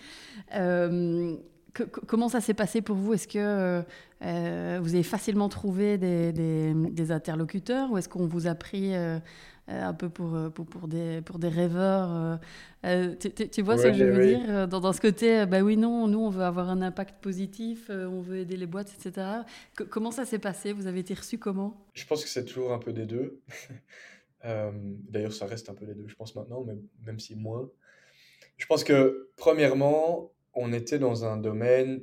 Euh, 0.54 1.36
que- 1.74 1.82
comment 1.84 2.28
ça 2.28 2.40
s'est 2.40 2.54
passé 2.54 2.80
pour 2.82 2.96
vous? 2.96 3.14
Est-ce 3.14 3.28
que 3.28 3.82
euh, 4.22 4.78
vous 4.82 4.94
avez 4.94 5.02
facilement 5.02 5.48
trouvé 5.48 5.98
des, 5.98 6.32
des- 6.32 6.74
des 6.74 7.12
interlocuteurs 7.12 7.90
ou 7.90 7.98
est-ce 7.98 8.08
qu'on 8.08 8.26
vous 8.26 8.46
a 8.46 8.54
pris 8.54 8.94
euh, 8.94 9.18
un 9.68 9.92
peu 9.94 10.08
pour, 10.08 10.36
pour, 10.54 10.64
pour 10.66 10.88
des, 10.88 11.20
pour 11.20 11.38
des 11.38 11.48
rêveurs 11.48 12.38
euh, 12.84 13.14
tu, 13.20 13.30
tu- 13.32 13.48
tu 13.48 13.60
vois 13.62 13.76
ce 13.76 13.88
que 13.88 13.92
je 13.92 14.04
veux 14.04 14.18
oui. 14.24 14.36
dire 14.38 14.66
dans, 14.68 14.80
dans 14.80 14.92
ce 14.92 15.00
côté, 15.00 15.44
bah 15.46 15.60
oui, 15.60 15.76
non, 15.76 16.06
nous, 16.08 16.20
on 16.20 16.30
veut 16.30 16.44
avoir 16.44 16.70
un 16.70 16.80
impact 16.80 17.20
positif, 17.22 17.90
on 17.90 18.20
veut 18.22 18.38
aider 18.38 18.56
les 18.56 18.66
boîtes, 18.66 18.94
etc. 18.98 19.26
Que- 19.76 19.82
comment 19.84 20.10
ça 20.10 20.24
s'est 20.24 20.38
passé? 20.38 20.72
Vous 20.72 20.86
avez 20.86 21.00
été 21.00 21.12
reçu 21.14 21.38
comment? 21.38 21.76
Je 21.94 22.06
pense 22.06 22.22
que 22.22 22.30
c'est 22.30 22.44
toujours 22.44 22.72
un 22.72 22.78
peu 22.78 22.92
des 22.92 23.04
deux. 23.04 23.40
D'ailleurs, 24.44 25.32
ça 25.32 25.46
reste 25.46 25.68
un 25.68 25.74
peu 25.74 25.84
des 25.86 25.94
deux, 25.94 26.06
je 26.06 26.14
pense 26.14 26.34
maintenant, 26.34 26.62
même, 26.64 26.80
même 27.04 27.18
si 27.18 27.34
moins. 27.36 27.68
Je 28.56 28.66
pense 28.66 28.84
que, 28.84 29.28
premièrement, 29.36 30.30
on 30.58 30.72
était 30.72 30.98
dans 30.98 31.24
un 31.24 31.36
domaine, 31.36 32.02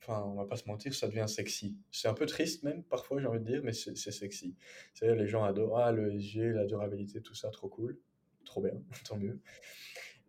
enfin, 0.00 0.22
on 0.26 0.34
va 0.34 0.44
pas 0.44 0.56
se 0.56 0.66
mentir, 0.66 0.94
ça 0.94 1.08
devient 1.08 1.26
sexy. 1.26 1.78
C'est 1.90 2.08
un 2.08 2.14
peu 2.14 2.26
triste 2.26 2.62
même, 2.62 2.82
parfois, 2.84 3.20
j'ai 3.20 3.26
envie 3.26 3.40
de 3.40 3.44
dire, 3.44 3.62
mais 3.64 3.72
c'est 3.72 3.96
sexy. 3.96 4.54
C'est-à-dire, 4.92 5.20
les 5.20 5.28
gens 5.28 5.44
adorent, 5.44 5.78
ah, 5.78 5.92
le 5.92 6.10
la 6.52 6.66
durabilité, 6.66 7.20
tout 7.22 7.34
ça, 7.34 7.50
trop 7.50 7.68
cool. 7.68 7.98
Trop 8.44 8.60
bien, 8.60 8.72
tant 9.08 9.16
mieux. 9.16 9.40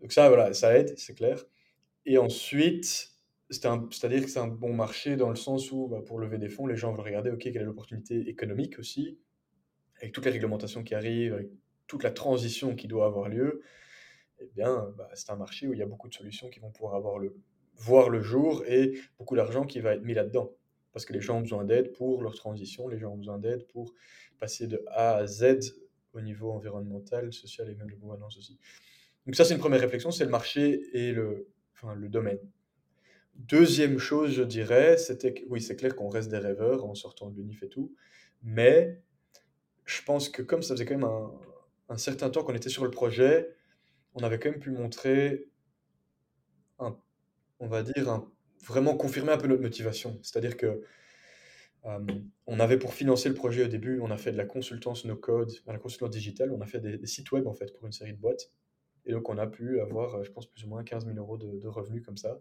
Donc 0.02 0.14
ça, 0.14 0.28
voilà, 0.30 0.54
ça 0.54 0.78
aide, 0.78 0.98
c'est 0.98 1.14
clair. 1.14 1.44
Et 2.06 2.18
ensuite, 2.18 3.12
c'est-à-dire 3.50 4.24
que 4.24 4.30
c'est 4.30 4.40
un 4.40 4.48
bon 4.48 4.74
marché 4.74 5.18
dans 5.18 5.30
le 5.30 5.36
sens 5.36 5.72
où, 5.72 5.88
bah, 5.88 6.02
pour 6.06 6.20
lever 6.20 6.38
des 6.38 6.50
fonds, 6.50 6.68
les 6.68 6.78
gens 6.78 6.92
veulent 6.92 7.06
regarder, 7.06 7.32
OK, 7.32 7.40
quelle 7.40 7.58
est 7.58 7.64
l'opportunité 7.64 8.30
économique 8.30 8.80
aussi, 8.80 9.20
avec 9.98 10.14
toutes 10.14 10.26
les 10.26 10.32
réglementations 10.32 10.84
qui 10.84 10.96
arrivent, 10.96 11.34
avec 11.34 11.50
toute 11.88 12.04
la 12.04 12.12
transition 12.12 12.76
qui 12.76 12.88
doit 12.88 13.06
avoir 13.06 13.28
lieu. 13.28 13.62
Eh 14.42 14.50
bien, 14.56 14.92
bah, 14.98 15.10
c'est 15.14 15.30
un 15.30 15.36
marché 15.36 15.68
où 15.68 15.74
il 15.74 15.80
y 15.80 15.84
a 15.84 15.86
beaucoup 15.86 16.10
de 16.10 16.14
solutions 16.14 16.50
qui 16.50 16.60
vont 16.60 16.72
pouvoir 16.72 17.00
voir 17.76 18.10
le 18.10 18.22
jour 18.22 18.64
et 18.66 18.94
beaucoup 19.20 19.36
d'argent 19.36 19.66
qui 19.66 19.80
va 19.80 19.94
être 19.94 20.04
mis 20.04 20.14
là-dedans. 20.14 20.52
Parce 20.94 21.06
que 21.06 21.14
les 21.14 21.22
gens 21.22 21.38
ont 21.38 21.42
besoin 21.42 21.64
d'aide 21.64 21.94
pour 21.94 22.22
leur 22.22 22.36
transition, 22.36 22.88
les 22.88 22.98
gens 22.98 23.14
ont 23.14 23.18
besoin 23.18 23.38
d'aide 23.38 23.66
pour 23.68 23.94
passer 24.40 24.68
de 24.68 24.84
A 24.88 25.16
à 25.18 25.28
Z 25.28 25.76
au 26.14 26.22
niveau 26.22 26.52
environnemental, 26.52 27.32
social 27.32 27.70
et 27.70 27.76
même 27.76 27.90
de 27.90 27.96
gouvernance 27.96 28.38
aussi. 28.38 28.60
Donc 29.26 29.36
ça, 29.36 29.46
c'est 29.46 29.54
une 29.54 29.60
première 29.60 29.80
réflexion, 29.80 30.12
c'est 30.12 30.26
le 30.26 30.32
marché 30.32 30.82
et 30.94 31.14
le, 31.14 31.48
enfin, 31.76 31.94
le 31.96 32.10
domaine. 32.10 32.40
Deuxième 33.36 34.00
chose, 34.00 34.32
je 34.32 34.44
dirais, 34.44 34.98
c'était 34.98 35.34
que 35.34 35.44
oui, 35.48 35.62
c'est 35.62 35.76
clair 35.76 35.96
qu'on 35.96 36.10
reste 36.10 36.30
des 36.30 36.40
rêveurs 36.40 36.84
en 36.84 36.96
sortant 36.96 37.30
de 37.30 37.38
l'UNIF 37.38 37.64
et 37.64 37.70
tout, 37.70 37.96
mais 38.42 39.00
je 39.86 40.02
pense 40.04 40.28
que 40.28 40.42
comme 40.42 40.64
ça 40.64 40.74
faisait 40.74 40.86
quand 40.86 40.98
même 40.98 41.10
un 41.88 41.98
certain 41.98 42.30
temps 42.30 42.44
qu'on 42.44 42.56
était 42.56 42.70
sur 42.70 42.84
le 42.84 42.92
projet, 42.92 43.56
on 44.16 44.24
avait 44.24 44.40
quand 44.40 44.52
même 44.52 44.60
pu 44.60 44.72
montrer, 44.72 45.48
un, 46.80 46.98
on 47.60 47.68
va 47.68 47.84
dire, 47.84 48.10
un- 48.10 48.32
vraiment 48.64 48.96
confirmer 48.96 49.32
un 49.32 49.38
peu 49.38 49.48
notre 49.48 49.62
motivation. 49.62 50.20
C'est-à-dire 50.22 50.58
que 50.58 50.84
euh, 51.86 52.00
on 52.46 52.60
avait 52.60 52.78
pour 52.78 52.94
financer 52.94 53.28
le 53.30 53.36
projet 53.36 53.64
au 53.66 53.68
début, 53.68 54.00
on 54.02 54.12
a 54.12 54.18
fait 54.18 54.32
de 54.32 54.38
la 54.38 54.46
consultance 54.46 55.06
no 55.06 55.16
code, 55.16 55.50
de 55.50 55.72
la 55.72 55.80
consultance 55.80 56.12
digitale, 56.12 56.52
on 56.52 56.62
a 56.62 56.68
fait 56.68 56.80
des, 56.80 57.06
sites 57.08 57.32
web 57.32 57.48
en 57.48 57.54
fait 57.54 57.74
pour 57.74 57.86
une 57.86 57.92
série 57.92 58.14
de 58.14 58.20
boîtes. 58.20 58.52
Et 59.06 59.14
donc 59.14 59.30
on 59.30 59.38
a 59.38 59.48
pu 59.48 59.80
avoir, 59.82 60.16
euh, 60.16 60.24
je 60.24 60.32
pense, 60.32 60.46
plus 60.46 60.64
ou 60.64 60.68
moins 60.68 60.84
15 60.84 61.06
000 61.06 61.18
euros 61.18 61.38
de, 61.38 61.68
revenus 61.68 62.04
comme 62.06 62.18
ça, 62.18 62.40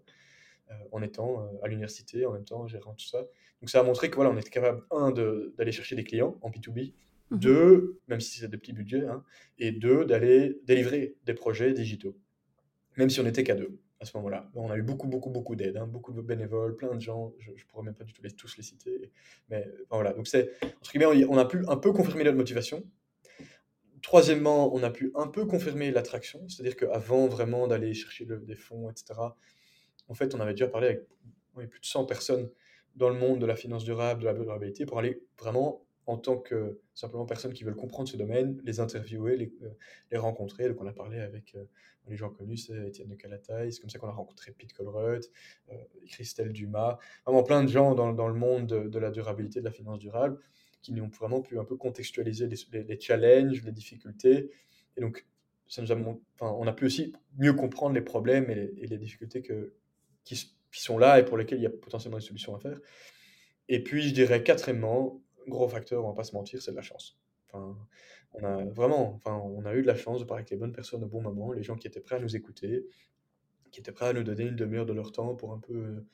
euh, 0.70 0.74
en 0.92 1.02
étant 1.02 1.48
à 1.62 1.68
l'université, 1.68 2.26
en 2.26 2.33
même 2.33 2.44
temps 2.44 2.66
gérant 2.66 2.92
tout 2.94 3.06
ça. 3.06 3.22
Donc 3.62 3.70
ça 3.70 3.80
a 3.80 3.83
montré 3.83 4.11
que 4.11 4.16
voilà, 4.16 4.30
on 4.30 4.37
était 4.37 4.50
capable, 4.50 4.83
un, 4.90 5.11
d'aller 5.11 5.72
chercher 5.72 5.96
des 5.96 6.04
clients 6.04 6.38
en 6.42 6.50
B2B, 6.50 6.92
Mhm. 7.31 7.38
deux, 7.38 8.01
même 8.09 8.21
si 8.21 8.38
c'est 8.38 8.49
des 8.49 8.59
petits 8.59 8.73
budgets, 8.73 9.07
hein, 9.07 9.25
et 9.59 9.73
deux, 9.73 10.05
d'aller 10.05 10.61
délivrer 10.64 11.16
des 11.25 11.35
projets 11.35 11.73
digitaux, 11.73 12.16
même 12.97 13.11
si 13.11 13.21
on 13.21 13.25
n'était 13.25 13.45
qu'à 13.45 13.55
deux 13.55 13.79
à 14.01 14.07
ce 14.07 14.16
moment-là. 14.16 14.51
On 14.55 14.71
a 14.71 14.77
eu 14.79 14.83
beaucoup, 14.83 15.09
beaucoup, 15.09 15.29
beaucoup 15.29 15.55
d'aide, 15.57 15.77
hein, 15.77 15.87
beaucoup 15.87 16.12
de 16.12 16.23
bénévoles, 16.23 16.75
plein 16.75 16.95
de 16.95 17.01
gens, 17.01 17.35
je 17.38 17.51
ne 17.51 17.57
pourrais 17.69 17.85
même 17.85 17.95
pas 17.95 18.05
du 18.05 18.14
tout 18.14 18.23
les, 18.23 18.31
tous 18.31 18.57
les 18.57 18.62
citer, 18.62 19.12
mais 19.51 19.69
voilà, 19.90 20.14
donc 20.14 20.27
c'est, 20.27 20.53
entre 20.62 20.90
guillemets, 20.93 21.27
on, 21.27 21.33
on 21.35 21.38
a 21.38 21.45
pu 21.45 21.62
un 21.69 21.77
peu 21.77 21.93
confirmer 21.93 22.25
notre 22.25 22.38
motivation. 22.38 22.83
Troisièmement, 24.03 24.75
on 24.75 24.83
a 24.83 24.90
pu 24.90 25.12
un 25.14 25.27
peu 25.27 25.45
confirmer 25.45 25.90
l'attraction, 25.90 26.49
c'est-à-dire 26.49 26.77
qu'avant 26.77 27.27
vraiment 27.27 27.66
d'aller 27.66 27.93
chercher 27.93 28.25
des 28.25 28.57
fonds, 28.57 28.88
etc., 28.88 29.21
en 30.09 30.14
fait, 30.14 30.35
on 30.35 30.40
avait 30.40 30.53
déjà 30.53 30.66
parlé 30.66 30.87
avec 30.88 31.07
plus 31.69 31.81
de 31.81 31.87
100 31.87 32.07
personnes 32.07 32.51
dans 32.97 33.11
le 33.11 33.19
monde 33.19 33.38
de 33.38 33.47
la 33.47 33.57
finance 33.57 33.85
durable, 33.85 34.23
de 34.23 34.27
la 34.27 34.35
durabilité, 34.35 34.87
pour 34.87 34.99
aller 34.99 35.23
vraiment, 35.38 35.85
en 36.06 36.16
tant 36.16 36.38
que 36.38 36.80
simplement 36.94 37.26
personnes 37.26 37.52
qui 37.52 37.64
veulent 37.64 37.76
comprendre 37.76 38.08
ce 38.08 38.16
domaine, 38.16 38.60
les 38.64 38.80
interviewer, 38.80 39.36
les, 39.36 39.52
euh, 39.62 40.20
rencontrer. 40.20 40.68
Donc, 40.68 40.80
on 40.80 40.86
a 40.86 40.92
parlé 40.92 41.20
avec 41.20 41.54
euh, 41.54 41.64
les 42.08 42.16
gens 42.16 42.30
connus, 42.30 42.56
c'est 42.56 42.88
Étienne 42.88 43.08
de 43.08 43.14
Calataï, 43.14 43.72
c'est 43.72 43.80
comme 43.80 43.90
ça 43.90 43.98
qu'on 43.98 44.08
a 44.08 44.12
rencontré 44.12 44.52
Pete 44.52 44.72
Colruyt, 44.72 45.30
euh, 45.70 45.76
Christelle 46.08 46.52
Dumas, 46.52 46.98
vraiment 47.24 47.42
plein 47.42 47.62
de 47.62 47.68
gens 47.68 47.94
dans, 47.94 48.12
dans 48.12 48.28
le 48.28 48.34
monde 48.34 48.66
de, 48.66 48.98
la 48.98 49.10
durabilité, 49.10 49.60
de 49.60 49.64
la 49.64 49.70
finance 49.70 49.98
durable, 49.98 50.38
qui 50.82 50.92
nous 50.92 51.04
ont 51.04 51.08
vraiment 51.08 51.42
pu 51.42 51.58
un 51.58 51.64
peu 51.64 51.76
contextualiser 51.76 52.48
les, 52.48 53.00
challenges, 53.00 53.62
les 53.62 53.72
difficultés. 53.72 54.50
Et 54.96 55.00
donc, 55.00 55.26
ça 55.68 55.82
nous 55.82 55.92
a, 55.92 55.94
enfin, 55.94 56.52
on 56.58 56.66
a 56.66 56.72
pu 56.72 56.86
aussi 56.86 57.12
mieux 57.38 57.52
comprendre 57.52 57.94
les 57.94 58.00
problèmes 58.00 58.50
et 58.50 58.86
les, 58.86 58.98
difficultés 58.98 59.42
qui, 60.24 60.50
qui 60.72 60.82
sont 60.82 60.98
là 60.98 61.20
et 61.20 61.24
pour 61.24 61.36
lesquels 61.36 61.58
il 61.58 61.62
y 61.62 61.66
a 61.66 61.70
potentiellement 61.70 62.18
des 62.18 62.24
solutions 62.24 62.56
à 62.56 62.58
faire. 62.58 62.80
Et 63.68 63.84
puis, 63.84 64.02
je 64.02 64.12
dirais 64.12 64.42
quatrièmement, 64.42 65.22
gros 65.48 65.68
facteur, 65.68 66.05
on 66.05 66.09
va 66.09 66.14
pas 66.14 66.24
se 66.24 66.35
mentir, 66.35 66.62
c'est 66.62 66.72
de 66.72 66.76
la 66.76 66.83
chance. 66.83 67.18
Enfin, 67.48 67.76
on 68.33 68.44
a 68.44 68.64
vraiment, 68.66 69.14
enfin, 69.14 69.37
on 69.37 69.64
a 69.64 69.74
eu 69.74 69.83
de 69.83 69.87
la 69.87 69.96
chance 69.96 70.20
de 70.20 70.24
parler 70.24 70.40
avec 70.42 70.50
les 70.50 70.57
bonnes 70.57 70.72
personnes 70.72 71.03
au 71.03 71.09
bon 71.09 71.20
moment, 71.20 71.53
les 71.53 71.62
gens 71.62 71.76
qui 71.76 71.87
étaient 71.87 72.00
prêts 72.00 72.16
à 72.16 72.20
nous 72.20 72.37
écouter, 72.37 72.87
qui 73.72 73.81
étaient 73.81 73.92
prêts 73.92 74.07
à 74.07 74.12
nous 74.12 74.22
donner 74.22 74.44
une 74.44 74.57
demi-heure 74.57 74.87
de 74.87 74.92
leur 74.92 75.12
temps 75.12 75.35
pour 75.35 75.53
un 75.53 75.59
peu 75.59 75.74
euh, 75.74 76.07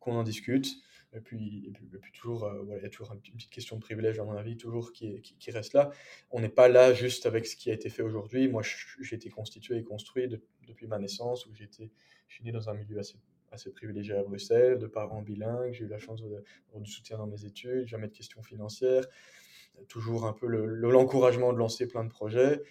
qu'on 0.00 0.14
en 0.14 0.22
discute. 0.22 0.68
Et 1.16 1.20
puis, 1.20 1.64
et 1.68 1.98
puis, 1.98 2.12
toujours, 2.12 2.44
euh, 2.44 2.64
il 2.76 2.82
y 2.82 2.86
a 2.86 2.88
toujours 2.88 3.12
une 3.12 3.20
petite 3.20 3.50
question 3.50 3.76
de 3.76 3.80
privilège, 3.80 4.18
à 4.18 4.24
mon 4.24 4.36
avis, 4.36 4.56
toujours 4.56 4.92
qui, 4.92 5.20
qui, 5.22 5.50
reste 5.52 5.72
là. 5.72 5.92
On 6.32 6.40
n'est 6.40 6.48
pas 6.48 6.68
là 6.68 6.92
juste 6.92 7.26
avec 7.26 7.46
ce 7.46 7.54
qui 7.54 7.70
a 7.70 7.74
été 7.74 7.88
fait 7.88 8.02
aujourd'hui. 8.02 8.48
Moi, 8.48 8.62
j'ai 9.00 9.14
été 9.14 9.30
constitué 9.30 9.76
et 9.76 9.84
construit 9.84 10.26
de- 10.26 10.42
depuis 10.66 10.88
ma 10.88 10.98
naissance, 10.98 11.46
où 11.46 11.54
j'étais, 11.54 11.92
je 12.26 12.34
suis 12.34 12.44
né 12.44 12.50
dans 12.50 12.68
un 12.68 12.74
milieu 12.74 12.98
assez, 12.98 13.16
assez 13.54 13.70
privilégié 13.70 14.14
à 14.14 14.22
Bruxelles, 14.22 14.78
de 14.78 14.86
parents 14.86 15.22
bilingues. 15.22 15.72
J'ai 15.72 15.84
eu 15.84 15.88
la 15.88 15.98
chance 15.98 16.22
d'avoir 16.22 16.42
du 16.82 16.90
soutien 16.90 17.18
dans 17.18 17.26
mes 17.26 17.44
études, 17.46 17.86
jamais 17.86 18.08
de 18.08 18.12
questions 18.12 18.42
financières, 18.42 19.06
toujours 19.88 20.26
un 20.26 20.32
peu 20.32 20.46
le- 20.46 20.66
le- 20.66 20.90
l'encouragement 20.90 21.52
de 21.52 21.58
lancer 21.58 21.86
plein 21.88 22.04
de 22.04 22.08
projets. 22.10 22.62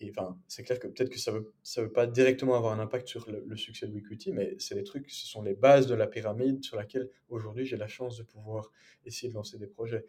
Et 0.00 0.10
enfin, 0.10 0.36
c'est 0.48 0.64
clair 0.64 0.80
que 0.80 0.88
peut-être 0.88 1.10
que 1.10 1.18
ça 1.18 1.30
ne 1.32 1.38
veut, 1.38 1.52
ça 1.62 1.82
veut 1.82 1.92
pas 1.92 2.06
directement 2.06 2.54
avoir 2.56 2.72
un 2.72 2.80
impact 2.80 3.06
sur 3.08 3.30
le, 3.30 3.44
le 3.46 3.56
succès 3.56 3.86
de 3.86 3.92
Weequity, 3.92 4.32
mais 4.32 4.56
c'est 4.58 4.74
des 4.74 4.82
trucs, 4.84 5.08
ce 5.10 5.26
sont 5.26 5.42
les 5.42 5.54
bases 5.54 5.86
de 5.86 5.94
la 5.94 6.06
pyramide 6.08 6.64
sur 6.64 6.76
laquelle 6.76 7.08
aujourd'hui 7.28 7.64
j'ai 7.66 7.76
la 7.76 7.86
chance 7.88 8.16
de 8.18 8.24
pouvoir 8.24 8.70
essayer 9.06 9.28
de 9.28 9.34
lancer 9.34 9.58
des 9.58 9.68
projets. 9.68 10.04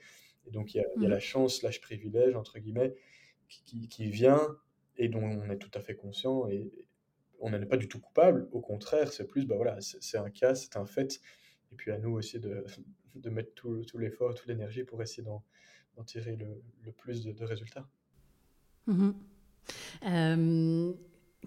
Et 0.47 0.51
donc 0.51 0.73
il 0.73 0.77
y 0.77 0.79
a, 0.81 0.85
il 0.97 1.01
y 1.03 1.05
a 1.05 1.09
Mhm. 1.09 1.13
la 1.13 1.19
chance, 1.19 1.57
slash 1.59 1.79
privilège, 1.81 2.35
entre 2.35 2.57
guillemets, 2.59 2.95
qui, 3.49 3.63
qui- 3.65 3.87
qui 3.87 4.07
vient 4.09 4.41
et 4.97 5.09
dont 5.09 5.23
on 5.23 5.49
est 5.49 5.57
tout 5.57 5.71
à 5.75 5.81
fait 5.81 5.95
conscient 5.95 6.47
et 6.49 6.71
on 7.39 7.49
n'en 7.49 7.61
est 7.61 7.65
pas 7.65 7.77
du 7.77 7.87
tout 7.87 7.99
coupable. 7.99 8.47
Au 8.51 8.61
contraire, 8.61 9.11
c'est 9.11 9.25
plus, 9.27 9.45
bah 9.45 9.55
voilà, 9.55 9.77
c'est 9.79 10.17
un 10.17 10.29
cas, 10.29 10.55
c'est 10.55 10.77
un 10.77 10.85
fait. 10.85 11.19
Et 11.71 11.75
puis 11.75 11.91
à 11.91 11.97
nous 11.97 12.11
aussi 12.11 12.39
de, 12.39 12.63
de 13.15 13.29
mettre 13.29 13.53
tout, 13.55 13.83
tout 13.85 13.97
l'effort, 13.97 14.33
toute 14.33 14.47
l'énergie 14.47 14.83
pour 14.83 15.01
essayer 15.01 15.23
d'en 15.23 16.03
tirer 16.05 16.35
le, 16.35 16.61
le 16.83 16.91
plus 16.91 17.23
de, 17.23 17.31
de 17.31 17.43
résultats. 17.45 17.87
Mhm. 18.87 19.13
Euh, 20.07 20.93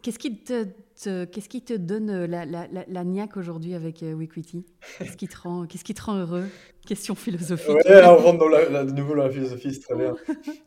Qu'est-ce 0.03 0.19
qui 0.19 0.45
te, 0.45 0.65
te- 1.03 1.25
qu'est-ce 1.25 1.49
qui 1.49 1.63
te 1.65 1.73
donne 1.73 2.27
la, 2.27 2.45
la, 2.45 2.67
la, 2.69 2.85
la 2.87 3.05
niaque 3.05 3.39
aujourd'hui 3.39 3.73
avec 3.75 4.03
euh, 4.03 4.13
Weequity? 4.13 4.67
Qu'est-ce 4.99 5.17
qui 5.17 5.27
te 5.27 5.39
rend, 5.39 5.67
qu'est-ce 5.67 5.85
qui 5.85 5.95
te 5.95 6.03
rend 6.03 6.17
heureux? 6.19 6.45
Question 6.87 7.15
philosophique. 7.15 7.75
Ouais, 7.75 8.05
on 8.05 8.17
rentre 8.19 8.39
dans 8.39 8.49
la, 8.49 8.69
la- 8.69 8.85
de 8.85 8.93
nouveau 8.93 9.17
dans 9.17 9.23
la 9.25 9.31
philosophie, 9.31 9.73
c'est 9.73 9.81
très 9.81 9.97
bien. 9.97 10.15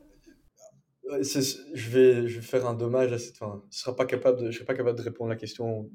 Je 1.09 1.89
vais, 1.89 2.27
je 2.27 2.39
vais 2.39 2.45
faire 2.45 2.67
un 2.67 2.73
dommage 2.73 3.11
à 3.11 3.19
cette 3.19 3.37
fin. 3.37 3.63
Je 3.71 3.77
serai 3.77 3.91
serai 3.91 3.95
pas 4.65 4.75
capable 4.75 4.97
de 4.97 5.01
répondre 5.01 5.31
à 5.31 5.33
la 5.33 5.39
question 5.39 5.89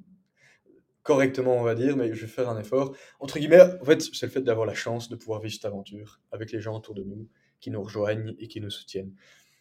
correctement, 1.02 1.56
on 1.58 1.62
va 1.62 1.74
dire, 1.74 1.96
mais 1.96 2.12
je 2.14 2.22
vais 2.22 2.26
faire 2.26 2.48
un 2.48 2.58
effort. 2.58 2.96
Entre 3.20 3.38
guillemets, 3.38 3.60
en 3.60 3.84
fait, 3.84 4.00
c'est 4.00 4.26
le 4.26 4.32
fait 4.32 4.40
d'avoir 4.40 4.66
la 4.66 4.74
chance 4.74 5.08
de 5.08 5.16
pouvoir 5.16 5.40
vivre 5.40 5.54
cette 5.54 5.66
aventure 5.66 6.20
avec 6.32 6.50
les 6.50 6.60
gens 6.60 6.76
autour 6.76 6.94
de 6.94 7.04
nous 7.04 7.28
qui 7.60 7.70
nous 7.70 7.82
rejoignent 7.82 8.34
et 8.38 8.48
qui 8.48 8.60
nous 8.60 8.70
soutiennent. 8.70 9.14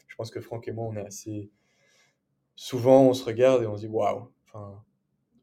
Je 0.07 0.15
pense 0.15 0.31
que 0.31 0.41
Franck 0.41 0.67
et 0.67 0.71
moi, 0.71 0.87
on 0.87 0.95
est 0.95 1.05
assez. 1.05 1.51
Souvent, 2.55 3.09
on 3.09 3.13
se 3.13 3.23
regarde 3.23 3.63
et 3.63 3.67
on 3.67 3.75
se 3.75 3.81
dit 3.81 3.87
waouh, 3.87 4.31
enfin, 4.45 4.83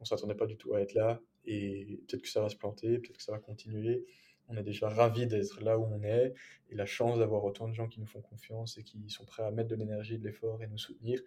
on 0.01 0.05
s'attendait 0.05 0.35
pas 0.35 0.47
du 0.47 0.57
tout 0.57 0.75
à 0.75 0.81
être 0.81 0.95
là 0.95 1.21
et 1.45 2.01
peut-être 2.07 2.23
que 2.23 2.29
ça 2.29 2.41
va 2.41 2.49
se 2.49 2.57
planter, 2.57 2.99
peut-être 2.99 3.17
que 3.17 3.23
ça 3.23 3.33
va 3.33 3.39
continuer. 3.39 4.05
On 4.51 4.57
est 4.57 4.63
déjà 4.63 4.89
ravis 4.89 5.27
d'être 5.27 5.61
là 5.63 5.79
où 5.79 5.85
on 5.85 6.03
est 6.03 6.35
et 6.71 6.75
la 6.75 6.87
chance 6.87 7.19
d'avoir 7.19 7.45
autant 7.45 7.69
de 7.69 7.75
gens 7.75 7.89
qui 7.89 8.01
nous 8.01 8.07
font 8.07 8.21
confiance 8.21 8.79
et 8.79 8.83
qui 8.85 9.09
sont 9.09 9.25
prêts 9.25 9.45
à 9.45 9.51
mettre 9.51 9.69
de 9.71 9.77
l'énergie, 9.77 10.19
de 10.19 10.25
l'effort 10.25 10.63
et 10.63 10.67
nous 10.67 10.79
soutenir. 10.79 11.21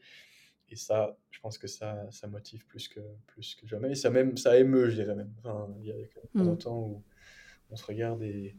Et 0.70 0.76
ça, 0.76 1.18
je 1.32 1.40
pense 1.40 1.58
que 1.58 1.68
ça, 1.68 2.10
ça 2.12 2.28
motive 2.28 2.66
plus 2.68 2.88
que, 2.88 3.00
plus 3.28 3.56
que 3.56 3.68
jamais. 3.68 3.92
Et 3.92 3.96
ça, 3.96 4.10
même, 4.10 4.38
ça 4.38 4.58
émeut, 4.58 4.90
je 4.90 4.96
dirais 4.96 5.16
même. 5.16 5.34
Enfin, 5.40 5.70
il 5.80 5.86
y 5.88 5.92
a 5.92 5.96
quand 6.36 6.46
même 6.46 6.56
Mm. 6.56 6.58
temps 6.58 6.80
où 6.80 7.04
on 7.72 7.76
se 7.76 7.86
regarde 7.86 8.24
et 8.24 8.56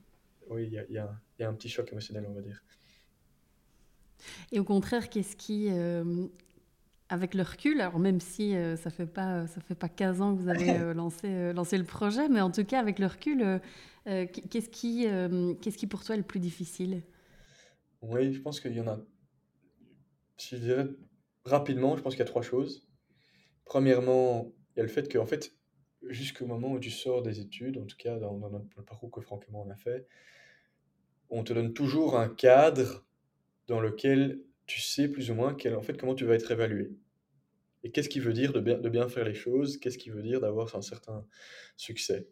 oui, 0.49 0.67
il 0.67 0.73
y 0.73 0.79
a, 0.79 0.85
y 0.91 0.99
a 0.99 1.21
y 1.41 1.43
a 1.43 1.49
un 1.49 1.55
petit 1.55 1.69
choc 1.69 1.91
émotionnel, 1.91 2.27
on 2.29 2.33
va 2.35 2.43
dire. 2.43 2.62
Et 4.53 4.61
au 4.61 4.65
contraire, 4.65 5.09
qu'est-ce 5.11 5.37
qui, 5.37 5.69
avec 7.15 7.35
le 7.35 7.43
recul, 7.43 7.81
alors 7.81 7.99
même 7.99 8.21
si 8.21 8.55
euh, 8.55 8.77
ça 8.77 8.91
fait 8.91 9.07
pas 9.07 9.47
ça 9.47 9.61
fait 9.61 9.75
pas 9.75 9.89
15 9.89 10.21
ans 10.21 10.37
que 10.37 10.43
vous 10.43 10.49
avez 10.49 10.71
euh, 10.71 10.95
lancé 10.95 11.29
euh, 11.29 11.53
lancé 11.53 11.79
le 11.79 11.85
projet, 11.85 12.29
mais 12.29 12.41
en 12.41 12.51
tout 12.51 12.65
cas 12.65 12.81
avec 12.81 12.99
le 12.99 13.07
recul, 13.07 13.61
qu'est-ce 14.05 14.69
qui 14.69 15.07
qu'est-ce 15.61 15.79
qui 15.79 15.87
pour 15.87 16.05
toi 16.05 16.15
est 16.15 16.19
le 16.19 16.25
plus 16.25 16.41
difficile? 16.41 17.03
Oui, 18.03 18.35
je 18.35 18.41
pense 18.41 18.61
qu'il 18.61 18.75
y 18.75 18.81
en 18.81 18.89
a. 18.89 19.01
Si 20.37 20.57
je 20.57 20.61
dirais 20.61 20.89
rapidement, 21.45 21.97
je 21.97 22.03
pense 22.03 22.15
qu'il 22.15 22.21
y 22.21 22.23
a 22.23 22.27
trois 22.27 22.43
choses. 22.43 22.87
Premièrement, 23.65 24.53
il 24.75 24.79
y 24.79 24.81
a 24.81 24.83
le 24.83 24.91
fait 24.91 25.11
qu'en 25.11 25.25
fait, 25.25 25.55
jusqu'au 26.03 26.47
moment 26.47 26.73
où 26.73 26.79
tu 26.79 26.91
sors 26.91 27.23
des 27.23 27.41
études, 27.41 27.79
en 27.79 27.87
tout 27.87 27.97
cas 27.97 28.19
dans, 28.19 28.37
dans, 28.37 28.59
le 28.77 28.83
parcours 28.83 29.11
que 29.11 29.51
moi 29.51 29.65
on 29.67 29.71
a 29.71 29.77
fait, 29.77 30.07
on 31.31 31.45
te 31.45 31.53
donne 31.53 31.73
toujours 31.73 32.19
un 32.19 32.29
cadre 32.29 33.07
dans 33.69 33.81
lequel 33.81 34.41
tu 34.67 34.81
sais 34.81 35.09
plus 35.09 35.31
ou 35.31 35.35
moins 35.35 35.55
quel, 35.55 35.75
en 35.75 35.83
fait, 35.83 35.99
comment 35.99 36.15
tu 36.15 36.25
vas 36.25 36.35
être 36.35 36.51
évalué. 36.51 36.91
Et 37.85 37.91
qu'est-ce 37.91 38.09
qui 38.09 38.18
veut 38.18 38.32
dire 38.32 38.53
de 38.53 38.61
bien, 38.61 38.78
de 38.78 38.89
bien 38.89 39.09
faire 39.09 39.24
les 39.24 39.35
choses? 39.35 39.76
Qu'est-ce 39.78 39.99
qui 39.99 40.11
veut 40.11 40.22
dire 40.22 40.41
d'avoir 40.41 40.74
un 40.74 40.80
certain 40.80 41.24
succès? 41.76 42.26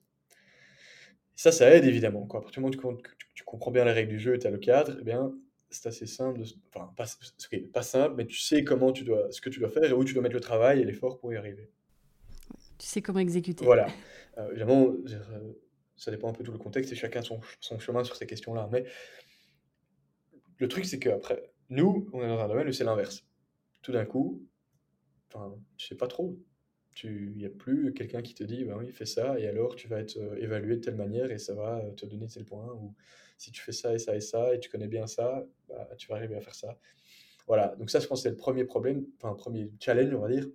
Ça, 1.36 1.53
ça 1.53 1.70
aide 1.74 1.84
évidemment. 1.84 2.26
Quoi. 2.26 2.40
À 2.40 2.42
partir 2.42 2.62
du 2.62 2.78
moment 2.80 2.96
où 2.96 3.03
tu, 3.34 3.44
comprends 3.44 3.70
bien 3.70 3.84
les 3.84 3.92
règles 3.92 4.11
du 4.11 4.18
jeu 4.18 4.34
et 4.34 4.38
tu 4.38 4.46
as 4.46 4.50
le 4.50 4.59
cadre, 4.59 4.96
eh 4.98 5.05
bien, 5.05 5.32
c'est 5.70 5.86
assez 5.86 6.07
simple. 6.07 6.40
De, 6.40 6.46
enfin, 6.74 6.92
pas, 6.96 7.05
pas 7.72 7.82
simple, 7.82 8.14
mais 8.16 8.26
tu 8.26 8.38
sais 8.38 8.64
comment 8.64 8.92
tu 8.92 9.05
dois, 9.05 9.30
ce 9.30 9.42
que 9.42 9.50
tu 9.50 9.61
dois 9.61 9.68
faire 9.68 9.84
et 9.84 9.92
où 9.92 10.05
tu 10.05 10.14
dois 10.14 10.22
mettre 10.22 10.34
le 10.34 10.40
travail 10.40 10.80
et 10.80 10.84
l'effort 10.84 11.18
pour 11.18 11.32
y 11.32 11.36
arriver. 11.36 11.70
Tu 12.78 12.86
sais 12.86 13.03
comment 13.03 13.20
exécuter. 13.20 13.64
Voilà. 13.64 13.86
Euh, 14.38 14.48
évidemment, 14.48 14.94
ça 15.94 16.11
dépend 16.11 16.30
un 16.30 16.32
peu 16.32 16.42
de 16.42 16.46
tout 16.46 16.53
le 16.53 16.59
contexte 16.59 16.90
et 16.90 16.94
chacun 16.96 17.20
son, 17.20 17.38
son 17.61 17.78
chemin 17.78 18.03
sur 18.03 18.16
ces 18.16 18.24
questions-là. 18.24 18.66
Mais 18.72 18.86
le 20.57 20.68
truc, 20.68 20.86
c'est 20.86 20.98
qu'après, 20.98 21.53
nous, 21.68 22.09
on 22.14 22.22
est 22.22 22.28
dans 22.28 22.40
un 22.40 22.48
domaine 22.48 22.66
où 22.66 22.72
c'est 22.72 22.84
l'inverse. 22.84 23.26
Tout 23.82 23.92
d'un 23.92 24.07
coup, 24.07 24.42
enfin, 25.33 25.55
tu 25.76 25.87
sais 25.87 25.97
pas 25.97 26.07
trop. 26.09 26.39
Il 27.05 27.37
n'y 27.37 27.47
a 27.47 27.51
plus 27.51 27.95
quelqu'un 27.95 28.20
qui 28.22 28.35
te 28.35 28.45
dit, 28.45 28.64
ben 28.64 28.76
oui, 28.76 28.93
fais 28.93 29.07
ça, 29.07 29.39
et 29.39 29.47
alors 29.47 29.76
tu 29.76 29.89
vas 29.89 30.01
être 30.01 30.18
euh, 30.18 30.37
évalué 30.37 30.76
de 30.76 30.80
telle 30.83 30.97
manière, 30.97 31.30
et 31.30 31.39
ça 31.39 31.55
va 31.55 31.83
te 31.97 32.05
donner 32.05 32.26
tel 32.26 32.45
point, 32.45 32.70
ou 32.74 32.95
si 33.39 33.51
tu 33.51 33.62
fais 33.62 33.72
ça 33.72 33.95
et 33.95 33.99
ça 33.99 34.14
et 34.14 34.20
ça, 34.20 34.55
et 34.55 34.61
tu 34.61 34.68
connais 34.68 34.89
bien 34.89 35.07
ça, 35.07 35.45
bah, 35.68 35.89
tu 35.97 36.09
vas 36.09 36.16
arriver 36.16 36.37
à 36.37 36.41
faire 36.41 36.55
ça. 36.55 36.78
Voilà, 37.47 37.74
donc 37.76 37.91
ça, 37.91 37.99
je 37.99 38.07
pense 38.07 38.20
que 38.20 38.24
c'est 38.24 38.30
le 38.30 38.37
premier 38.37 38.64
problème, 38.64 39.07
enfin, 39.16 39.35
premier 39.35 39.70
challenge, 39.80 40.14
on 40.14 40.20
va 40.20 40.28
dire, 40.28 40.47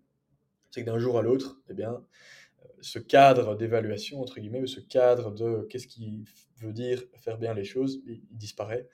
c'est 0.72 0.82
que 0.82 0.86
d'un 0.86 1.00
jour 1.00 1.18
à 1.18 1.22
l'autre, 1.22 1.60
eh 1.70 1.74
bien, 1.74 1.94
euh, 1.94 2.68
ce 2.82 3.00
cadre 3.00 3.56
d'évaluation, 3.56 4.22
entre 4.22 4.40
guillemets, 4.40 4.66
ce 4.68 4.80
cadre 4.80 5.32
de 5.32 5.66
qu'est-ce 5.70 5.88
qui 5.88 6.24
veut 6.58 6.74
dire 6.74 7.04
faire 7.16 7.38
bien 7.38 7.54
les 7.54 7.64
choses, 7.64 8.02
il, 8.06 8.22
disparaît. 8.32 8.88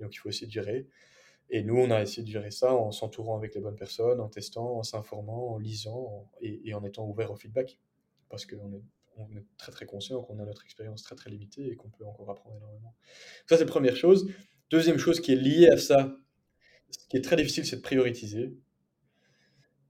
donc, 0.00 0.14
il 0.14 0.18
faut 0.18 0.28
essayer 0.30 0.46
de 0.46 0.52
gérer. 0.52 0.86
Et 1.50 1.62
nous, 1.62 1.76
on 1.76 1.90
a 1.90 2.00
essayé 2.00 2.22
de 2.22 2.30
gérer 2.30 2.52
ça 2.52 2.74
en 2.74 2.92
s'entourant 2.92 3.36
avec 3.36 3.54
les 3.56 3.60
bonnes 3.60 3.76
personnes, 3.76 4.20
en 4.20 4.28
testant, 4.28 4.78
en 4.78 4.82
s'informant, 4.84 5.54
en 5.54 5.58
lisant 5.58 6.30
et, 6.40 6.72
en 6.74 6.84
étant 6.84 7.06
ouvert 7.06 7.32
au 7.32 7.36
feedback. 7.36 7.78
Parce 8.28 8.46
qu'on 8.46 8.72
est, 8.72 8.82
on 9.16 9.28
est 9.36 9.44
très 9.58 9.72
très 9.72 9.84
conscient 9.84 10.22
qu'on 10.22 10.38
a 10.38 10.44
notre 10.44 10.64
expérience 10.64 11.02
très 11.02 11.16
très 11.16 11.28
limitée 11.28 11.66
et 11.66 11.74
qu'on 11.74 11.90
peut 11.90 12.06
encore 12.06 12.30
apprendre 12.30 12.56
énormément. 12.56 12.94
Ça, 13.48 13.56
c'est 13.56 13.64
la 13.64 13.70
première 13.70 13.96
chose. 13.96 14.30
Deuxième 14.70 14.98
chose 14.98 15.20
qui 15.20 15.32
est 15.32 15.36
liée 15.36 15.68
à 15.68 15.76
ça, 15.76 16.16
ce 16.90 17.08
qui 17.08 17.16
est 17.16 17.22
très 17.22 17.34
difficile, 17.34 17.66
c'est 17.66 17.76
de 17.76 17.82
prioriser. 17.82 18.56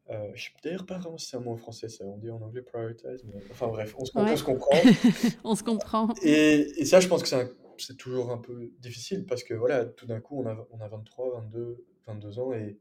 Euh, 0.08 0.26
je 0.28 0.30
ne 0.30 0.36
sais 0.36 0.50
d'ailleurs 0.64 0.86
pas 0.86 0.98
vraiment 0.98 1.18
si 1.18 1.28
c'est 1.28 1.36
un 1.36 1.40
mot 1.40 1.52
en 1.52 1.56
français, 1.56 1.88
ça. 1.88 2.04
On 2.04 2.16
dit 2.16 2.30
en 2.30 2.40
anglais 2.40 2.62
prioritize, 2.62 3.22
mais 3.24 3.34
enfin 3.50 3.68
bref, 3.68 3.94
on 3.98 4.04
se, 4.04 4.12
on 4.16 4.36
se 4.36 4.42
comprend. 4.42 4.76
on 5.44 5.54
se 5.54 5.62
comprend. 5.62 6.08
Et, 6.22 6.80
et, 6.80 6.84
ça, 6.86 6.98
je 6.98 7.06
pense 7.06 7.22
que 7.22 7.28
c'est 7.28 7.36
un 7.36 7.48
c'est 7.82 7.96
toujours 7.96 8.30
un 8.30 8.38
peu 8.38 8.72
difficile 8.78 9.26
parce 9.26 9.44
que 9.44 9.54
voilà, 9.54 9.84
tout 9.84 10.06
d'un 10.06 10.20
coup, 10.20 10.42
on 10.42 10.46
a, 10.46 10.66
on 10.70 10.80
a 10.80 10.88
23, 10.88 11.40
22, 11.40 11.84
22 12.06 12.38
ans 12.38 12.52
et 12.52 12.78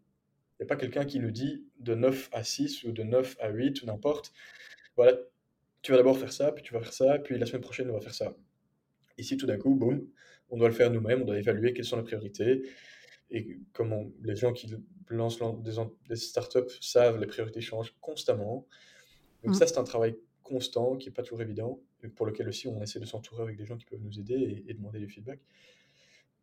il 0.59 0.63
n'y 0.63 0.65
a 0.65 0.67
pas 0.67 0.75
quelqu'un 0.75 1.05
qui 1.05 1.19
nous 1.19 1.31
dit 1.31 1.65
de 1.79 1.95
9 1.95 2.29
à 2.33 2.43
6 2.43 2.83
ou 2.83 2.91
de 2.91 3.03
9 3.03 3.37
à 3.39 3.49
8 3.49 3.81
ou 3.81 3.85
n'importe. 3.85 4.33
Voilà, 4.95 5.17
tu 5.81 5.91
vas 5.91 5.97
d'abord 5.97 6.17
faire 6.17 6.33
ça, 6.33 6.51
puis 6.51 6.63
tu 6.63 6.73
vas 6.73 6.81
faire 6.81 6.93
ça, 6.93 7.19
puis 7.19 7.37
la 7.37 7.45
semaine 7.45 7.61
prochaine, 7.61 7.89
on 7.89 7.93
va 7.93 8.01
faire 8.01 8.13
ça. 8.13 8.35
Ici, 9.17 9.37
tout 9.37 9.45
d'un 9.45 9.57
coup, 9.57 9.75
boum, 9.75 10.05
on 10.49 10.57
doit 10.57 10.67
le 10.67 10.73
faire 10.73 10.91
nous-mêmes, 10.91 11.21
on 11.21 11.25
doit 11.25 11.37
évaluer 11.37 11.73
quelles 11.73 11.85
sont 11.85 11.97
les 11.97 12.03
priorités. 12.03 12.63
Et 13.31 13.59
comme 13.73 14.11
les 14.23 14.35
gens 14.35 14.51
qui 14.51 14.73
lancent 15.09 15.39
des, 15.61 15.75
des 16.09 16.15
startups 16.15 16.71
savent, 16.81 17.19
les 17.19 17.27
priorités 17.27 17.61
changent 17.61 17.95
constamment. 18.01 18.67
Donc, 19.43 19.53
mmh. 19.53 19.57
ça, 19.57 19.67
c'est 19.67 19.77
un 19.77 19.83
travail 19.83 20.17
constant, 20.43 20.97
qui 20.97 21.07
n'est 21.07 21.13
pas 21.13 21.23
toujours 21.23 21.41
évident, 21.41 21.79
pour 22.15 22.25
lequel 22.25 22.47
aussi 22.47 22.67
on 22.67 22.81
essaie 22.81 22.99
de 22.99 23.05
s'entourer 23.05 23.43
avec 23.43 23.57
des 23.57 23.65
gens 23.65 23.77
qui 23.77 23.85
peuvent 23.85 24.01
nous 24.01 24.19
aider 24.19 24.63
et, 24.67 24.73
demander 24.73 24.99
du 24.99 25.07
feedback. 25.07 25.39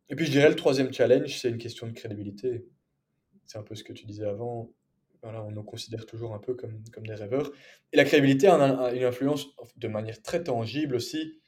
Et 0.09 0.15
puis 0.15 0.25
je 0.25 0.31
dirais 0.31 0.49
le 0.49 0.55
troisième 0.55 0.93
challenge, 0.93 1.37
c'est 1.39 1.49
une 1.49 1.57
question 1.57 1.87
de 1.87 1.91
crédibilité. 1.91 2.65
C'est 3.45 3.57
un 3.57 3.63
peu 3.63 3.75
ce 3.75 3.83
que 3.83 3.93
tu 3.93 4.05
disais 4.05 4.25
avant. 4.25 4.71
Voilà, 5.23 5.43
on 5.43 5.51
nous 5.51 5.63
considère 5.63 6.05
toujours 6.05 6.33
un 6.33 6.39
peu 6.39 6.53
comme, 6.53 6.83
comme 6.93 7.05
des 7.07 7.15
rêveurs. 7.15 7.51
Et 7.91 7.97
la 7.97 8.05
crédibilité 8.05 8.47
a, 8.47 8.93
une 8.93 9.03
influence 9.03 9.47
de 9.75 9.87
manière 9.87 10.21
très 10.21 10.43
tangible 10.43 10.95
aussi, 10.95 11.39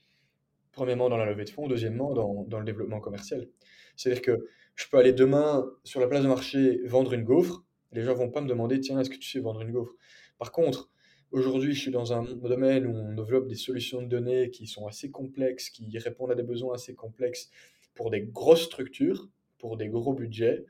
premièrement 0.72 1.10
dans 1.10 1.18
la 1.18 1.26
levée 1.26 1.46
de 1.46 1.50
fonds, 1.50 1.68
deuxièmement 1.68 2.14
dans, 2.14 2.44
dans 2.46 2.60
le 2.60 2.66
développement 2.66 3.00
commercial. 3.00 3.48
C'est-à-dire 3.96 4.22
que 4.22 4.50
je 4.76 4.88
peux 4.88 4.98
aller 4.98 5.14
demain 5.14 5.70
sur 5.84 6.00
la 6.00 6.08
place 6.08 6.24
de 6.24 6.28
marché 6.28 6.82
vendre 6.86 7.14
une 7.14 7.24
gaufre, 7.24 7.64
les 7.92 8.02
gens 8.04 8.14
vont 8.14 8.30
pas 8.30 8.42
me 8.42 8.48
demander, 8.48 8.80
tiens, 8.80 9.00
est-ce 9.00 9.10
que 9.10 9.18
tu 9.18 9.30
sais 9.30 9.40
vendre 9.40 9.62
une 9.62 9.72
gaufre? 9.72 9.94
Par 10.38 10.52
contre, 10.52 10.90
Aujourd'hui, 11.32 11.74
je 11.74 11.82
suis 11.82 11.92
dans 11.92 12.12
un 12.12 12.24
domaine 12.24 12.88
où 12.88 12.96
on 12.96 13.14
développe 13.14 13.48
des 13.48 13.56
solutions 13.56 14.02
de 14.02 14.08
données 14.08 14.50
qui 14.50 14.66
sont 14.66 14.88
assez 14.88 15.12
complexes, 15.12 15.70
qui 15.70 15.96
répondent 16.00 16.32
à 16.32 16.36
des 16.36 16.44
besoins 16.44 16.74
assez 16.74 16.96
complexes 16.96 17.52
pour 17.94 18.10
des 18.10 18.22
grosses 18.22 18.64
structures, 18.64 19.30
pour 19.60 19.78
des 19.78 19.90
gros 19.90 20.14
budgets. 20.14 20.66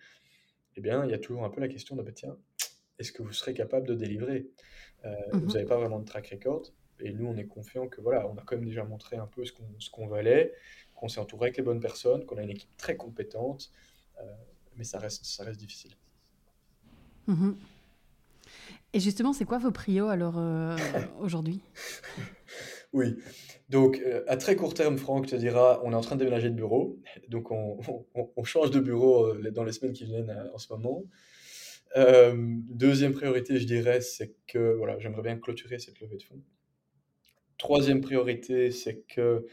Eh 0.76 0.82
bien, 0.82 1.05
il 1.05 1.12
y 1.12 1.14
a 1.14 1.18
toujours 1.20 1.45
un 1.45 1.49
peu 1.49 1.62
la 1.62 1.70
question 1.70 1.95
de, 1.95 2.01
bah, 2.01 2.12
tiens, 2.12 2.36
est-ce 2.97 3.14
que 3.14 3.24
vous 3.24 3.32
serez 3.32 3.53
capable 3.53 3.88
de 3.88 3.95
délivrer? 3.95 4.47
Euh, 5.05 5.16
Vous 5.32 5.53
n'avez 5.53 5.66
pas 5.66 5.78
vraiment 5.78 5.99
de 5.99 6.05
track 6.05 6.28
record. 6.28 6.64
Et 6.99 7.14
nous, 7.14 7.28
on 7.28 7.38
est 7.38 7.47
confiant 7.47 7.88
que 7.88 8.01
voilà, 8.01 8.28
on 8.28 8.36
a 8.38 8.41
quand 8.41 8.57
même 8.57 8.66
déjà 8.66 8.84
montré 8.84 9.16
un 9.16 9.28
peu 9.28 9.45
ce 9.45 9.53
qu'on 9.53 9.64
qu'on 9.93 10.07
valait, 10.07 10.53
qu'on 10.93 11.07
s'est 11.07 11.22
entouré 11.22 11.45
avec 11.45 11.57
les 11.57 11.64
bonnes 11.64 11.80
personnes, 11.80 12.26
qu'on 12.26 12.38
a 12.38 12.43
une 12.43 12.49
équipe 12.49 12.76
très 12.76 12.97
compétente, 12.97 13.72
euh, 14.20 14.24
mais 14.76 14.84
ça 14.84 14.99
reste, 14.99 15.24
ça 15.24 15.45
reste 15.45 15.60
difficile. 15.62 15.93
Mhm. 17.28 17.55
Et 18.94 19.00
justement, 19.00 19.34
c'est 19.34 19.46
quoi 19.46 19.60
vos 19.60 19.72
prios 19.72 20.08
alors 20.08 20.38
euh, 20.38 20.76
aujourd'hui? 21.20 21.62
Oui, 22.92 23.18
donc 23.70 24.00
euh, 24.00 24.24
à 24.28 24.36
très 24.36 24.56
court 24.56 24.74
terme, 24.74 24.98
Franck 24.98 25.28
te 25.28 25.36
dira, 25.36 25.80
on 25.84 25.92
est 25.92 25.96
en 25.96 26.02
train 26.02 26.16
de 26.16 26.22
déménager 26.22 26.50
de 26.50 26.56
bureau, 26.56 27.00
donc 27.28 27.52
on, 27.52 28.44
change 28.44 28.72
de 28.72 28.80
bureau 28.80 29.28
euh, 29.28 29.52
dans 29.52 29.64
les 29.64 29.74
semaines 29.74 29.94
qui 29.94 30.06
viennent 30.06 30.36
en 30.52 30.58
ce 30.58 30.74
moment. 30.74 31.04
deuxième 31.96 33.14
priorité, 33.14 33.60
je 33.60 33.68
dirais, 33.68 34.02
c'est 34.02 34.34
que 34.48 34.74
voilà, 34.74 34.98
j'aimerais 34.98 35.22
bien 35.22 35.38
clôturer 35.38 35.78
cette 35.78 36.00
levée 36.00 36.18
de 36.18 36.24
fonds. 36.24 36.42
Troisième 37.60 38.02
priorité, 38.02 38.72
c'est 38.72 39.04
que 39.08 39.46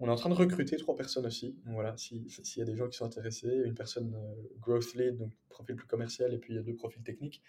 on 0.00 0.08
est 0.08 0.10
en 0.10 0.16
train 0.16 0.30
de 0.30 0.34
recruter 0.34 0.76
trois 0.76 0.96
personnes 0.96 1.26
aussi. 1.26 1.54
Voilà, 1.66 1.96
s'il 1.96 2.26
y 2.56 2.62
a 2.62 2.64
des 2.64 2.74
gens 2.74 2.88
qui 2.88 2.96
sont 2.96 3.06
intéressés, 3.06 3.62
une 3.64 3.74
personne 3.74 4.12
growth 4.58 4.94
lead, 4.94 5.18
donc 5.18 5.30
profil 5.50 5.76
plus 5.76 5.86
commercial, 5.86 6.34
et 6.34 6.38
puis 6.38 6.54
il 6.54 6.56
y 6.56 6.58
a 6.58 6.64
deux 6.64 6.74
profils 6.74 7.04
techniques. 7.04 7.44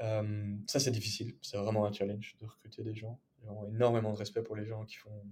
Euh, 0.00 0.56
ça, 0.66 0.80
c'est 0.80 0.90
difficile. 0.90 1.34
C'est 1.42 1.56
vraiment 1.56 1.86
un 1.86 1.92
challenge 1.92 2.36
de 2.40 2.46
recruter 2.46 2.82
des 2.82 2.94
gens. 2.94 3.20
J'ai 3.42 3.48
énormément 3.74 4.12
de 4.12 4.18
respect 4.18 4.42
pour 4.42 4.56
les 4.56 4.64
gens 4.64 4.84
qui 4.84 4.96
font 4.96 5.22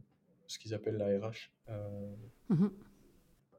ce 0.46 0.58
qu'ils 0.58 0.74
appellent 0.74 0.96
la 0.96 1.18
RH. 1.18 1.50
Euh, 1.68 2.14
mhm. 2.50 2.72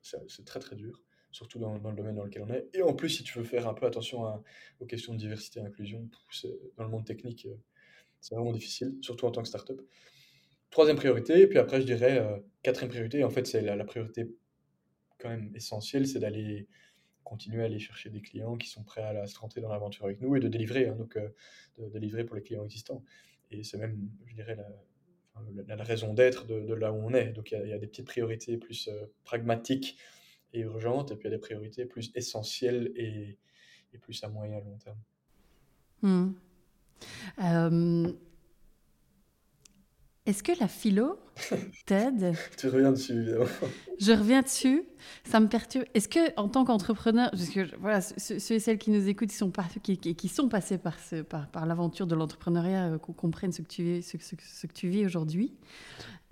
C'est 0.02 0.44
très 0.46 0.60
très 0.60 0.76
dur, 0.76 1.02
surtout 1.32 1.60
dans, 1.60 1.74
le 1.76 1.96
domaine 1.96 2.16
dans 2.16 2.26
lequel 2.26 2.44
on 2.44 2.50
est. 2.50 2.68
Et 2.74 2.82
en 2.82 2.94
plus, 2.94 3.10
si 3.10 3.24
tu 3.24 3.38
veux 3.38 3.46
faire 3.46 3.68
un 3.68 3.74
peu 3.74 3.86
attention 3.86 4.44
aux 4.80 4.86
questions 4.86 5.14
de 5.14 5.18
diversité 5.20 5.62
et 5.62 5.64
inclusion, 5.64 6.10
dans 6.78 6.84
le 6.84 6.90
monde 6.90 7.06
technique, 7.06 7.46
euh, 7.46 7.56
c'est 8.20 8.36
vraiment 8.36 8.52
difficile, 8.52 8.98
surtout 9.02 9.26
en 9.26 9.32
tant 9.32 9.42
que 9.42 9.48
startup. 9.48 9.82
Troisième 10.70 10.98
priorité, 10.98 11.42
et 11.42 11.48
puis 11.48 11.58
après, 11.58 11.80
je 11.80 11.86
dirais 11.86 12.44
quatrième 12.64 12.90
priorité. 12.90 13.24
En 13.24 13.30
fait, 13.30 13.46
c'est 13.46 13.62
la, 13.62 13.76
la, 13.76 13.86
priorité 13.86 14.28
quand 15.20 15.30
même 15.30 15.52
essentielle, 15.56 16.08
c'est 16.08 16.20
d'aller 16.20 16.68
continuer 17.34 17.64
à 17.64 17.66
aller 17.66 17.80
chercher 17.80 18.12
des 18.12 18.22
clients 18.22 18.58
qui 18.58 18.70
sont 18.70 18.84
prêts 18.84 19.02
à, 19.02 19.26
se 19.26 19.40
rentrer 19.40 19.60
dans 19.60 19.70
l'aventure 19.70 20.06
avec 20.06 20.22
nous 20.22 20.36
et 20.36 20.40
de 20.40 20.48
délivrer, 20.48 20.88
hein, 20.88 20.96
donc 20.96 21.18
euh, 21.18 21.28
de, 21.80 21.90
délivrer 21.90 22.24
pour 22.26 22.36
les 22.36 22.44
clients 22.44 22.64
existants. 22.64 23.04
Et 23.50 23.64
c'est 23.64 23.80
même, 23.80 23.98
je 24.28 24.36
dirais, 24.36 24.56
la, 25.68 25.84
raison 25.84 26.14
d'être 26.14 26.46
de, 26.46 26.74
là 26.76 26.92
où 26.94 26.98
on 26.98 27.12
est. 27.16 27.30
Donc 27.32 27.52
il 27.52 27.68
y, 27.68 27.74
a 27.74 27.80
des 27.80 27.88
petites 27.88 28.06
priorités 28.06 28.58
plus 28.58 28.88
euh, 28.88 29.08
pragmatiques 29.24 29.98
et 30.54 30.60
urgentes, 30.60 31.12
et 31.12 31.16
puis 31.16 31.28
il 31.28 31.32
y 31.32 31.34
a 31.34 31.38
des 31.38 31.42
priorités 31.42 31.86
plus 31.86 32.12
essentielles 32.14 32.92
et, 32.96 33.40
et 33.94 33.98
plus 33.98 34.24
à 34.24 34.30
moyen 34.30 34.60
et 34.60 34.62
long 34.62 34.78
terme. 34.78 35.00
Hmm. 36.04 36.34
Euh, 37.44 38.14
est-ce 40.26 40.44
que 40.44 40.52
la 40.60 40.68
philo 40.68 41.20
t'aide? 41.86 42.34
Tu 42.58 42.68
reviens 42.68 42.92
dessus, 42.92 43.14
évidemment. 43.14 43.46
Je 44.00 44.12
reviens 44.12 44.42
dessus. 44.42 44.84
Ça 45.26 45.40
me 45.40 45.48
perturbe. 45.48 45.86
Est-ce 45.94 46.08
que, 46.08 46.34
en 46.40 46.48
tant 46.48 46.64
qu'entrepreneur, 46.64 47.30
parce 47.32 47.50
que 47.50 47.76
voilà, 47.80 48.02
ceux, 48.02 48.36
et 48.36 48.60
celles 48.60 48.78
qui 48.78 48.92
nous 48.92 49.08
écoutent, 49.10 49.30
qui 49.30 49.36
sont, 49.36 49.52
qui, 49.82 49.98
qui, 49.98 50.28
sont 50.28 50.48
passés 50.48 50.78
par, 50.78 50.98
ce, 51.00 51.22
par, 51.22 51.50
par 51.50 51.66
l'aventure 51.66 52.08
de 52.08 52.16
l'entrepreneuriat, 52.16 52.94
euh, 52.94 52.98
qu'on 52.98 53.14
comprenne 53.14 53.52
ce 53.52 53.62
que 53.62 53.68
tu, 53.68 54.02
ce, 54.02 54.18
ce, 54.20 54.68
que 54.68 54.74
tu 54.74 54.88
vis 54.88 55.06
aujourd'hui, 55.06 55.54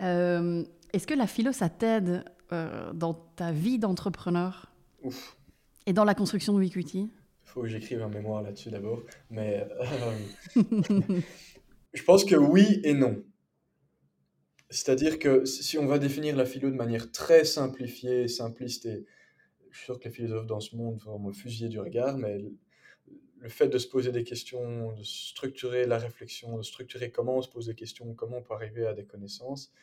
euh, 0.01 0.63
est-ce 0.93 1.07
que 1.07 1.13
la 1.13 1.27
philo, 1.27 1.51
ça 1.51 1.69
t'aide 1.69 2.25
euh, 2.51 2.91
dans 2.93 3.13
ta 3.13 3.51
vie 3.51 3.79
d'entrepreneur? 3.79 4.71
Ouf. 5.03 5.37
Et 5.85 5.93
dans 5.93 6.03
la 6.03 6.13
construction 6.13 6.57
de 6.57 6.63
Equity 6.63 7.09
Il 7.09 7.09
faut 7.49 7.61
que 7.61 7.67
j'écrive 7.67 8.01
un 8.01 8.09
mémoire 8.09 8.41
là-dessus 8.41 8.69
d'abord. 8.69 9.01
Mais 9.29 9.67
euh, 10.55 10.61
je 11.93 12.03
pense 12.03 12.25
que 12.25 12.35
oui 12.35 12.81
et 12.83 12.93
non. 12.93 13.23
C'est-à-dire 14.71 15.19
que 15.19 15.43
si 15.43 15.77
on 15.77 15.85
va 15.85 15.99
définir 15.99 16.37
la 16.37 16.45
philo 16.45 16.69
de 16.69 16.75
manière 16.75 17.11
très 17.11 17.43
simplifiée, 17.43 18.29
simpliste, 18.29 18.85
et 18.85 19.05
je 19.69 19.77
suis 19.77 19.85
sûr 19.85 19.99
que 19.99 20.05
les 20.05 20.11
philosophes 20.11 20.47
dans 20.47 20.61
ce 20.61 20.77
monde 20.77 20.97
vont 21.03 21.19
me 21.19 21.33
fusiller 21.33 21.67
du 21.67 21.77
regard, 21.77 22.17
mais 22.17 22.41
le 23.39 23.49
fait 23.49 23.67
de 23.67 23.77
se 23.77 23.87
poser 23.87 24.13
des 24.13 24.23
questions, 24.23 24.93
de 24.93 25.03
structurer 25.03 25.85
la 25.85 25.97
réflexion, 25.97 26.57
de 26.57 26.61
structurer 26.61 27.11
comment 27.11 27.37
on 27.37 27.41
se 27.41 27.49
pose 27.49 27.65
des 27.65 27.75
questions, 27.75 28.13
comment 28.13 28.37
on 28.37 28.43
peut 28.43 28.53
arriver 28.53 28.85
à 28.85 28.93
des 28.93 29.03
connaissances, 29.03 29.73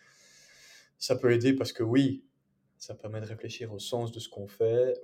ça 0.97 1.16
peut 1.16 1.32
aider 1.32 1.53
parce 1.53 1.74
que 1.74 1.82
oui, 1.82 2.24
ça 2.78 2.95
permet 2.95 3.20
de 3.20 3.26
réfléchir 3.26 3.74
au 3.74 3.78
sens 3.78 4.11
de 4.11 4.20
ce 4.20 4.30
qu'on 4.30 4.49
fait, 4.49 4.95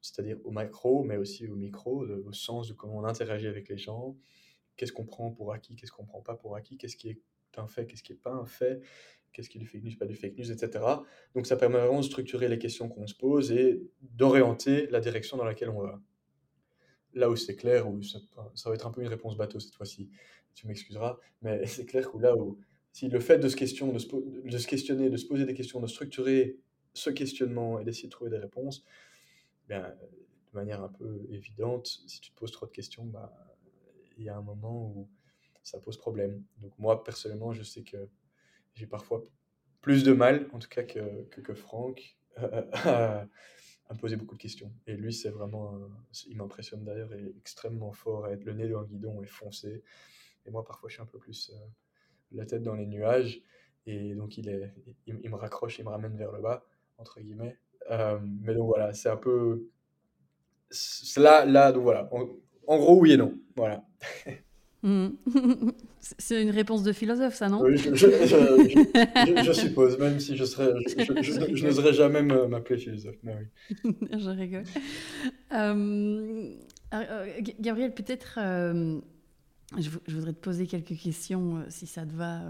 c'est-à-dire 0.00 0.38
au 0.44 0.50
macro, 0.50 1.04
mais 1.04 1.18
aussi 1.18 1.46
au 1.46 1.56
micro, 1.56 2.06
au 2.06 2.32
sens 2.32 2.68
de 2.68 2.72
comment 2.72 2.96
on 2.96 3.04
interagit 3.04 3.48
avec 3.48 3.68
les 3.68 3.76
gens, 3.76 4.16
qu'est-ce 4.78 4.92
qu'on 4.92 5.04
prend 5.04 5.30
pour 5.30 5.52
acquis, 5.52 5.76
qu'est-ce 5.76 5.92
qu'on 5.92 6.06
prend 6.06 6.22
pas 6.22 6.36
pour 6.36 6.56
acquis, 6.56 6.78
qu'est-ce 6.78 6.96
qui 6.96 7.10
est 7.10 7.20
un 7.58 7.68
fait, 7.68 7.86
qu'est-ce 7.86 8.02
qui 8.02 8.12
n'est 8.12 8.18
pas 8.18 8.32
un 8.32 8.46
fait, 8.46 8.80
qu'est-ce 9.32 9.50
qui 9.50 9.58
est 9.58 9.60
du 9.60 9.66
fake 9.66 9.82
news, 9.82 9.96
pas 9.98 10.06
du 10.06 10.14
fake 10.14 10.36
news, 10.38 10.50
etc. 10.50 10.84
Donc 11.34 11.46
ça 11.46 11.56
permet 11.56 11.78
vraiment 11.78 12.00
de 12.00 12.04
structurer 12.04 12.48
les 12.48 12.58
questions 12.58 12.88
qu'on 12.88 13.06
se 13.06 13.14
pose 13.14 13.52
et 13.52 13.82
d'orienter 14.00 14.86
la 14.88 15.00
direction 15.00 15.36
dans 15.36 15.44
laquelle 15.44 15.70
on 15.70 15.80
va 15.80 16.00
là 17.14 17.30
où 17.30 17.36
c'est 17.36 17.56
clair, 17.56 17.88
où 17.88 18.02
ça, 18.02 18.18
va 18.66 18.74
être 18.74 18.86
un 18.86 18.90
peu 18.90 19.00
une 19.00 19.08
réponse 19.08 19.36
bateau 19.36 19.60
cette 19.60 19.74
fois-ci, 19.74 20.10
tu 20.54 20.66
m'excuseras, 20.66 21.18
mais 21.42 21.66
c'est 21.66 21.86
clair 21.86 22.10
que 22.10 22.18
là 22.18 22.36
où 22.36 22.58
si 22.92 23.08
le 23.08 23.18
fait 23.18 23.38
de 23.38 23.48
se, 23.48 23.56
questionner, 23.56 23.92
de 25.10 25.16
se 25.16 25.26
poser 25.26 25.44
des 25.44 25.54
questions, 25.54 25.80
de 25.80 25.88
structurer 25.88 26.60
ce 26.92 27.10
questionnement 27.10 27.80
et 27.80 27.84
d'essayer 27.84 28.06
de 28.06 28.12
trouver 28.12 28.30
des 28.30 28.38
réponses, 28.38 28.84
bien, 29.68 29.80
de 29.80 30.56
manière 30.56 30.80
un 30.80 30.88
peu 30.88 31.26
évidente, 31.30 31.88
si 32.06 32.20
tu 32.20 32.30
te 32.30 32.36
poses 32.36 32.52
trop 32.52 32.66
de 32.66 32.70
questions, 32.70 33.04
bah, 33.04 33.32
il 34.16 34.22
y 34.22 34.28
a 34.28 34.36
un 34.36 34.42
moment 34.42 34.92
où 34.94 35.08
ça 35.64 35.80
pose 35.80 35.96
problème. 35.96 36.44
Donc 36.58 36.78
moi, 36.78 37.02
personnellement, 37.02 37.52
je 37.52 37.62
sais 37.62 37.82
que 37.82 38.08
j'ai 38.74 38.86
parfois 38.86 39.22
plus 39.80 40.04
de 40.04 40.12
mal, 40.12 40.48
en 40.52 40.58
tout 40.58 40.68
cas 40.68 40.82
que, 40.82 41.24
que, 41.24 41.54
Franck, 41.54 42.16
à 42.36 43.26
me 43.90 43.98
poser 43.98 44.16
beaucoup 44.16 44.36
de 44.36 44.40
questions. 44.40 44.72
Et 44.86 44.94
lui, 44.94 45.12
c'est 45.12 45.30
vraiment, 45.30 45.78
il 46.26 46.36
m'impressionne 46.36 46.84
d'ailleurs, 46.84 47.14
il 47.14 47.26
est 47.28 47.36
extrêmement 47.38 47.92
fort 47.92 48.26
à 48.26 48.32
être 48.32 48.44
le 48.44 48.52
nez 48.52 48.68
dans 48.68 48.80
le 48.80 48.86
guidon 48.86 49.22
et 49.22 49.26
foncé. 49.26 49.82
Et 50.46 50.50
moi, 50.50 50.64
parfois, 50.64 50.88
je 50.88 50.94
suis 50.94 51.02
un 51.02 51.06
peu 51.06 51.18
plus 51.18 51.50
euh, 51.50 51.66
la 52.32 52.46
tête 52.46 52.62
dans 52.62 52.74
les 52.74 52.86
nuages. 52.86 53.42
Et 53.86 54.14
donc, 54.14 54.38
il, 54.38 54.48
est, 54.48 54.72
il, 55.06 55.30
me 55.30 55.36
raccroche, 55.36 55.78
il 55.78 55.84
me 55.84 55.90
ramène 55.90 56.16
vers 56.16 56.32
le 56.32 56.40
bas, 56.40 56.64
entre 56.98 57.20
guillemets. 57.20 57.58
Euh, 57.90 58.18
mais 58.22 58.54
donc 58.54 58.66
voilà, 58.66 58.92
c'est 58.94 59.10
un 59.10 59.16
peu. 59.16 59.68
Là, 61.16 61.44
là, 61.44 61.72
donc 61.72 61.82
voilà. 61.82 62.08
En, 62.66 62.78
gros, 62.78 62.98
oui 62.98 63.12
et 63.12 63.16
non. 63.16 63.38
Voilà. 63.56 63.84
Hmm. 64.84 65.70
C'est 66.18 66.42
une 66.42 66.50
réponse 66.50 66.82
de 66.82 66.92
philosophe, 66.92 67.34
ça, 67.34 67.48
non 67.48 67.62
Oui, 67.62 67.78
je, 67.78 69.52
suppose, 69.54 69.98
même 69.98 70.20
si 70.20 70.36
je 70.36 70.44
serais, 70.44 70.74
je, 71.22 71.64
n'oserais 71.64 71.94
jamais 71.94 72.20
m'appeler 72.22 72.78
philosophe, 72.78 73.16
mais 73.22 73.34
oui. 73.84 73.96
je 74.12 74.28
rigole. 74.28 74.64
Euh, 75.54 76.50
euh, 76.92 77.40
Gabriel, 77.58 77.94
peut-être, 77.94 78.38
euh, 78.38 79.00
je, 79.78 79.88
voudrais 80.14 80.34
te 80.34 80.40
poser 80.40 80.66
quelques 80.66 80.98
questions, 80.98 81.64
si 81.70 81.86
ça 81.86 82.04
te 82.04 82.12
va 82.12 82.42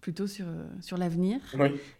plutôt 0.00 0.26
sur, 0.26 0.46
euh, 0.48 0.66
sur 0.80 0.96
l'avenir. 0.96 1.40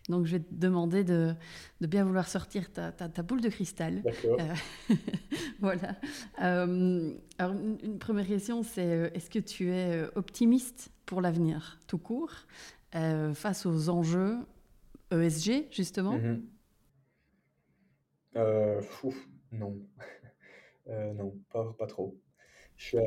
Donc, 0.09 0.27
je 0.27 0.37
vais 0.37 0.43
te 0.43 0.55
demander 0.55 1.05
de, 1.05 1.35
de 1.81 1.87
bien 1.87 2.05
vouloir 2.05 2.29
sortir 2.29 2.73
ta, 2.73 2.93
ta, 2.93 3.23
boule 3.23 3.41
de 3.41 3.49
cristal. 3.49 4.03
Euh, 4.25 4.55
voilà. 5.61 5.97
Euh, 6.43 7.13
alors, 7.39 7.55
une, 7.83 7.99
première 7.99 8.27
question, 8.27 8.63
c'est 8.63 9.13
est-ce 9.15 9.31
que 9.31 9.39
tu 9.39 9.71
es 9.71 10.05
optimiste 10.15 10.91
pour 11.07 11.21
l'avenir, 11.21 11.79
tout 11.87 11.99
court, 11.99 12.33
face 13.35 13.67
aux 13.67 13.89
enjeux 13.89 14.39
ESG, 15.13 15.67
justement? 15.71 16.19
Mm-hmm. 16.19 16.41
Non. 19.53 19.77
non, 20.87 21.35
pas, 21.53 21.75
pas 21.79 21.87
trop. 21.87 22.17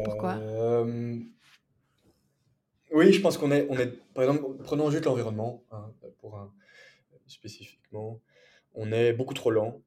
Pourquoi? 0.06 0.38
Oui, 2.94 3.12
je 3.12 3.22
pense 3.22 3.38
qu'on 3.38 3.52
est, 3.52 3.68
on 3.70 3.78
est, 3.78 3.88
par 4.14 4.24
exemple, 4.24 4.58
prenons 4.64 4.89
juste 4.89 5.06
l'environnement, 5.06 5.64
hein, 5.72 5.91
pour 6.20 6.39
spécifiquement, 7.28 8.22
on 8.74 8.91
est 8.91 9.14
beaucoup 9.14 9.34
trop 9.34 9.52
lent 9.52 9.82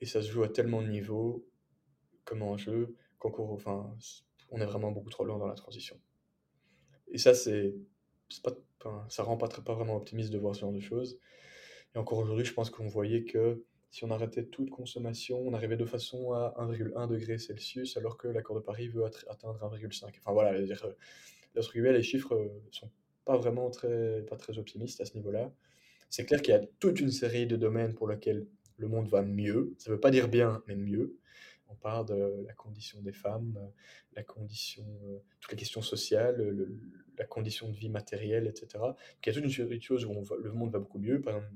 et 0.00 0.06
ça 0.06 0.22
se 0.22 0.30
joue 0.30 0.42
à 0.42 0.48
tellement 0.48 0.82
de 0.82 0.88
niveaux 0.88 1.46
comme 2.24 2.42
enjeu 2.42 2.94
qu'encore, 3.18 3.52
enfin, 3.52 3.96
on 4.50 4.60
est 4.60 4.66
vraiment 4.66 4.90
beaucoup 4.90 5.10
trop 5.10 5.24
lent 5.24 5.38
dans 5.38 5.46
la 5.46 5.54
transition. 5.54 5.98
Et 7.10 7.18
ça, 7.18 7.34
c'est, 7.34 7.74
pas, 8.42 8.52
ça 9.08 9.22
rend 9.22 9.36
pas, 9.36 9.48
très, 9.48 9.62
pas 9.62 9.74
vraiment 9.74 9.96
optimiste 9.96 10.32
de 10.32 10.38
voir 10.38 10.54
ce 10.54 10.60
genre 10.60 10.72
de 10.72 10.80
choses. 10.80 11.18
Et 11.94 11.98
encore 11.98 12.18
aujourd'hui, 12.18 12.44
je 12.44 12.54
pense 12.54 12.70
qu'on 12.70 12.88
voyait 12.88 13.24
que 13.24 13.64
si 13.90 14.04
on 14.04 14.10
arrêtait 14.10 14.44
toute 14.44 14.70
consommation, 14.70 15.38
on 15.40 15.52
arrivait 15.52 15.76
de 15.76 15.84
façon 15.84 16.32
à 16.32 16.54
1,1 16.58 17.08
degré 17.08 17.38
Celsius, 17.38 17.96
alors 17.96 18.16
que 18.16 18.28
l'accord 18.28 18.56
de 18.56 18.62
Paris 18.62 18.88
veut 18.88 19.04
atteindre 19.04 19.58
1,5. 19.70 20.04
Enfin 20.18 20.32
voilà, 20.32 20.60
dire, 20.62 20.86
les 21.54 22.02
chiffres 22.02 22.34
euh, 22.34 22.48
sont 22.70 22.90
pas 23.24 23.36
vraiment 23.36 23.70
très, 23.70 24.22
pas 24.22 24.36
très 24.36 24.58
optimistes 24.58 25.00
à 25.00 25.04
ce 25.04 25.14
niveau-là. 25.14 25.52
C'est 26.10 26.26
clair 26.26 26.42
qu'il 26.42 26.52
y 26.52 26.56
a 26.56 26.64
toute 26.80 27.00
une 27.00 27.10
série 27.10 27.46
de 27.46 27.56
domaines 27.56 27.94
pour 27.94 28.08
lesquels 28.08 28.46
le 28.76 28.88
monde 28.88 29.08
va 29.08 29.22
mieux. 29.22 29.74
Ça 29.78 29.90
ne 29.90 29.94
veut 29.94 30.00
pas 30.00 30.10
dire 30.10 30.28
bien, 30.28 30.62
mais 30.66 30.76
mieux. 30.76 31.16
On 31.68 31.74
parle 31.74 32.06
de 32.06 32.44
la 32.46 32.52
condition 32.52 33.00
des 33.00 33.12
femmes, 33.12 33.56
euh, 33.58 33.66
la 34.14 34.22
condition, 34.22 34.84
euh, 35.04 35.18
toutes 35.40 35.52
les 35.52 35.58
questions 35.58 35.82
sociales, 35.82 36.68
la 37.16 37.24
condition 37.24 37.68
de 37.70 37.76
vie 37.76 37.88
matérielle, 37.88 38.46
etc. 38.46 38.68
il 38.74 39.26
y 39.26 39.30
a 39.30 39.32
toute 39.32 39.44
une 39.44 39.50
série 39.50 39.78
de 39.78 39.82
choses 39.82 40.04
où 40.04 40.12
le 40.42 40.52
monde 40.52 40.72
va 40.72 40.78
beaucoup 40.78 40.98
mieux. 40.98 41.20
Par 41.20 41.36
exemple, 41.36 41.54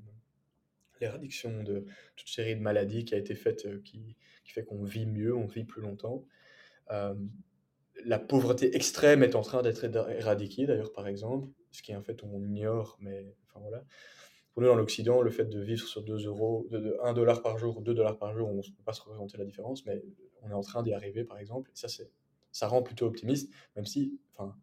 l'éradiction 1.00 1.62
de 1.62 1.84
toute 2.16 2.28
série 2.28 2.56
de 2.56 2.60
maladies 2.62 3.04
qui 3.04 3.14
a 3.14 3.18
été 3.18 3.34
faite, 3.34 3.82
qui 3.82 4.16
fait 4.46 4.64
qu'on 4.64 4.82
vit 4.82 5.04
mieux, 5.04 5.36
on 5.36 5.46
vit 5.46 5.64
plus 5.64 5.82
longtemps 5.82 6.24
la 8.06 8.18
pauvreté 8.18 8.74
extrême 8.76 9.22
est 9.22 9.34
en 9.34 9.42
train 9.42 9.62
d'être 9.62 9.84
éradiquée, 9.84 10.66
d'ailleurs, 10.66 10.92
par 10.92 11.08
exemple, 11.08 11.48
ce 11.72 11.82
qui 11.82 11.92
est 11.92 11.96
en 11.96 12.02
fait 12.02 12.22
on 12.22 12.42
ignore, 12.42 12.96
mais 13.00 13.34
voilà. 13.54 13.84
Pour 14.52 14.62
nous, 14.62 14.68
dans 14.68 14.76
l'Occident, 14.76 15.22
le 15.22 15.30
fait 15.30 15.44
de 15.44 15.60
vivre 15.60 15.86
sur 15.86 16.02
2 16.02 16.26
euros, 16.26 16.66
de, 16.70 16.96
1 17.02 17.12
dollar 17.12 17.42
par 17.42 17.58
jour 17.58 17.76
ou 17.76 17.82
2 17.82 17.94
dollars 17.94 18.16
par 18.16 18.32
jour, 18.32 18.48
on 18.48 18.54
ne 18.54 18.62
peut 18.62 18.82
pas 18.84 18.92
se 18.92 19.02
représenter 19.02 19.36
la 19.36 19.44
différence, 19.44 19.84
mais 19.84 20.02
on 20.42 20.50
est 20.50 20.54
en 20.54 20.62
train 20.62 20.82
d'y 20.82 20.94
arriver, 20.94 21.24
par 21.24 21.38
exemple. 21.38 21.70
Et 21.70 21.76
ça, 21.76 21.88
ça 22.52 22.68
rend 22.68 22.82
plutôt 22.82 23.06
optimiste, 23.06 23.52
même 23.74 23.84
si, 23.84 24.18
enfin, 24.34 24.56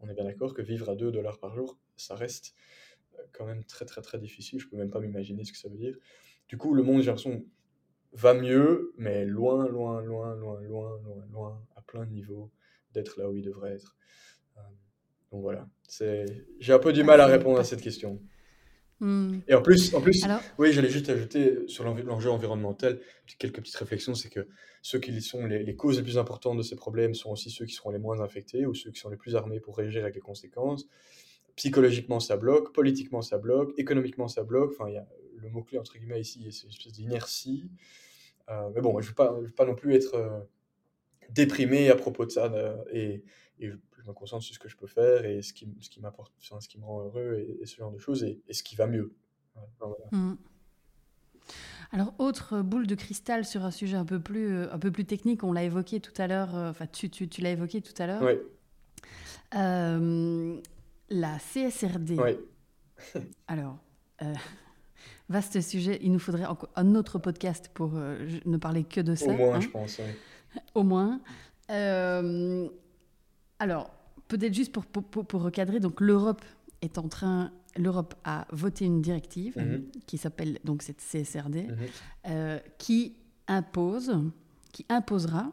on 0.00 0.08
est 0.08 0.14
bien 0.14 0.24
d'accord 0.24 0.54
que 0.54 0.62
vivre 0.62 0.88
à 0.88 0.96
2 0.96 1.12
dollars 1.12 1.38
par 1.38 1.54
jour, 1.54 1.78
ça 1.96 2.16
reste 2.16 2.54
euh, 3.18 3.22
quand 3.32 3.46
même 3.46 3.64
très, 3.64 3.84
très, 3.84 4.02
très 4.02 4.18
difficile. 4.18 4.58
Je 4.58 4.68
peux 4.68 4.76
même 4.76 4.90
pas 4.90 5.00
m'imaginer 5.00 5.44
ce 5.44 5.52
que 5.52 5.58
ça 5.58 5.68
veut 5.68 5.78
dire. 5.78 5.96
Du 6.48 6.56
coup, 6.56 6.74
le 6.74 6.82
monde, 6.82 7.02
j'ai 7.02 7.06
l'impression, 7.06 7.44
va 8.12 8.34
mieux, 8.34 8.94
mais 8.96 9.24
loin, 9.24 9.68
loin, 9.68 10.00
loin, 10.02 10.34
loin, 10.34 10.60
loin, 10.62 11.00
loin, 11.02 11.26
loin, 11.30 11.66
à 11.76 11.82
plein 11.82 12.04
de 12.04 12.10
niveaux 12.10 12.50
d'être 12.96 13.18
là 13.18 13.30
où 13.30 13.36
il 13.36 13.42
devrait 13.42 13.72
être. 13.72 13.96
Euh, 14.56 14.60
donc 15.32 15.42
voilà, 15.42 15.68
j'ai 16.60 16.72
un 16.72 16.78
peu 16.78 16.92
du 16.92 17.04
mal 17.04 17.20
à 17.20 17.26
répondre 17.26 17.58
à 17.58 17.64
cette 17.64 17.82
question. 17.82 18.20
Hmm. 18.98 19.40
Et 19.46 19.54
en 19.54 19.60
plus, 19.60 19.94
en 19.94 20.00
plus 20.00 20.24
oui, 20.58 20.72
j'allais 20.72 20.88
juste 20.88 21.10
ajouter 21.10 21.68
sur 21.68 21.84
l'enjeu 21.84 22.30
environnemental 22.30 22.98
quelques 23.38 23.56
petites 23.56 23.76
réflexions, 23.76 24.14
c'est 24.14 24.30
que 24.30 24.48
ceux 24.80 24.98
qui 24.98 25.20
sont 25.20 25.44
les, 25.44 25.76
causes 25.76 25.98
les 25.98 26.02
plus 26.02 26.16
importantes 26.16 26.56
de 26.56 26.62
ces 26.62 26.76
problèmes 26.76 27.12
sont 27.12 27.30
aussi 27.30 27.50
ceux 27.50 27.66
qui 27.66 27.74
seront 27.74 27.90
les 27.90 27.98
moins 27.98 28.20
infectés 28.20 28.64
ou 28.64 28.74
ceux 28.74 28.90
qui 28.90 28.98
sont 28.98 29.10
les 29.10 29.18
plus 29.18 29.36
armés 29.36 29.60
pour 29.60 29.76
réagir 29.76 30.02
avec 30.02 30.14
les 30.14 30.20
conséquences. 30.20 30.86
Psychologiquement, 31.56 32.20
ça 32.20 32.36
bloque, 32.36 32.72
politiquement, 32.72 33.20
ça 33.20 33.36
bloque, 33.36 33.72
économiquement, 33.78 34.28
ça 34.28 34.44
bloque. 34.44 34.72
Enfin, 34.78 34.88
il 34.88 34.94
y 34.94 34.98
a 34.98 35.06
le 35.36 35.50
mot-clé, 35.50 35.78
entre 35.78 35.98
guillemets, 35.98 36.20
ici, 36.20 36.46
c'est 36.50 36.64
une 36.64 36.70
espèce 36.70 36.92
d'inertie. 36.92 37.68
Euh, 38.48 38.70
mais 38.74 38.80
bon, 38.80 38.98
je 39.00 39.06
ne 39.06 39.08
veux, 39.10 39.14
pas, 39.14 39.32
veux 39.32 39.50
pas 39.50 39.66
non 39.66 39.74
plus 39.74 39.94
être... 39.94 40.14
Euh, 40.14 40.40
déprimé 41.30 41.90
à 41.90 41.96
propos 41.96 42.24
de 42.24 42.30
ça. 42.30 42.52
Euh, 42.52 42.76
et, 42.92 43.22
je 43.58 43.72
me 44.06 44.12
concentre 44.12 44.44
sur 44.44 44.54
ce 44.54 44.58
que 44.58 44.68
je 44.68 44.76
peux 44.76 44.86
faire 44.86 45.24
et 45.24 45.40
ce 45.42 45.52
qui, 45.52 45.66
ce 45.80 45.88
qui 45.88 46.00
m'apporte, 46.00 46.32
ce 46.38 46.68
qui 46.68 46.78
me 46.78 46.84
rend 46.84 47.00
heureux 47.00 47.44
et, 47.60 47.64
ce 47.66 47.76
genre 47.76 47.90
de 47.90 47.98
choses 47.98 48.22
et, 48.22 48.40
ce 48.52 48.62
qui 48.62 48.76
va 48.76 48.86
mieux. 48.86 49.14
Mmh. 50.12 50.34
Alors, 51.92 52.12
autre 52.18 52.60
boule 52.60 52.86
de 52.86 52.94
cristal 52.94 53.44
sur 53.44 53.64
un 53.64 53.70
sujet 53.70 53.96
un 53.96 54.04
peu 54.04 54.20
plus, 54.20 54.52
euh, 54.52 54.72
un 54.72 54.78
peu 54.78 54.90
plus 54.90 55.06
technique, 55.06 55.42
on 55.44 55.52
l'a 55.52 55.62
évoqué 55.62 56.00
tout 56.00 56.12
à 56.18 56.26
l'heure, 56.26 56.54
euh, 56.54 56.70
enfin, 56.70 56.86
tu, 56.86 57.08
tu, 57.08 57.28
tu 57.28 57.40
l'as 57.40 57.52
évoqué 57.52 57.80
tout 57.80 57.94
à 58.00 58.06
l'heure. 58.06 58.22
Oui. 58.22 58.34
la 61.08 61.38
CSRD. 61.38 62.18
Oui. 62.18 62.36
Alors, 63.48 63.78
vaste 65.28 65.60
sujet, 65.62 65.98
il 66.02 66.12
nous 66.12 66.18
faudrait 66.18 66.46
un 66.74 66.94
autre 66.94 67.18
podcast 67.18 67.70
pour 67.72 67.92
ne 67.92 68.56
parler 68.58 68.84
que 68.84 69.00
de 69.00 69.14
ça. 69.14 69.26
Au 69.26 69.32
moins, 69.32 69.54
hein. 69.54 69.60
je 69.60 69.68
pense, 69.68 70.00
au 70.74 70.82
moins. 70.82 71.20
Euh, 71.70 72.68
alors, 73.58 73.90
peut-être 74.28 74.54
juste 74.54 74.72
pour, 74.72 74.84
pour, 74.84 75.42
recadrer, 75.42 75.80
donc 75.80 76.00
l'Europe 76.00 76.44
est 76.82 76.98
en 76.98 77.08
train, 77.08 77.52
l'Europe 77.76 78.14
a 78.24 78.46
voté 78.50 78.84
une 78.84 79.02
directive 79.02 79.56
mhm. 79.56 79.90
qui 80.06 80.18
s'appelle 80.18 80.58
donc 80.64 80.82
cette 80.82 81.00
CSRD, 81.00 81.56
mhm. 81.56 81.76
euh, 82.28 82.58
qui 82.78 83.16
impose, 83.48 84.12
qui 84.72 84.84
imposera, 84.88 85.52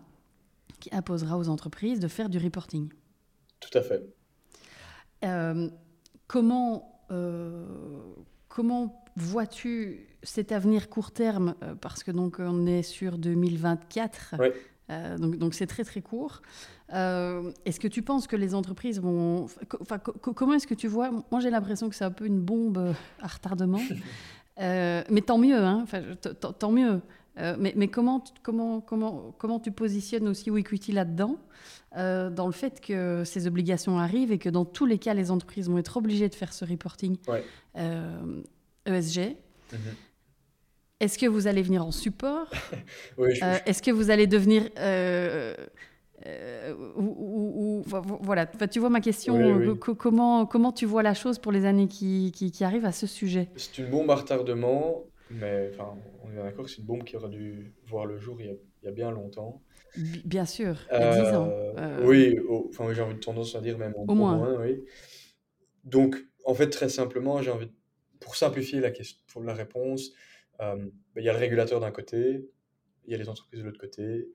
qui 0.80 0.90
imposera 0.94 1.38
aux 1.38 1.50
entreprises 1.50 2.00
de 2.00 2.08
faire 2.08 2.30
du 2.30 2.38
reporting. 2.38 2.90
Tout 3.60 3.78
à 3.78 3.82
fait. 3.82 4.04
Euh, 5.24 5.70
comment 6.28 6.90
comment 8.48 9.06
vois-tu 9.16 10.08
cet 10.24 10.52
avenir 10.52 10.90
court 10.90 11.12
terme? 11.12 11.54
Parce 11.80 12.04
que 12.04 12.10
donc 12.10 12.38
on 12.40 12.66
est 12.66 12.82
sur 12.82 13.20
2024. 13.20 14.36
Donc, 14.90 15.38
donc 15.38 15.54
c'est 15.54 15.68
très 15.68 15.84
très 15.84 16.02
court. 16.02 16.42
est-ce 16.90 17.80
que 17.80 17.88
tu 17.88 18.02
penses 18.02 18.28
que 18.28 18.36
les 18.36 18.54
entreprises 18.54 19.00
vont... 19.00 19.48
Enfin, 19.80 19.98
comment 20.00 20.54
est-ce 20.54 20.68
que 20.68 20.76
tu 20.76 20.88
vois? 20.88 21.12
Moi 21.32 21.40
j'ai 21.40 21.50
l'impression 21.50 21.90
que 21.90 21.96
c'est 21.96 22.06
un 22.06 22.12
peu 22.12 22.26
une 22.26 22.42
bombe 22.42 22.94
à 23.22 23.28
retardement. 23.28 23.82
mais 24.60 25.22
tant 25.26 25.38
mieux, 25.38 25.64
hein 25.64 25.82
enfin, 25.84 26.02
tant 26.60 26.72
mieux. 26.72 27.02
Euh, 27.40 27.56
mais, 27.58 27.88
comment, 27.88 28.24
comment, 28.44 28.80
comment, 28.82 29.34
comment 29.38 29.60
tu 29.60 29.72
positionnes 29.72 30.28
aussi 30.28 30.52
Wequity 30.52 30.92
là-dedans, 30.92 31.38
euh, 31.98 32.30
dans 32.30 32.46
le 32.46 32.52
fait 32.52 32.80
que 32.80 33.24
ces 33.26 33.48
obligations 33.48 33.98
arrivent 33.98 34.32
et 34.32 34.38
que 34.38 34.50
dans 34.50 34.66
tous 34.66 34.86
les 34.86 35.00
cas, 35.00 35.14
les 35.14 35.32
entreprises 35.32 35.68
vont 35.68 35.80
être 35.80 35.98
obligées 35.98 36.30
de 36.30 36.36
faire 36.36 36.54
ce 36.54 36.64
reporting 36.64 37.18
ESG 37.26 37.78
euh, 37.78 38.42
e 38.86 39.32
mhm. 39.72 39.80
Est-ce 41.04 41.18
que 41.18 41.26
vous 41.26 41.48
allez 41.48 41.62
venir 41.62 41.86
en 41.86 41.92
support 41.92 42.50
Est-ce 43.66 43.82
que 43.82 43.92
vous 43.92 44.10
allez 44.10 44.28
devenir... 44.28 44.64
ou, 46.98 47.84
voilà, 48.22 48.46
tu 48.46 48.80
vois 48.80 48.90
ma 48.90 49.02
question, 49.02 49.76
comment, 49.98 50.46
comment 50.46 50.72
tu 50.72 50.86
vois 50.86 51.04
la 51.04 51.14
chose 51.14 51.40
pour 51.40 51.52
les 51.52 51.66
années 51.66 51.88
qui, 51.88 52.32
qui, 52.34 52.52
qui 52.52 52.64
arrivent 52.64 52.86
à 52.86 52.92
ce 52.92 53.08
sujet? 53.08 53.50
C'est 53.58 53.78
une 53.80 53.90
bombe 53.90 54.10
à 54.12 54.16
retardement 54.16 55.06
mais 55.40 55.72
on 56.24 56.32
est 56.32 56.44
d'accord 56.44 56.66
que 56.66 56.72
c'est 56.72 56.80
une 56.80 56.86
bombe 56.86 57.04
qui 57.04 57.16
aurait 57.16 57.30
dû 57.30 57.74
voir 57.86 58.06
le 58.06 58.18
jour 58.18 58.40
il 58.40 58.48
y 58.48 58.50
a, 58.50 58.54
il 58.54 58.86
y 58.86 58.88
a 58.88 58.92
bien 58.92 59.12
longtemps. 59.12 59.62
Bien 60.26 60.46
sûr, 60.46 60.78
il 60.92 61.00
y 61.00 61.04
a 61.04 61.24
10 61.24 61.36
ans. 61.36 61.50
Euh, 61.50 61.74
euh, 61.78 62.06
oui, 62.06 62.40
enfin, 62.70 62.92
j'ai 62.94 63.02
envie 63.02 63.16
de 63.16 63.20
tendance 63.20 63.56
à 63.56 63.62
dire 63.62 63.78
même 63.78 63.94
au, 63.96 64.14
moins. 64.14 64.60
oui. 64.60 64.84
Donc, 65.84 66.18
en 66.46 66.54
fait, 66.54 66.70
très 66.70 66.90
simplement, 66.90 67.42
j'ai 67.42 67.52
envie, 67.52 67.72
pour 68.20 68.36
simplifier 68.36 68.80
la, 68.80 68.92
question, 68.92 69.20
pour 69.32 69.44
la 69.44 69.54
réponse, 69.54 70.10
euh, 70.10 70.14
il 70.60 71.24
y 71.24 71.30
a 71.30 71.34
le 71.34 71.40
régulateur 71.40 71.80
d'un 71.80 71.92
côté, 71.92 72.50
il 73.06 73.12
y 73.12 73.16
a 73.16 73.18
les 73.18 73.30
entreprises 73.30 73.60
de 73.60 73.66
l'autre 73.66 73.80
côté, 73.80 74.30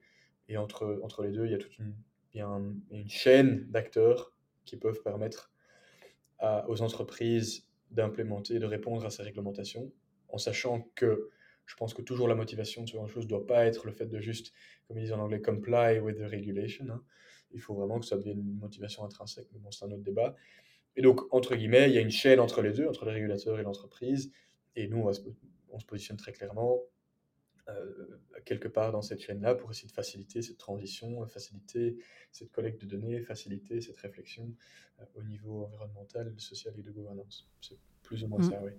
et 0.47 0.57
entre, 0.57 0.99
entre 1.03 1.23
les 1.23 1.31
deux, 1.31 1.45
il 1.45 1.51
y 1.51 1.55
a 1.55 1.57
toute 1.57 1.77
une, 1.77 1.95
une 2.91 3.09
chaîne 3.09 3.65
d'acteurs 3.69 4.33
qui 4.65 4.77
peuvent 4.77 5.01
permettre 5.03 5.51
aux 6.67 6.81
entreprises 6.81 7.67
d'implémenter, 7.91 8.59
de 8.59 8.65
répondre 8.65 9.05
à 9.05 9.09
ces 9.09 9.23
réglementations 9.23 9.91
en 10.29 10.37
sachant 10.37 10.81
que 10.95 11.29
je 11.65 11.75
pense 11.75 11.93
que 11.93 12.01
toujours 12.01 12.27
la 12.27 12.35
motivation 12.35 12.83
de 12.83 12.87
ce 12.89 12.93
genre 12.93 13.05
de 13.05 13.09
choses 13.09 13.25
ne 13.25 13.29
doit 13.29 13.45
pas 13.45 13.65
être 13.65 13.85
le 13.85 13.91
fait 13.91 14.07
de 14.07 14.19
juste, 14.19 14.53
comme 14.87 14.97
ils 14.97 15.01
disent 15.01 15.13
en 15.13 15.19
anglais, 15.19 15.41
comply 15.41 15.99
with 15.99 16.17
the 16.17 16.29
regulation. 16.29 16.85
Hein. 16.89 17.03
Il 17.51 17.61
faut 17.61 17.75
vraiment 17.75 17.99
que 17.99 18.05
ça 18.05 18.17
devienne 18.17 18.39
une 18.39 18.57
motivation 18.59 19.03
intrinsèque, 19.03 19.47
mais 19.53 19.59
bon, 19.59 19.69
c'est 19.71 19.85
un 19.85 19.91
autre 19.91 20.03
débat. 20.03 20.35
Et 20.95 21.01
donc, 21.01 21.21
entre 21.31 21.55
guillemets, 21.55 21.89
il 21.89 21.93
y 21.93 21.97
a 21.99 22.01
une 22.01 22.09
chaîne 22.09 22.39
entre 22.39 22.61
les 22.61 22.71
deux, 22.71 22.87
entre 22.87 23.05
les 23.05 23.11
régulateurs 23.11 23.59
et 23.59 23.63
l'entreprise. 23.63 24.31
Et 24.75 24.87
nous, 24.87 24.97
on, 24.97 25.13
se, 25.13 25.21
on, 25.71 25.79
se, 25.79 25.85
positionne 25.85 26.17
très 26.17 26.31
clairement 26.31 26.79
euh, 27.69 28.19
quelque 28.45 28.67
part 28.67 28.91
dans 28.91 29.01
cette 29.01 29.21
chaîne-là 29.21 29.55
pour 29.55 29.69
essayer 29.71 29.87
de 29.87 29.93
faciliter 29.93 30.41
cette 30.41 30.57
transition, 30.57 31.25
faciliter 31.27 31.97
cette 32.31 32.51
collecte 32.51 32.81
de 32.81 32.87
données, 32.87 33.21
faciliter 33.21 33.81
cette 33.81 33.97
réflexion 33.97 34.53
euh, 34.99 35.03
au 35.15 35.23
niveau 35.23 35.65
environnemental, 35.65 36.33
social 36.37 36.73
et 36.77 36.81
de 36.81 36.91
gouvernance. 36.91 37.47
C'est 37.61 37.77
plus 38.01 38.23
ou 38.23 38.27
moins 38.27 38.39
mmh. 38.39 38.51
ça, 38.51 38.61
oui. 38.63 38.71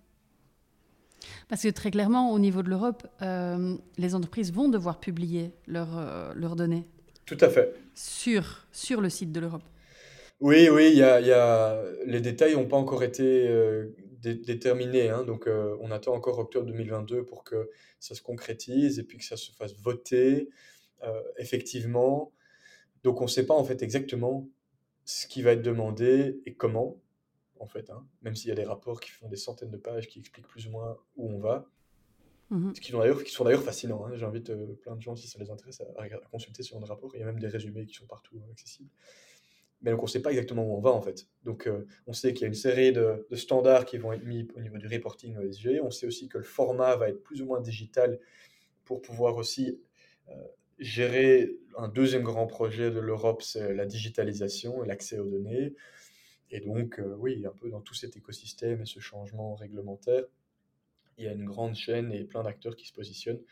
Parce 1.48 1.62
que 1.62 1.68
très 1.68 1.90
clairement, 1.90 2.32
au 2.32 2.38
niveau 2.38 2.62
de 2.62 2.68
l'Europe, 2.68 3.06
euh, 3.22 3.76
les 3.98 4.14
entreprises 4.14 4.52
vont 4.52 4.68
devoir 4.68 5.00
publier 5.00 5.52
euh, 5.68 6.32
leurs 6.34 6.56
données. 6.56 6.86
Tout 7.26 7.38
à 7.40 7.48
fait. 7.48 7.74
Sur, 7.94 8.66
sur 8.72 9.00
le 9.00 9.10
site 9.10 9.32
de 9.32 9.40
l'Europe. 9.40 9.62
Oui, 10.40 10.68
oui, 10.70 10.94
y 10.94 11.02
a, 11.02 11.20
y 11.20 11.32
a... 11.32 11.82
les 12.06 12.20
détails 12.20 12.54
n'ont 12.54 12.66
pas 12.66 12.78
encore 12.78 13.02
été 13.02 13.46
euh, 14.26 14.34
déterminés. 14.34 15.08
Hein, 15.08 15.24
donc, 15.24 15.48
on 15.48 15.90
attend 15.90 16.14
encore 16.14 16.38
octobre 16.38 16.66
2022 16.66 17.24
pour 17.24 17.44
que 17.44 17.70
ça 17.98 18.14
se 18.14 18.22
concrétise 18.22 18.98
et 18.98 19.04
puis 19.04 19.18
que 19.18 19.24
ça 19.24 19.36
se 19.36 19.52
fasse 19.52 19.74
voter 19.76 20.48
effectivement. 21.38 22.32
Donc, 23.04 23.20
on 23.22 23.24
ne 23.24 23.30
sait 23.30 23.46
pas 23.46 23.54
en 23.54 23.64
fait 23.64 23.82
exactement 23.82 24.46
ce 25.06 25.26
qui 25.26 25.40
va 25.40 25.52
être 25.52 25.62
demandé 25.62 26.40
et 26.44 26.54
comment 26.54 27.00
en 27.60 27.66
fait, 27.66 27.90
hein, 27.90 28.06
même 28.22 28.34
s'il 28.34 28.48
y 28.48 28.52
a 28.52 28.54
des 28.54 28.64
rapports 28.64 29.00
qui 29.00 29.10
font 29.10 29.28
des 29.28 29.36
centaines 29.36 29.70
de 29.70 29.76
pages 29.76 30.08
qui 30.08 30.18
expliquent 30.18 30.48
plus 30.48 30.66
ou 30.66 30.70
moins 30.70 30.96
où 31.16 31.30
on 31.30 31.38
va. 31.38 31.66
Mmh 32.50 32.74
ce 32.74 32.80
qui 32.80 32.90
sont 32.90 32.98
d'ailleurs, 32.98 33.22
qui 33.22 33.30
sont 33.30 33.44
d'ailleurs 33.44 33.62
fascinants. 33.62 34.06
Hein. 34.06 34.16
J'invite 34.16 34.50
euh, 34.50 34.74
plein 34.82 34.96
de 34.96 35.00
gens, 35.00 35.14
si 35.14 35.28
ça 35.28 35.38
les 35.38 35.50
intéresse, 35.50 35.80
à, 35.80 36.08
consulter 36.32 36.62
ce 36.62 36.70
genre 36.70 36.80
de 36.80 36.86
rapport. 36.86 37.14
Il 37.14 37.20
y 37.20 37.22
a 37.22 37.26
même 37.26 37.38
des 37.38 37.46
résumés 37.46 37.86
qui 37.86 37.94
sont 37.94 38.06
partout 38.06 38.36
euh, 38.36 38.50
accessibles. 38.50 38.90
Mais 39.82 39.90
donc, 39.90 40.00
on 40.00 40.06
ne 40.06 40.10
sait 40.10 40.22
pas 40.22 40.30
exactement 40.30 40.64
où 40.64 40.76
on 40.76 40.80
va, 40.80 40.90
en 40.90 41.00
fait. 41.00 41.26
Donc, 41.44 41.66
euh, 41.66 41.86
on 42.06 42.12
sait 42.12 42.32
qu'il 42.34 42.42
y 42.42 42.44
a 42.44 42.48
une 42.48 42.54
série 42.54 42.92
de, 42.92 43.26
standards 43.32 43.86
qui 43.86 43.98
vont 43.98 44.12
être 44.12 44.24
mis 44.24 44.46
au 44.54 44.60
niveau 44.60 44.78
du 44.78 44.86
reporting 44.86 45.36
ESG. 45.40 45.80
On 45.82 45.90
sait 45.90 46.06
aussi 46.06 46.28
que 46.28 46.38
le 46.38 46.44
format 46.44 46.96
va 46.96 47.08
être 47.08 47.22
plus 47.22 47.40
ou 47.40 47.46
moins 47.46 47.60
digital 47.60 48.18
pour 48.84 49.00
pouvoir 49.00 49.36
aussi 49.36 49.80
gérer 50.80 51.54
un 51.76 51.88
deuxième 51.88 52.22
grand 52.22 52.46
projet 52.46 52.90
de 52.90 52.98
l'Europe, 52.98 53.42
c'est 53.42 53.74
la 53.74 53.86
digitalisation 53.86 54.82
et 54.82 54.86
l'accès 54.86 55.18
aux 55.18 55.28
données. 55.28 55.74
Et 56.50 56.60
donc, 56.60 56.98
euh, 56.98 57.14
oui, 57.18 57.44
un 57.46 57.52
peu 57.52 57.70
dans 57.70 57.80
tout 57.80 57.94
cet 57.94 58.16
écosystème 58.16 58.82
et 58.82 58.86
ce 58.86 58.98
changement 58.98 59.54
réglementaire, 59.54 60.24
il 61.16 61.24
y 61.24 61.28
a 61.28 61.32
une 61.32 61.44
grande 61.44 61.74
chaîne 61.74 62.12
et 62.12 62.24
plein 62.24 62.42
d'acteurs 62.42 62.74
qui 62.74 62.88
se 62.88 62.92
positionnent, 62.92 63.42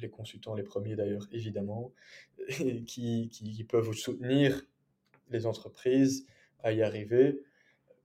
les 0.00 0.10
consultants 0.10 0.54
les 0.54 0.62
premiers 0.62 0.94
d'ailleurs, 0.94 1.26
évidemment, 1.32 1.92
qui, 2.48 3.30
qui, 3.30 3.64
peuvent 3.64 3.92
soutenir 3.92 4.62
les 5.30 5.46
entreprises 5.46 6.26
à 6.62 6.72
y 6.72 6.82
arriver. 6.82 7.42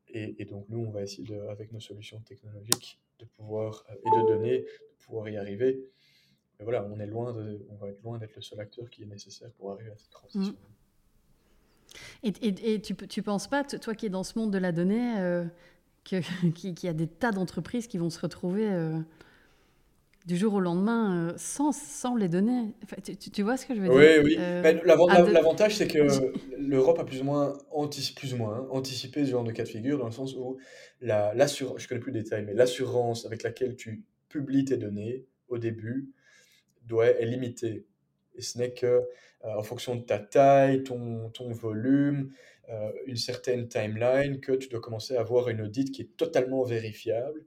Et, 0.09 0.45
donc, 0.45 0.65
nous, 0.69 0.79
on 0.79 0.91
va 0.91 1.01
essayer, 1.01 1.27
de, 1.27 1.37
avec 1.49 1.73
nos 1.73 1.81
solutions 1.81 2.21
technologiques, 2.21 3.01
de 3.19 3.25
pouvoir, 3.25 3.83
euh, 3.89 3.95
et 3.95 4.09
de 4.09 4.27
données, 4.27 4.59
de 4.59 5.05
pouvoir 5.05 5.27
y 5.27 5.35
arriver. 5.35 5.89
Mais 6.57 6.63
voilà, 6.63 6.85
on, 6.85 6.97
est 6.99 7.07
loin 7.07 7.33
de, 7.33 7.65
on 7.69 7.75
va 7.75 7.89
être 7.89 8.01
loin 8.01 8.17
d'être 8.17 8.33
le 8.33 8.41
seul 8.41 8.61
acteur 8.61 8.89
qui 8.89 9.03
est 9.03 9.07
nécessaire 9.07 9.51
pour 9.57 9.71
arriver 9.71 9.91
à 9.91 9.97
cette 9.97 10.11
transition. 10.11 10.53
Mmh. 10.53 10.75
Et, 12.23 12.73
et, 12.73 12.81
tu, 12.81 12.95
tu 12.95 13.21
penses 13.21 13.47
pas, 13.49 13.65
toi 13.65 13.93
qui 13.93 14.05
es 14.05 14.09
dans 14.09 14.23
ce 14.23 14.39
monde 14.39 14.51
de 14.51 14.57
la 14.57 14.71
donnée, 14.71 15.19
euh, 15.19 15.45
qu'il 16.05 16.83
y 16.83 16.87
a 16.87 16.93
des 16.93 17.07
tas 17.07 17.31
d'entreprises 17.31 17.87
qui 17.87 17.97
vont 17.97 18.09
se 18.09 18.19
retrouver 18.19 18.71
euh, 18.71 18.99
du 20.25 20.37
jour 20.37 20.55
au 20.55 20.59
lendemain 20.59 21.29
euh, 21.29 21.33
sans, 21.37 21.71
sans 21.71 22.15
les 22.15 22.27
données 22.27 22.73
tu, 23.31 23.43
vois 23.43 23.57
ce 23.57 23.65
que 23.65 23.75
je 23.75 23.81
veux 23.81 23.87
dire 23.87 24.23
Oui, 24.23 24.35
oui. 24.37 24.37
L'avantage, 24.85 25.75
c'est 25.75 25.87
que 25.87 26.07
l'Europe 26.57 26.99
a 26.99 27.03
plus 27.03 27.21
ou 27.21 27.25
moins, 27.25 27.57
anticipé, 27.71 28.19
plus 28.21 28.33
ou 28.33 28.37
moins 28.37 28.57
hein, 28.57 28.67
anticipé 28.71 29.25
ce 29.25 29.31
genre 29.31 29.43
de 29.43 29.51
cas 29.51 29.63
de 29.63 29.69
figure, 29.69 29.99
dans 29.99 30.05
le 30.05 30.11
sens 30.11 30.35
où 30.35 30.57
l'assurance, 31.01 31.81
je 31.81 31.87
connais 31.87 31.99
plus 31.99 32.11
les 32.11 32.23
détails, 32.23 32.43
mais 32.45 32.53
l'assurance 32.53 33.25
avec 33.25 33.43
laquelle 33.43 33.75
tu 33.75 34.03
publies 34.29 34.65
tes 34.65 34.77
données 34.77 35.25
au 35.47 35.57
début 35.57 36.11
doit, 36.83 37.07
être 37.07 37.23
limitée. 37.23 37.85
Et 38.35 38.41
ce 38.41 38.57
n'est 38.57 38.73
que 38.73 38.85
euh, 38.85 39.03
en 39.43 39.63
fonction 39.63 39.95
de 39.95 40.01
ta 40.01 40.19
taille, 40.19 40.83
ton, 40.83 41.29
ton 41.29 41.51
volume, 41.51 42.31
euh, 42.69 42.91
une 43.05 43.15
certaine 43.15 43.67
timeline, 43.67 44.39
que 44.39 44.53
tu 44.53 44.69
dois 44.69 44.79
commencer 44.79 45.15
à 45.15 45.21
avoir 45.21 45.49
une 45.49 45.61
audit 45.61 45.91
qui 45.91 46.01
est 46.01 46.17
totalement 46.17 46.63
vérifiable. 46.63 47.45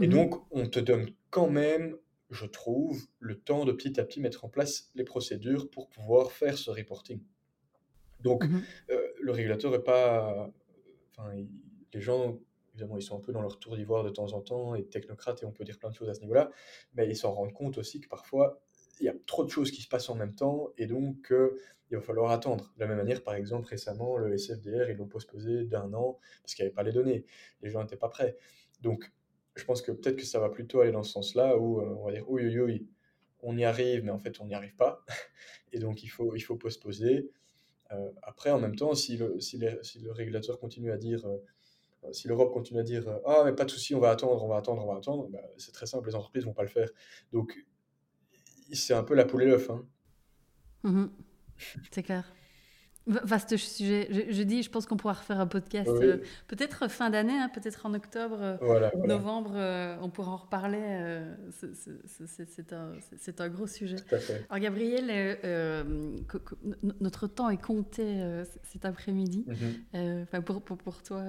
Et 0.00 0.06
mhm. 0.06 0.12
donc, 0.12 0.42
on 0.50 0.66
te 0.66 0.80
donne 0.80 1.10
quand 1.30 1.48
même, 1.48 1.96
je 2.30 2.46
trouve, 2.46 3.06
le 3.18 3.38
temps 3.38 3.64
de 3.64 3.72
petit 3.72 3.98
à 4.00 4.04
petit 4.04 4.20
mettre 4.20 4.44
en 4.44 4.48
place 4.48 4.90
les 4.94 5.04
procédures 5.04 5.70
pour 5.70 5.88
pouvoir 5.88 6.32
faire 6.32 6.56
ce 6.58 6.70
reporting. 6.70 7.20
Donc, 8.20 8.44
mhm. 8.44 8.62
euh, 8.90 9.00
le 9.20 9.32
régulateur 9.32 9.70
n'est 9.70 9.78
pas. 9.78 10.50
Enfin, 11.10 11.32
les 11.92 12.00
gens, 12.00 12.38
évidemment, 12.74 12.96
ils 12.96 13.02
sont 13.02 13.16
un 13.16 13.20
peu 13.20 13.32
dans 13.32 13.42
leur 13.42 13.58
tour 13.58 13.76
d'ivoire 13.76 14.04
de 14.04 14.10
temps 14.10 14.32
en 14.32 14.40
temps, 14.40 14.74
et 14.74 14.84
technocrates, 14.84 15.42
et 15.42 15.46
on 15.46 15.52
peut 15.52 15.64
dire 15.64 15.78
plein 15.78 15.90
de 15.90 15.94
choses 15.94 16.08
à 16.08 16.14
ce 16.14 16.20
niveau-là, 16.20 16.50
mais 16.94 17.08
ils 17.08 17.16
s'en 17.16 17.32
rendent 17.32 17.52
compte 17.52 17.78
aussi 17.78 18.00
que 18.00 18.08
parfois, 18.08 18.60
il 19.00 19.06
y 19.06 19.08
a 19.08 19.14
trop 19.26 19.44
de 19.44 19.50
choses 19.50 19.70
qui 19.70 19.82
se 19.82 19.88
passent 19.88 20.08
en 20.08 20.14
même 20.14 20.34
temps 20.34 20.70
et 20.76 20.86
donc 20.86 21.30
euh, 21.30 21.56
il 21.90 21.96
va 21.96 22.02
falloir 22.02 22.30
attendre. 22.30 22.72
De 22.76 22.80
la 22.80 22.86
même 22.86 22.98
manière, 22.98 23.22
par 23.22 23.34
exemple, 23.34 23.68
récemment, 23.68 24.16
le 24.16 24.36
SFDR, 24.36 24.90
ils 24.90 24.96
l'ont 24.96 25.06
postposé 25.06 25.64
d'un 25.64 25.92
an 25.94 26.18
parce 26.42 26.54
qu'il 26.54 26.64
n'y 26.64 26.68
avait 26.68 26.74
pas 26.74 26.82
les 26.82 26.92
données. 26.92 27.24
Les 27.62 27.70
gens 27.70 27.80
n'étaient 27.80 27.96
pas 27.96 28.08
prêts. 28.08 28.36
Donc, 28.82 29.10
je 29.58 29.64
pense 29.64 29.82
que 29.82 29.92
peut-être 29.92 30.16
que 30.16 30.24
ça 30.24 30.40
va 30.40 30.48
plutôt 30.48 30.80
aller 30.80 30.92
dans 30.92 31.02
ce 31.02 31.12
sens-là 31.12 31.56
où 31.58 31.80
euh, 31.80 31.94
on 31.98 32.06
va 32.06 32.12
dire 32.12 32.24
oui, 32.28 32.46
oui, 32.46 32.58
oui, 32.60 32.88
on 33.42 33.56
y 33.56 33.64
arrive, 33.64 34.04
mais 34.04 34.10
en 34.10 34.18
fait, 34.18 34.40
on 34.40 34.46
n'y 34.46 34.54
arrive 34.54 34.74
pas. 34.76 35.04
et 35.72 35.78
donc, 35.78 36.02
il 36.02 36.08
faut, 36.08 36.34
il 36.34 36.40
faut 36.40 36.56
postposer. 36.56 37.30
Euh, 37.92 38.10
après, 38.22 38.50
en 38.50 38.60
même 38.60 38.76
temps, 38.76 38.94
si 38.94 39.16
le, 39.16 39.40
si, 39.40 39.60
si 39.82 40.00
le 40.00 40.12
régulateur 40.12 40.58
continue 40.58 40.92
à 40.92 40.96
dire 40.96 41.24
si 42.12 42.28
l'Europe 42.28 42.52
continue 42.52 42.78
à 42.78 42.84
dire 42.84 43.04
ah 43.26 43.42
mais 43.44 43.52
pas 43.52 43.64
de 43.64 43.70
souci 43.70 43.92
on 43.92 43.98
va 43.98 44.10
attendre 44.10 44.42
on 44.44 44.48
va 44.48 44.56
attendre 44.56 44.84
on 44.84 44.92
va 44.92 44.98
attendre 44.98 45.28
bah, 45.30 45.42
c'est 45.56 45.72
très 45.72 45.84
simple 45.84 46.08
les 46.08 46.14
entreprises 46.14 46.44
vont 46.44 46.52
pas 46.52 46.62
le 46.62 46.68
faire 46.68 46.88
donc 47.32 47.66
c'est 48.72 48.94
un 48.94 49.02
peu 49.02 49.14
la 49.14 49.24
poule 49.24 49.42
et 49.42 49.46
l'œuf. 49.46 49.70
Hein. 49.70 49.84
Mhm. 50.84 51.10
C'est 51.90 52.02
clair. 52.02 52.32
Vaste 53.08 53.56
sujet. 53.56 54.06
Je, 54.10 54.32
je, 54.32 54.42
dis, 54.42 54.62
je 54.62 54.70
pense 54.70 54.84
qu'on 54.86 54.96
pourra 54.98 55.14
refaire 55.14 55.40
un 55.40 55.46
podcast, 55.46 55.88
Oui. 55.90 56.04
euh, 56.04 56.18
peut-être 56.46 56.88
fin 56.88 57.08
d'année, 57.10 57.32
hein, 57.38 57.48
peut-être 57.52 57.86
en 57.86 57.94
octobre, 57.94 58.36
euh, 58.40 58.56
Voilà, 58.60 58.90
voilà, 58.94 59.06
novembre, 59.14 59.52
euh, 59.54 59.96
on 60.02 60.10
pourra 60.10 60.32
en 60.32 60.36
reparler. 60.36 60.78
euh, 60.82 61.34
c'est- 61.50 62.72
un, 62.72 62.92
un 63.38 63.48
gros 63.48 63.66
sujet. 63.66 63.96
tout 63.96 64.14
à 64.14 64.18
fait. 64.18 64.44
Alors 64.50 64.62
Gabriel, 64.62 65.38
notre 67.00 67.26
temps 67.26 67.48
est 67.50 67.60
compté 67.62 68.22
cet 68.62 68.84
après-midi. 68.84 69.46
Enfin, 69.94 70.42
pour, 70.42 70.62
pour, 70.62 70.76
pour 70.78 71.02
toi, 71.02 71.22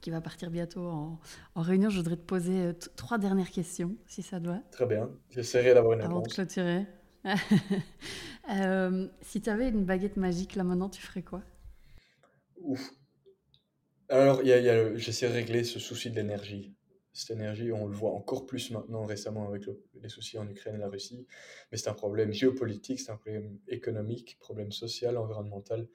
qui 0.00 0.10
va 0.10 0.20
partir 0.20 0.50
bientôt 0.50 0.86
en, 0.86 1.18
en 1.54 1.60
réunion, 1.62 1.90
je 1.90 1.96
voudrais 1.96 2.16
te 2.16 2.22
poser 2.22 2.72
trois 2.96 3.18
dernières 3.18 3.50
questions, 3.50 3.96
si 4.06 4.22
ça 4.22 4.38
te 4.38 4.46
va, 4.46 4.60
Très 4.70 4.86
bien. 4.86 5.10
J'essaierai 5.30 5.74
d'avoir 5.74 5.94
une 5.94 6.00
avant 6.02 6.16
de 6.20 6.28
réponse. 6.28 6.34
clôturer. 6.34 6.86
Euh, 8.50 9.08
si 9.20 9.42
tu 9.42 9.50
avais 9.50 9.68
une 9.68 9.84
baguette 9.84 10.16
magique 10.16 10.54
là 10.56 10.64
maintenant, 10.64 10.88
tu 10.88 11.02
ferais 11.02 11.20
quoi? 11.20 11.42
Ouf. 12.62 12.92
Alors, 14.10 14.42
y 14.42 14.48
y 14.48 14.68
a 14.68 14.96
j'essaie 14.96 15.28
de 15.28 15.34
régler 15.34 15.64
ce 15.64 15.78
souci 15.78 16.10
de 16.10 16.16
l'énergie. 16.16 16.74
Cette 17.12 17.30
énergie, 17.36 17.72
on 17.72 17.86
le 17.86 17.94
voit 17.94 18.12
encore 18.12 18.46
plus 18.46 18.70
maintenant 18.70 19.04
récemment 19.04 19.48
avec 19.48 19.66
le- 19.66 19.82
les 20.02 20.08
soucis 20.08 20.38
en 20.38 20.48
Ukraine 20.48 20.76
et 20.76 20.78
la 20.78 20.88
Russie, 20.88 21.26
mais 21.70 21.78
c'est 21.78 21.88
un 21.90 21.94
problème 21.94 22.32
géopolitique, 22.32 23.00
c'est 23.00 23.10
un 23.10 23.16
problème 23.16 23.58
économique, 23.68 24.36
problème 24.40 24.72
social, 24.72 25.16
environnemental. 25.18 25.88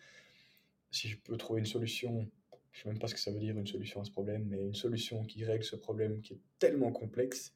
Si 0.91 1.07
je 1.09 1.17
peux 1.19 1.38
trouver 1.38 1.59
une 1.61 1.65
solution, 1.65 2.29
je 2.71 2.81
sais 2.84 2.89
même 2.89 2.99
pas 2.99 3.07
ce 3.07 3.15
que 3.15 3.19
ça 3.19 3.31
veut 3.31 3.39
dire 3.39 3.57
une 3.57 3.67
solution 3.67 4.01
à 4.01 4.05
ce 4.05 4.11
problème, 4.11 4.45
mais 4.49 4.61
une 4.61 4.75
solution 4.75 5.23
qui 5.25 5.43
règle 5.45 5.63
ce 5.63 5.75
problème 5.75 6.21
qui 6.21 6.34
est 6.34 6.41
tellement 6.59 6.91
complexe, 6.91 7.53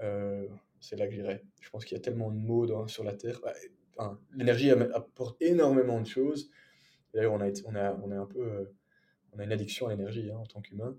euh, 0.00 0.48
c'est 0.80 0.96
là 0.96 1.06
que 1.06 1.12
j'irai. 1.12 1.44
Je 1.60 1.70
pense 1.70 1.84
qu'il 1.84 1.96
y 1.96 2.00
a 2.00 2.02
tellement 2.02 2.30
de 2.30 2.36
mots 2.36 2.88
sur 2.88 3.04
la 3.04 3.14
Terre. 3.14 3.40
L'énergie 4.34 4.70
apporte 4.70 5.40
énormément 5.42 6.00
de 6.00 6.06
choses. 6.06 6.50
D'ailleurs, 7.14 7.32
on 7.32 7.40
a, 7.40 7.50
on 7.66 7.74
a, 7.74 7.92
on 8.02 8.10
a 8.10 8.16
un 8.16 8.26
peu, 8.26 8.40
euh, 8.40 8.64
on 9.32 9.38
a 9.38 9.44
une 9.44 9.52
addiction 9.52 9.88
à 9.88 9.90
l'énergie 9.90 10.30
hein, 10.30 10.38
en 10.38 10.46
tant 10.46 10.60
qu'humain. 10.60 10.96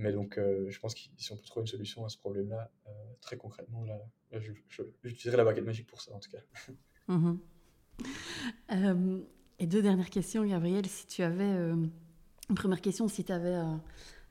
Mais 0.00 0.12
donc, 0.12 0.38
euh, 0.38 0.68
je 0.70 0.80
pense 0.80 0.94
que 0.94 1.00
si 1.18 1.32
on 1.32 1.36
peut 1.36 1.42
trouver 1.42 1.64
une 1.64 1.66
solution 1.66 2.04
à 2.06 2.08
ce 2.08 2.16
problème-là, 2.16 2.70
euh, 2.86 2.90
très 3.20 3.36
concrètement, 3.36 3.84
là, 3.84 3.98
là, 4.32 4.40
j'utiliserai 5.02 5.36
la 5.36 5.44
baguette 5.44 5.64
magique 5.64 5.86
pour 5.86 6.00
ça, 6.00 6.14
en 6.14 6.18
tout 6.18 6.30
cas. 6.30 6.38
Mhm. 7.08 7.40
Euh, 8.72 9.20
et 9.58 9.66
deux 9.66 9.82
dernières 9.82 10.08
questions, 10.08 10.46
Gabriel. 10.46 10.86
Si 10.86 11.06
tu 11.06 11.22
avais, 11.22 11.44
une 11.44 12.54
première 12.54 12.80
question, 12.80 13.08
si 13.08 13.24
tu 13.24 13.32
avais 13.32 13.58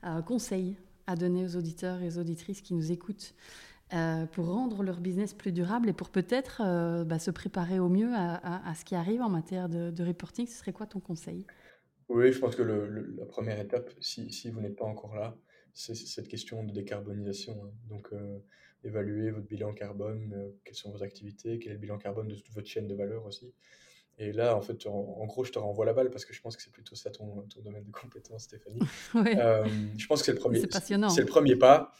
un 0.02 0.22
conseil 0.22 0.76
à 1.06 1.14
donner 1.14 1.44
aux 1.44 1.56
auditeurs 1.56 2.00
et 2.02 2.08
aux 2.08 2.18
auditrices 2.18 2.62
qui 2.62 2.74
nous 2.74 2.90
écoutent 2.90 3.34
euh, 3.92 4.26
pour 4.26 4.46
rendre 4.46 4.82
leur 4.82 5.00
business 5.00 5.34
plus 5.34 5.52
durable 5.52 5.88
et 5.88 5.92
pour 5.92 6.10
peut-être 6.10 6.62
euh, 6.64 7.04
bah, 7.04 7.18
se 7.18 7.30
préparer 7.30 7.78
au 7.78 7.88
mieux 7.88 8.12
à, 8.14 8.34
à- 8.34 8.70
à 8.70 8.74
ce 8.74 8.84
qui 8.84 8.94
arrive 8.94 9.20
en 9.22 9.28
matière 9.28 9.68
de, 9.68 9.90
de 9.90 10.04
reporting, 10.04 10.46
ce 10.46 10.58
serait 10.58 10.72
quoi 10.72 10.86
ton 10.86 11.00
conseil? 11.00 11.46
Oui, 12.08 12.32
je 12.32 12.38
pense 12.38 12.56
que 12.56 12.62
le- 12.62 12.88
le- 12.88 13.14
la 13.16 13.26
première 13.26 13.60
étape, 13.60 13.90
si, 14.00 14.32
si 14.32 14.50
vous 14.50 14.60
n'êtes 14.60 14.76
pas 14.76 14.84
encore 14.84 15.14
là, 15.14 15.36
c'est 15.72 15.94
cette 15.94 16.28
question 16.28 16.64
de 16.64 16.72
décarbonisation. 16.72 17.62
hein. 17.64 17.70
Donc, 17.88 18.08
euh, 18.12 18.38
évaluer 18.82 19.30
votre 19.30 19.46
bilan 19.46 19.72
carbone, 19.72 20.32
euh, 20.36 20.50
quelles 20.64 20.74
sont 20.74 20.90
vos 20.90 21.02
activités, 21.02 21.58
quel 21.58 21.72
est 21.72 21.74
le 21.74 21.80
bilan 21.80 21.98
carbone 21.98 22.28
de 22.28 22.34
toute 22.34 22.50
votre 22.52 22.66
chaîne 22.66 22.88
de 22.88 22.94
valeur 22.94 23.26
aussi. 23.26 23.52
Et 24.18 24.32
là, 24.32 24.56
en 24.56 24.60
fait, 24.60 24.86
en, 24.86 24.92
en 24.92 25.26
gros, 25.26 25.44
je 25.44 25.52
te 25.52 25.58
renvoie 25.58 25.86
la 25.86 25.92
balle 25.94 26.10
parce 26.10 26.24
que 26.24 26.34
je 26.34 26.40
pense 26.42 26.56
que 26.56 26.62
c'est 26.62 26.72
plutôt 26.72 26.94
ça 26.96 27.10
ton, 27.10 27.42
ton 27.42 27.60
domaine 27.62 27.84
de 27.84 27.90
compétence, 27.92 28.44
Stéphanie. 28.44 28.80
Ouais, 29.14 29.36
Euh, 29.38 29.64
je 29.96 30.06
pense 30.06 30.20
que 30.20 30.26
c'est 30.26 30.32
le 30.32 30.38
premier, 30.38 30.60
C'est 30.60 30.66
passionnant. 30.66 31.08
c'est 31.10 31.20
le 31.22 31.26
premier 31.26 31.56
pas. 31.56 31.92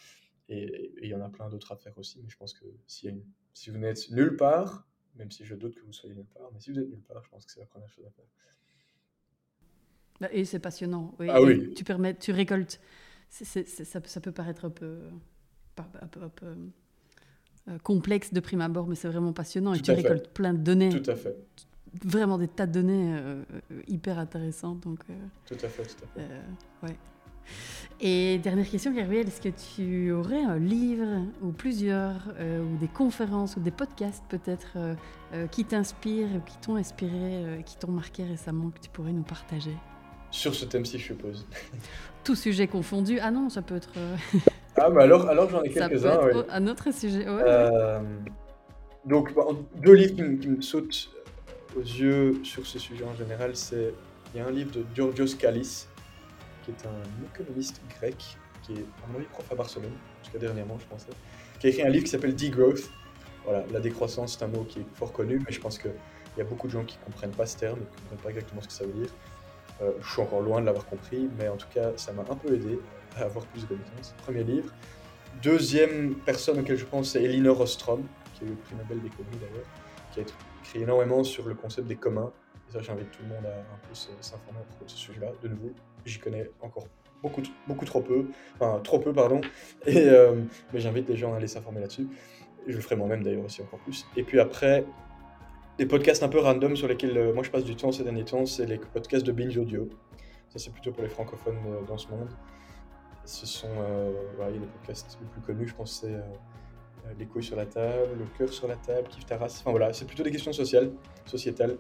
Et 0.53 0.93
il 1.03 1.09
y 1.09 1.15
en 1.15 1.21
a 1.21 1.29
plein 1.29 1.49
d'autres 1.49 1.71
à 1.73 1.77
faire 1.77 1.97
aussi. 1.97 2.19
Mais 2.23 2.29
je 2.29 2.37
pense 2.37 2.53
que 2.53 2.65
s'il 2.87 3.09
y 3.09 3.13
a 3.13 3.15
une- 3.15 3.25
si 3.55 3.71
vous 3.71 3.79
n'êtes 3.79 4.11
nulle 4.11 4.37
part, 4.37 4.87
même 5.15 5.31
si 5.31 5.45
je 5.45 5.55
doute 5.55 5.75
que 5.77 5.83
vous 5.83 5.93
soyez 5.93 6.15
nulle 6.15 6.27
part, 6.27 6.51
mais 6.53 6.59
si 6.61 6.73
vous 6.73 6.79
êtes 6.81 6.89
nulle 6.89 7.03
part, 7.03 7.23
je 7.25 7.31
pense 7.31 7.47
que 7.47 7.53
c'est 7.53 7.61
la 7.61 7.67
première 7.67 7.89
chose 7.89 8.05
à 8.05 8.11
faire. 8.11 8.25
Bah, 10.21 10.29
Et 10.33 10.45
c'est 10.45 10.59
passionnant. 10.59 11.15
oui. 11.19 11.29
Ah 11.31 11.41
oui. 11.41 11.73
Tu, 11.75 11.85
permets, 11.85 12.15
tu 12.17 12.33
récoltes. 12.33 12.81
ça, 13.31 13.45
ça 14.05 14.21
peut 14.21 14.33
paraître 14.33 14.65
un 14.65 14.71
peu, 14.71 14.99
pas- 15.77 15.89
un 16.03 16.07
peu- 16.09 16.23
un 16.23 16.29
peu, 16.29 16.47
euh, 17.69 17.79
complexe 17.85 18.33
de 18.33 18.41
prime 18.41 18.61
abord, 18.61 18.87
mais 18.89 18.97
c'est 18.97 19.09
vraiment 19.09 19.33
passionnant. 19.33 19.73
et 19.73 19.79
tu 19.81 19.85
fait. 19.85 19.95
récoltes 19.95 20.29
plein 20.31 20.53
de 20.53 20.59
données, 20.63 20.91
Tout 21.01 21.09
à 21.11 21.15
fait. 21.15 21.37
vraiment 22.05 22.39
des 22.39 22.49
tas 22.49 22.67
de 22.67 22.73
données 22.73 23.15
euh, 23.19 23.43
euh, 23.71 23.83
hyper 23.87 24.19
intéressantes. 24.19 24.81
Donc, 24.81 24.99
euh, 25.11 25.15
Tout 25.47 25.55
à 25.65 25.69
fait, 25.69 25.85
tout 25.85 26.05
à 26.05 26.21
fait. 26.21 26.29
ouais. 26.83 26.97
Et 28.03 28.39
dernière 28.39 28.69
question, 28.69 28.93
Gabriel, 28.95 29.27
est-ce 29.29 29.43
que 29.43 29.51
tu 29.51 30.11
aurais 30.11 30.43
un 30.43 30.59
livre 30.59 31.05
ou 31.43 31.53
plusieurs, 31.53 32.17
euh, 32.39 32.63
ou 32.63 32.79
des 32.79 32.89
conférences 32.89 33.57
ou 33.57 33.61
des 33.61 33.71
podcasts 33.71 34.25
peut-être 34.31 34.69
euh, 34.77 34.95
euh, 35.35 35.47
qui 35.49 35.67
t'inspirent 35.67 36.29
ou 36.37 36.41
qui 36.41 36.57
t'ont 36.59 36.77
inspiré, 36.77 37.63
qui 37.67 37.77
t'ont 37.77 37.91
marqué 37.93 38.25
récemment, 38.25 38.71
que 38.71 38.81
tu 38.81 38.89
pourrais 38.89 39.13
nous 39.13 39.23
partager? 39.23 39.75
Sur 40.31 40.55
ce 40.55 40.65
thème-ci, 40.65 40.99
je 40.99 41.05
suppose. 41.07 41.47
Tout 42.25 42.35
sujet 42.37 42.67
confondu. 42.69 43.19
Ah 43.21 43.31
non, 43.31 43.51
ça 43.51 43.61
peut 43.61 43.77
être, 43.77 43.91
Ah, 44.77 44.89
mais 44.89 45.03
alors, 45.03 45.29
alors 45.29 45.51
j'en 45.51 45.63
ai 45.63 45.69
quelques-uns. 45.73 46.25
ouais. 46.25 46.33
un 46.49 46.67
autre 46.69 46.95
sujet. 46.95 47.29
Ouais, 47.29 47.43
ouais. 47.43 48.01
Donc, 49.05 49.35
bah, 49.35 49.43
deux 49.77 49.93
livres 49.95 50.15
qui, 50.15 50.23
me- 50.23 50.37
qui 50.37 50.49
me 50.49 50.63
sautent 50.63 51.11
aux 51.77 51.81
yeux 51.81 52.41
sur 52.45 52.67
ce 52.67 52.79
sujet 52.79 53.05
en 53.05 53.15
général, 53.15 53.57
c'est 53.57 53.93
il 54.35 54.39
y 54.39 54.41
a 54.41 54.47
un 54.47 54.51
livre 54.51 54.71
de 54.73 54.85
Georgios 54.95 55.37
Kallis, 55.39 55.87
qui 56.73 56.85
est 56.85 56.89
un 56.89 57.27
économiste 57.27 57.81
grec, 57.97 58.37
qui 58.63 58.73
est, 58.75 58.85
à 59.05 59.07
mon 59.09 59.19
avis, 59.19 59.27
prof 59.27 59.47
à 59.51 59.55
Barcelone, 59.55 59.93
jusqu'à 60.23 60.39
dernièrement, 60.39 60.79
je 60.79 60.87
pensais, 60.87 61.11
qui 61.59 61.67
a 61.67 61.71
écrit 61.71 61.83
un 61.83 61.89
livre 61.89 62.05
qui 62.05 62.11
s'appelle 62.11 62.35
Degrowth. 62.35 62.91
Voilà, 63.45 63.65
la 63.73 63.81
décroissance, 63.81 64.37
c'est 64.39 64.45
un 64.45 64.49
mot 64.49 64.65
qui 64.65 64.81
est 64.81 64.87
fort 64.95 65.13
connu, 65.13 65.41
mais 65.45 65.53
je 65.53 65.61
pense 65.61 65.79
qu'il 65.79 65.93
y 66.37 66.41
a 66.41 66.45
beaucoup 66.45 66.67
de 66.67 66.73
gens 66.73 66.85
qui 66.85 66.99
ne 66.99 67.05
comprennent 67.05 67.35
pas 67.35 67.47
ce 67.47 67.57
terme, 67.57 67.79
qui 67.79 67.85
ne 67.85 68.01
comprennent 68.01 68.19
pas 68.19 68.29
exactement 68.31 68.61
ce 68.61 68.69
que 68.69 68.75
ça 68.75 68.85
veut 68.85 68.93
dire. 68.93 69.11
Euh, 69.83 69.93
je 70.03 70.11
suis 70.11 70.21
encore 70.21 70.43
loin 70.43 70.61
de 70.61 70.67
l'avoir 70.67 70.87
compris, 70.87 71.29
mais 71.39 71.49
en 71.49 71.57
tout 71.57 71.69
cas, 71.73 71.93
ça 71.97 72.13
m'a 72.13 72.23
un 72.23 72.37
peu 72.37 72.55
aidé 72.55 72.79
à 73.17 73.23
avoir 73.23 73.47
plus 73.47 73.63
de 73.63 73.69
connaissances. 73.69 74.15
Premier 74.23 74.45
livre. 74.45 74.73
Deuxième 75.43 76.17
personne 76.17 76.59
auquel 76.59 76.77
je 76.77 76.85
pense, 76.85 77.11
c'est 77.11 77.23
Elinor 77.23 77.61
Ostrom, 77.61 78.03
qui 78.35 78.45
a 78.45 78.47
eu 78.47 78.51
le 78.51 78.57
prix 78.57 78.75
Nobel 78.75 79.01
d'économie 79.01 79.37
d'ailleurs, 79.41 79.67
qui 80.13 80.21
a 80.21 80.23
écrit 80.23 80.83
énormément 80.83 81.25
sur 81.25 81.49
le 81.49 81.55
concept 81.55 81.89
des 81.89 81.97
communs. 81.97 82.31
Et 82.69 82.73
ça, 82.73 82.83
j'invite 82.83 83.11
tout 83.11 83.23
le 83.23 83.29
monde 83.29 83.47
à 83.47 83.59
un 83.59 83.79
peu 83.89 83.95
s'informer 83.95 84.59
à 84.59 84.85
de 84.85 84.91
ce 84.91 84.97
sujet-là. 84.97 85.33
De 85.43 85.49
nouveau, 85.49 85.73
j'y 86.05 86.19
connais 86.19 86.51
encore 86.61 86.87
beaucoup, 87.23 87.43
beaucoup 87.67 87.85
trop 87.85 88.01
peu, 88.01 88.27
enfin 88.55 88.81
trop 88.83 88.99
peu, 88.99 89.13
pardon, 89.13 89.41
et, 89.87 90.09
euh, 90.09 90.37
mais 90.73 90.81
j'invite 90.81 91.09
les 91.09 91.17
gens 91.17 91.35
à 91.35 91.37
aller 91.37 91.47
s'informer 91.47 91.81
là-dessus. 91.81 92.09
Je 92.67 92.77
le 92.77 92.83
ferai 92.83 92.97
moi-même 92.97 93.23
d'ailleurs 93.23 93.45
aussi 93.45 93.63
encore 93.63 93.79
plus. 93.81 94.07
Et 94.17 94.23
puis 94.23 94.39
après, 94.39 94.85
des 95.79 95.87
podcasts 95.87 96.23
un 96.23 96.29
peu 96.29 96.39
random 96.39 96.77
sur 96.77 96.89
lesquels 96.89 97.17
euh, 97.17 97.33
moi 97.33 97.43
je 97.43 97.51
passe 97.51 97.65
du 97.65 97.75
temps 97.75 97.93
ces 97.93 98.05
derniers 98.05 98.25
temps, 98.25 98.47
c'est 98.47 98.67
les 98.67 98.79
podcasts 98.79 99.25
de 99.25 99.33
Binge 99.33 99.57
Audio. 99.57 99.89
Ça, 100.51 100.59
c'est 100.59 100.73
plutôt 100.73 100.91
pour 100.91 101.03
les 101.03 101.09
francophones 101.09 101.59
euh, 101.69 101.87
dans 101.87 101.97
ce 101.97 102.09
monde. 102.09 102.29
Ce 103.25 103.47
sont 103.47 103.69
voilà, 104.37 104.51
des 104.51 104.59
podcasts 104.59 105.19
les 105.21 105.29
plus 105.29 105.41
connus, 105.43 105.69
je 105.69 105.75
pense, 105.75 106.01
c'est 106.01 106.17
Les 107.17 107.27
couilles 107.27 107.45
sur 107.45 107.55
la 107.55 107.67
table, 107.67 108.09
Le 108.19 108.25
cœur 108.37 108.53
sur 108.53 108.67
la 108.67 108.75
table, 108.75 109.07
Kif 109.09 109.25
Taras. 109.25 109.57
Enfin 109.61 109.71
voilà, 109.71 109.93
c'est 109.93 110.07
plutôt 110.07 110.25
des 110.25 110.33
questions 110.33 110.53
sociales, 110.53 110.91
sociétales, 111.27 111.77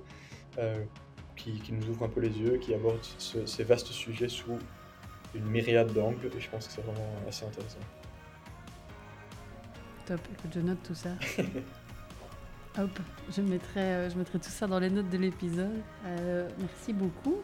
qui, 1.43 1.53
qui 1.61 1.73
nous 1.73 1.89
ouvrent 1.89 2.05
un 2.05 2.09
peu 2.09 2.21
les 2.21 2.29
yeux, 2.39 2.59
qui 2.59 2.75
abordent 2.75 2.99
ce- 3.19 3.47
ces 3.47 3.65
vastes 3.65 3.89
sujets 3.89 4.29
sous 4.29 4.59
une 5.35 5.45
myriade 5.47 5.93
d'angles, 5.93 6.27
et 6.37 6.41
je 6.41 6.51
pense 6.51 6.67
que 6.67 6.73
c'est 6.73 6.83
vraiment 6.83 7.09
assez 7.29 7.45
intéressant. 7.45 7.79
Top, 10.07 10.21
écoute, 10.33 10.51
je 10.55 10.61
note 10.61 10.79
tout 10.87 10.95
ça. 10.95 11.11
Hop, 12.79 12.91
je 13.37 13.41
mettrai, 13.43 13.81
euh, 13.81 14.11
je 14.11 14.17
mettrai 14.17 14.39
tout 14.39 14.49
ça 14.49 14.67
dans 14.69 14.79
les 14.79 14.91
notes 14.91 15.11
de 15.11 15.19
l'épisode. 15.19 15.81
Euh, 16.07 16.49
merci 16.61 16.93
beaucoup. 16.93 17.39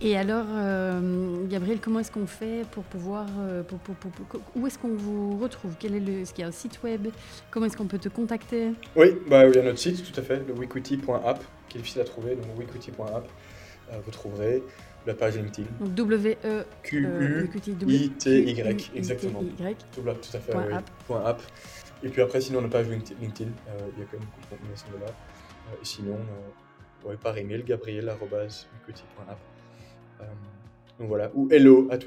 Et 0.00 0.16
alors, 0.16 0.46
euh, 0.50 1.46
Gabriel, 1.46 1.78
comment 1.80 2.00
est-ce 2.00 2.10
qu'on 2.10 2.26
fait 2.26 2.66
pour 2.72 2.82
pouvoir... 2.82 3.26
pour- 3.68 3.78
pour- 3.78 3.94
pour- 3.94 4.40
où 4.56 4.66
est-ce 4.66 4.76
qu'on 4.78 4.94
vous 4.96 5.38
retrouve? 5.38 5.74
Quel 5.78 5.94
est 5.94 6.00
le, 6.00 6.20
Est-ce 6.20 6.34
qu'il 6.34 6.42
y 6.42 6.44
a 6.44 6.48
un 6.48 6.52
site 6.52 6.82
web? 6.82 7.08
Comment 7.50 7.66
est-ce 7.66 7.76
qu'on 7.76 7.86
peut 7.86 7.98
te 7.98 8.08
contacter? 8.08 8.72
Oui, 8.96 9.06
bah, 9.30 9.46
il 9.46 9.54
y 9.54 9.58
a 9.58 9.62
notre 9.62 9.78
site, 9.78 10.02
tout 10.12 10.20
à 10.20 10.22
fait, 10.24 10.42
le 10.46 10.52
weequity.app, 10.52 11.42
qui 11.76 11.78
est 11.80 11.82
difficile 11.82 12.00
à 12.00 12.04
trouver, 12.04 12.36
donc 12.36 12.46
weequity.app, 12.58 13.28
euh, 13.92 13.98
vous 14.04 14.10
trouverez 14.10 14.62
la 15.06 15.14
page 15.14 15.36
LinkedIn. 15.36 15.68
Donc 15.80 15.94
W 15.94 16.38
E 16.44 16.64
Q-U-I-T-Y, 16.82 18.90
exactement. 18.94 19.42
Y. 19.60 19.76
Tout, 19.92 20.02
là, 20.02 20.14
tout 20.14 20.36
à 20.36 20.40
fait, 20.40 20.52
Point 20.52 20.82
oui. 21.10 21.16
app. 21.24 21.42
Et 22.02 22.08
puis 22.08 22.22
après, 22.22 22.40
sinon, 22.40 22.58
on 22.60 22.64
a 22.64 22.68
page 22.68 22.88
LinkedIn, 22.88 23.20
LinkedIn, 23.20 23.50
euh, 23.50 23.78
il 23.94 24.00
y 24.00 24.02
a 24.02 24.06
quand 24.06 24.18
même 24.18 24.26
beaucoup 24.26 24.40
de 24.40 24.46
contenu 24.56 24.72
à 24.72 24.76
ce 24.76 24.84
niveau-là. 24.86 25.06
Euh, 25.06 25.80
et 25.80 25.84
sinon, 25.84 26.16
euh, 26.16 27.08
ouais, 27.08 27.16
par 27.16 27.36
email, 27.38 27.62
gabriel.weequity.app. 27.62 29.38
Euh, 30.20 30.24
donc 30.98 31.08
voilà, 31.08 31.30
ou 31.34 31.48
hello 31.50 31.88
at 31.90 31.98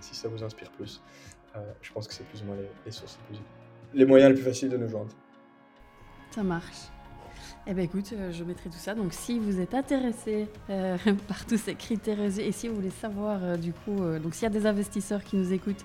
si 0.00 0.14
ça 0.14 0.28
vous 0.28 0.42
inspire 0.44 0.70
plus. 0.70 1.02
Euh, 1.56 1.60
je 1.82 1.92
pense 1.92 2.08
que 2.08 2.14
c'est 2.14 2.24
plus 2.24 2.42
ou 2.42 2.46
moins 2.46 2.56
les, 2.56 2.68
les 2.86 2.92
sources 2.92 3.18
les, 3.30 3.36
plus, 3.36 3.44
les 3.94 4.04
moyens 4.04 4.30
les 4.30 4.36
plus 4.36 4.44
faciles 4.44 4.68
de 4.68 4.76
nous 4.76 4.88
joindre. 4.88 5.10
Ça 6.30 6.42
marche. 6.42 6.88
Eh 7.66 7.72
bien 7.72 7.84
écoute, 7.84 8.10
euh, 8.12 8.30
je 8.30 8.44
mettrai 8.44 8.68
tout 8.68 8.78
ça. 8.78 8.94
Donc 8.94 9.12
si 9.14 9.38
vous 9.38 9.58
êtes 9.58 9.72
intéressé 9.74 10.48
euh, 10.68 10.96
par 11.28 11.46
tous 11.46 11.56
ces 11.56 11.74
critères 11.74 12.20
et 12.20 12.52
si 12.52 12.68
vous 12.68 12.74
voulez 12.74 12.90
savoir 12.90 13.40
euh, 13.42 13.56
du 13.56 13.72
coup, 13.72 14.02
euh, 14.02 14.18
donc 14.18 14.34
s'il 14.34 14.42
y 14.42 14.46
a 14.46 14.50
des 14.50 14.66
investisseurs 14.66 15.24
qui 15.24 15.36
nous 15.36 15.52
écoutent, 15.52 15.84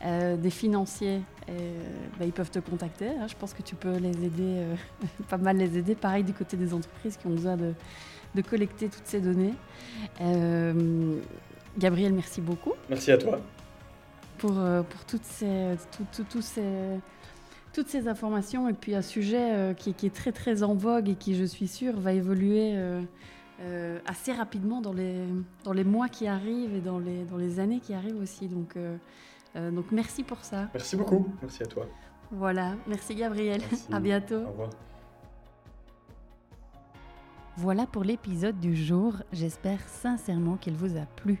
des 0.00 0.50
financiers, 0.50 1.22
bah, 1.48 2.24
ils 2.24 2.30
peuvent 2.32 2.52
te 2.52 2.60
contacter. 2.60 3.08
hein. 3.08 3.26
Je 3.26 3.34
pense 3.34 3.52
que 3.52 3.62
tu 3.62 3.74
peux 3.74 3.96
les 3.96 4.24
aider, 4.24 4.62
pas 5.28 5.38
mal 5.38 5.56
les 5.56 5.76
aider. 5.76 5.96
Pareil 5.96 6.22
du 6.22 6.32
côté 6.32 6.56
des 6.56 6.72
entreprises 6.72 7.16
qui 7.16 7.26
ont 7.26 7.30
besoin 7.30 7.56
de, 7.56 7.72
de 8.36 8.42
collecter 8.42 8.88
toutes 8.88 9.06
ces 9.08 9.20
données. 9.20 9.54
Gabriel, 11.76 12.12
merci 12.12 12.40
beaucoup. 12.40 12.74
Merci 12.88 13.10
à 13.10 13.18
toi. 13.18 13.40
Pour, 14.38 14.52
pour 14.52 15.04
toutes, 15.08 15.24
ces, 15.24 15.74
ces, 16.40 16.62
toutes 17.78 17.88
ces 17.88 18.08
informations 18.08 18.68
et 18.68 18.72
puis 18.72 18.96
un 18.96 19.02
sujet 19.02 19.54
euh, 19.54 19.72
qui, 19.72 19.94
qui, 19.94 20.06
est 20.06 20.14
très 20.14 20.32
très 20.32 20.64
en 20.64 20.74
vogue 20.74 21.08
et 21.08 21.14
qui, 21.14 21.36
je 21.36 21.44
suis 21.44 21.68
sûre, 21.68 22.00
va 22.00 22.12
évoluer 22.12 22.76
assez 24.04 24.32
rapidement 24.32 24.80
dans 24.80 24.92
les, 24.92 25.22
dans 25.62 25.72
les 25.72 25.84
mois 25.84 26.08
qui 26.08 26.26
arrivent 26.26 26.74
et 26.74 26.80
dans 26.80 26.98
les, 26.98 27.24
dans 27.24 27.36
les 27.36 27.60
années 27.60 27.78
qui 27.78 27.94
arrivent 27.94 28.20
aussi. 28.20 28.48
Donc, 28.48 28.76
donc 29.54 29.92
merci 29.92 30.24
pour 30.24 30.44
ça. 30.44 30.68
Merci 30.74 30.96
beaucoup. 30.96 31.28
Merci 31.40 31.62
à 31.62 31.66
toi. 31.66 31.86
Voilà, 32.32 32.74
merci 32.88 33.14
Gabriel. 33.14 33.62
À 33.92 34.00
bientôt. 34.00 34.42
Au 34.42 34.50
revoir. 34.50 34.70
Voilà 37.56 37.86
pour 37.86 38.02
l'épisode 38.02 38.58
du 38.58 38.74
jour. 38.74 39.14
J'espère 39.32 39.80
sincèrement 39.88 40.56
qu'il 40.56 40.74
vous 40.74 40.96
a 40.96 41.06
plu. 41.16 41.40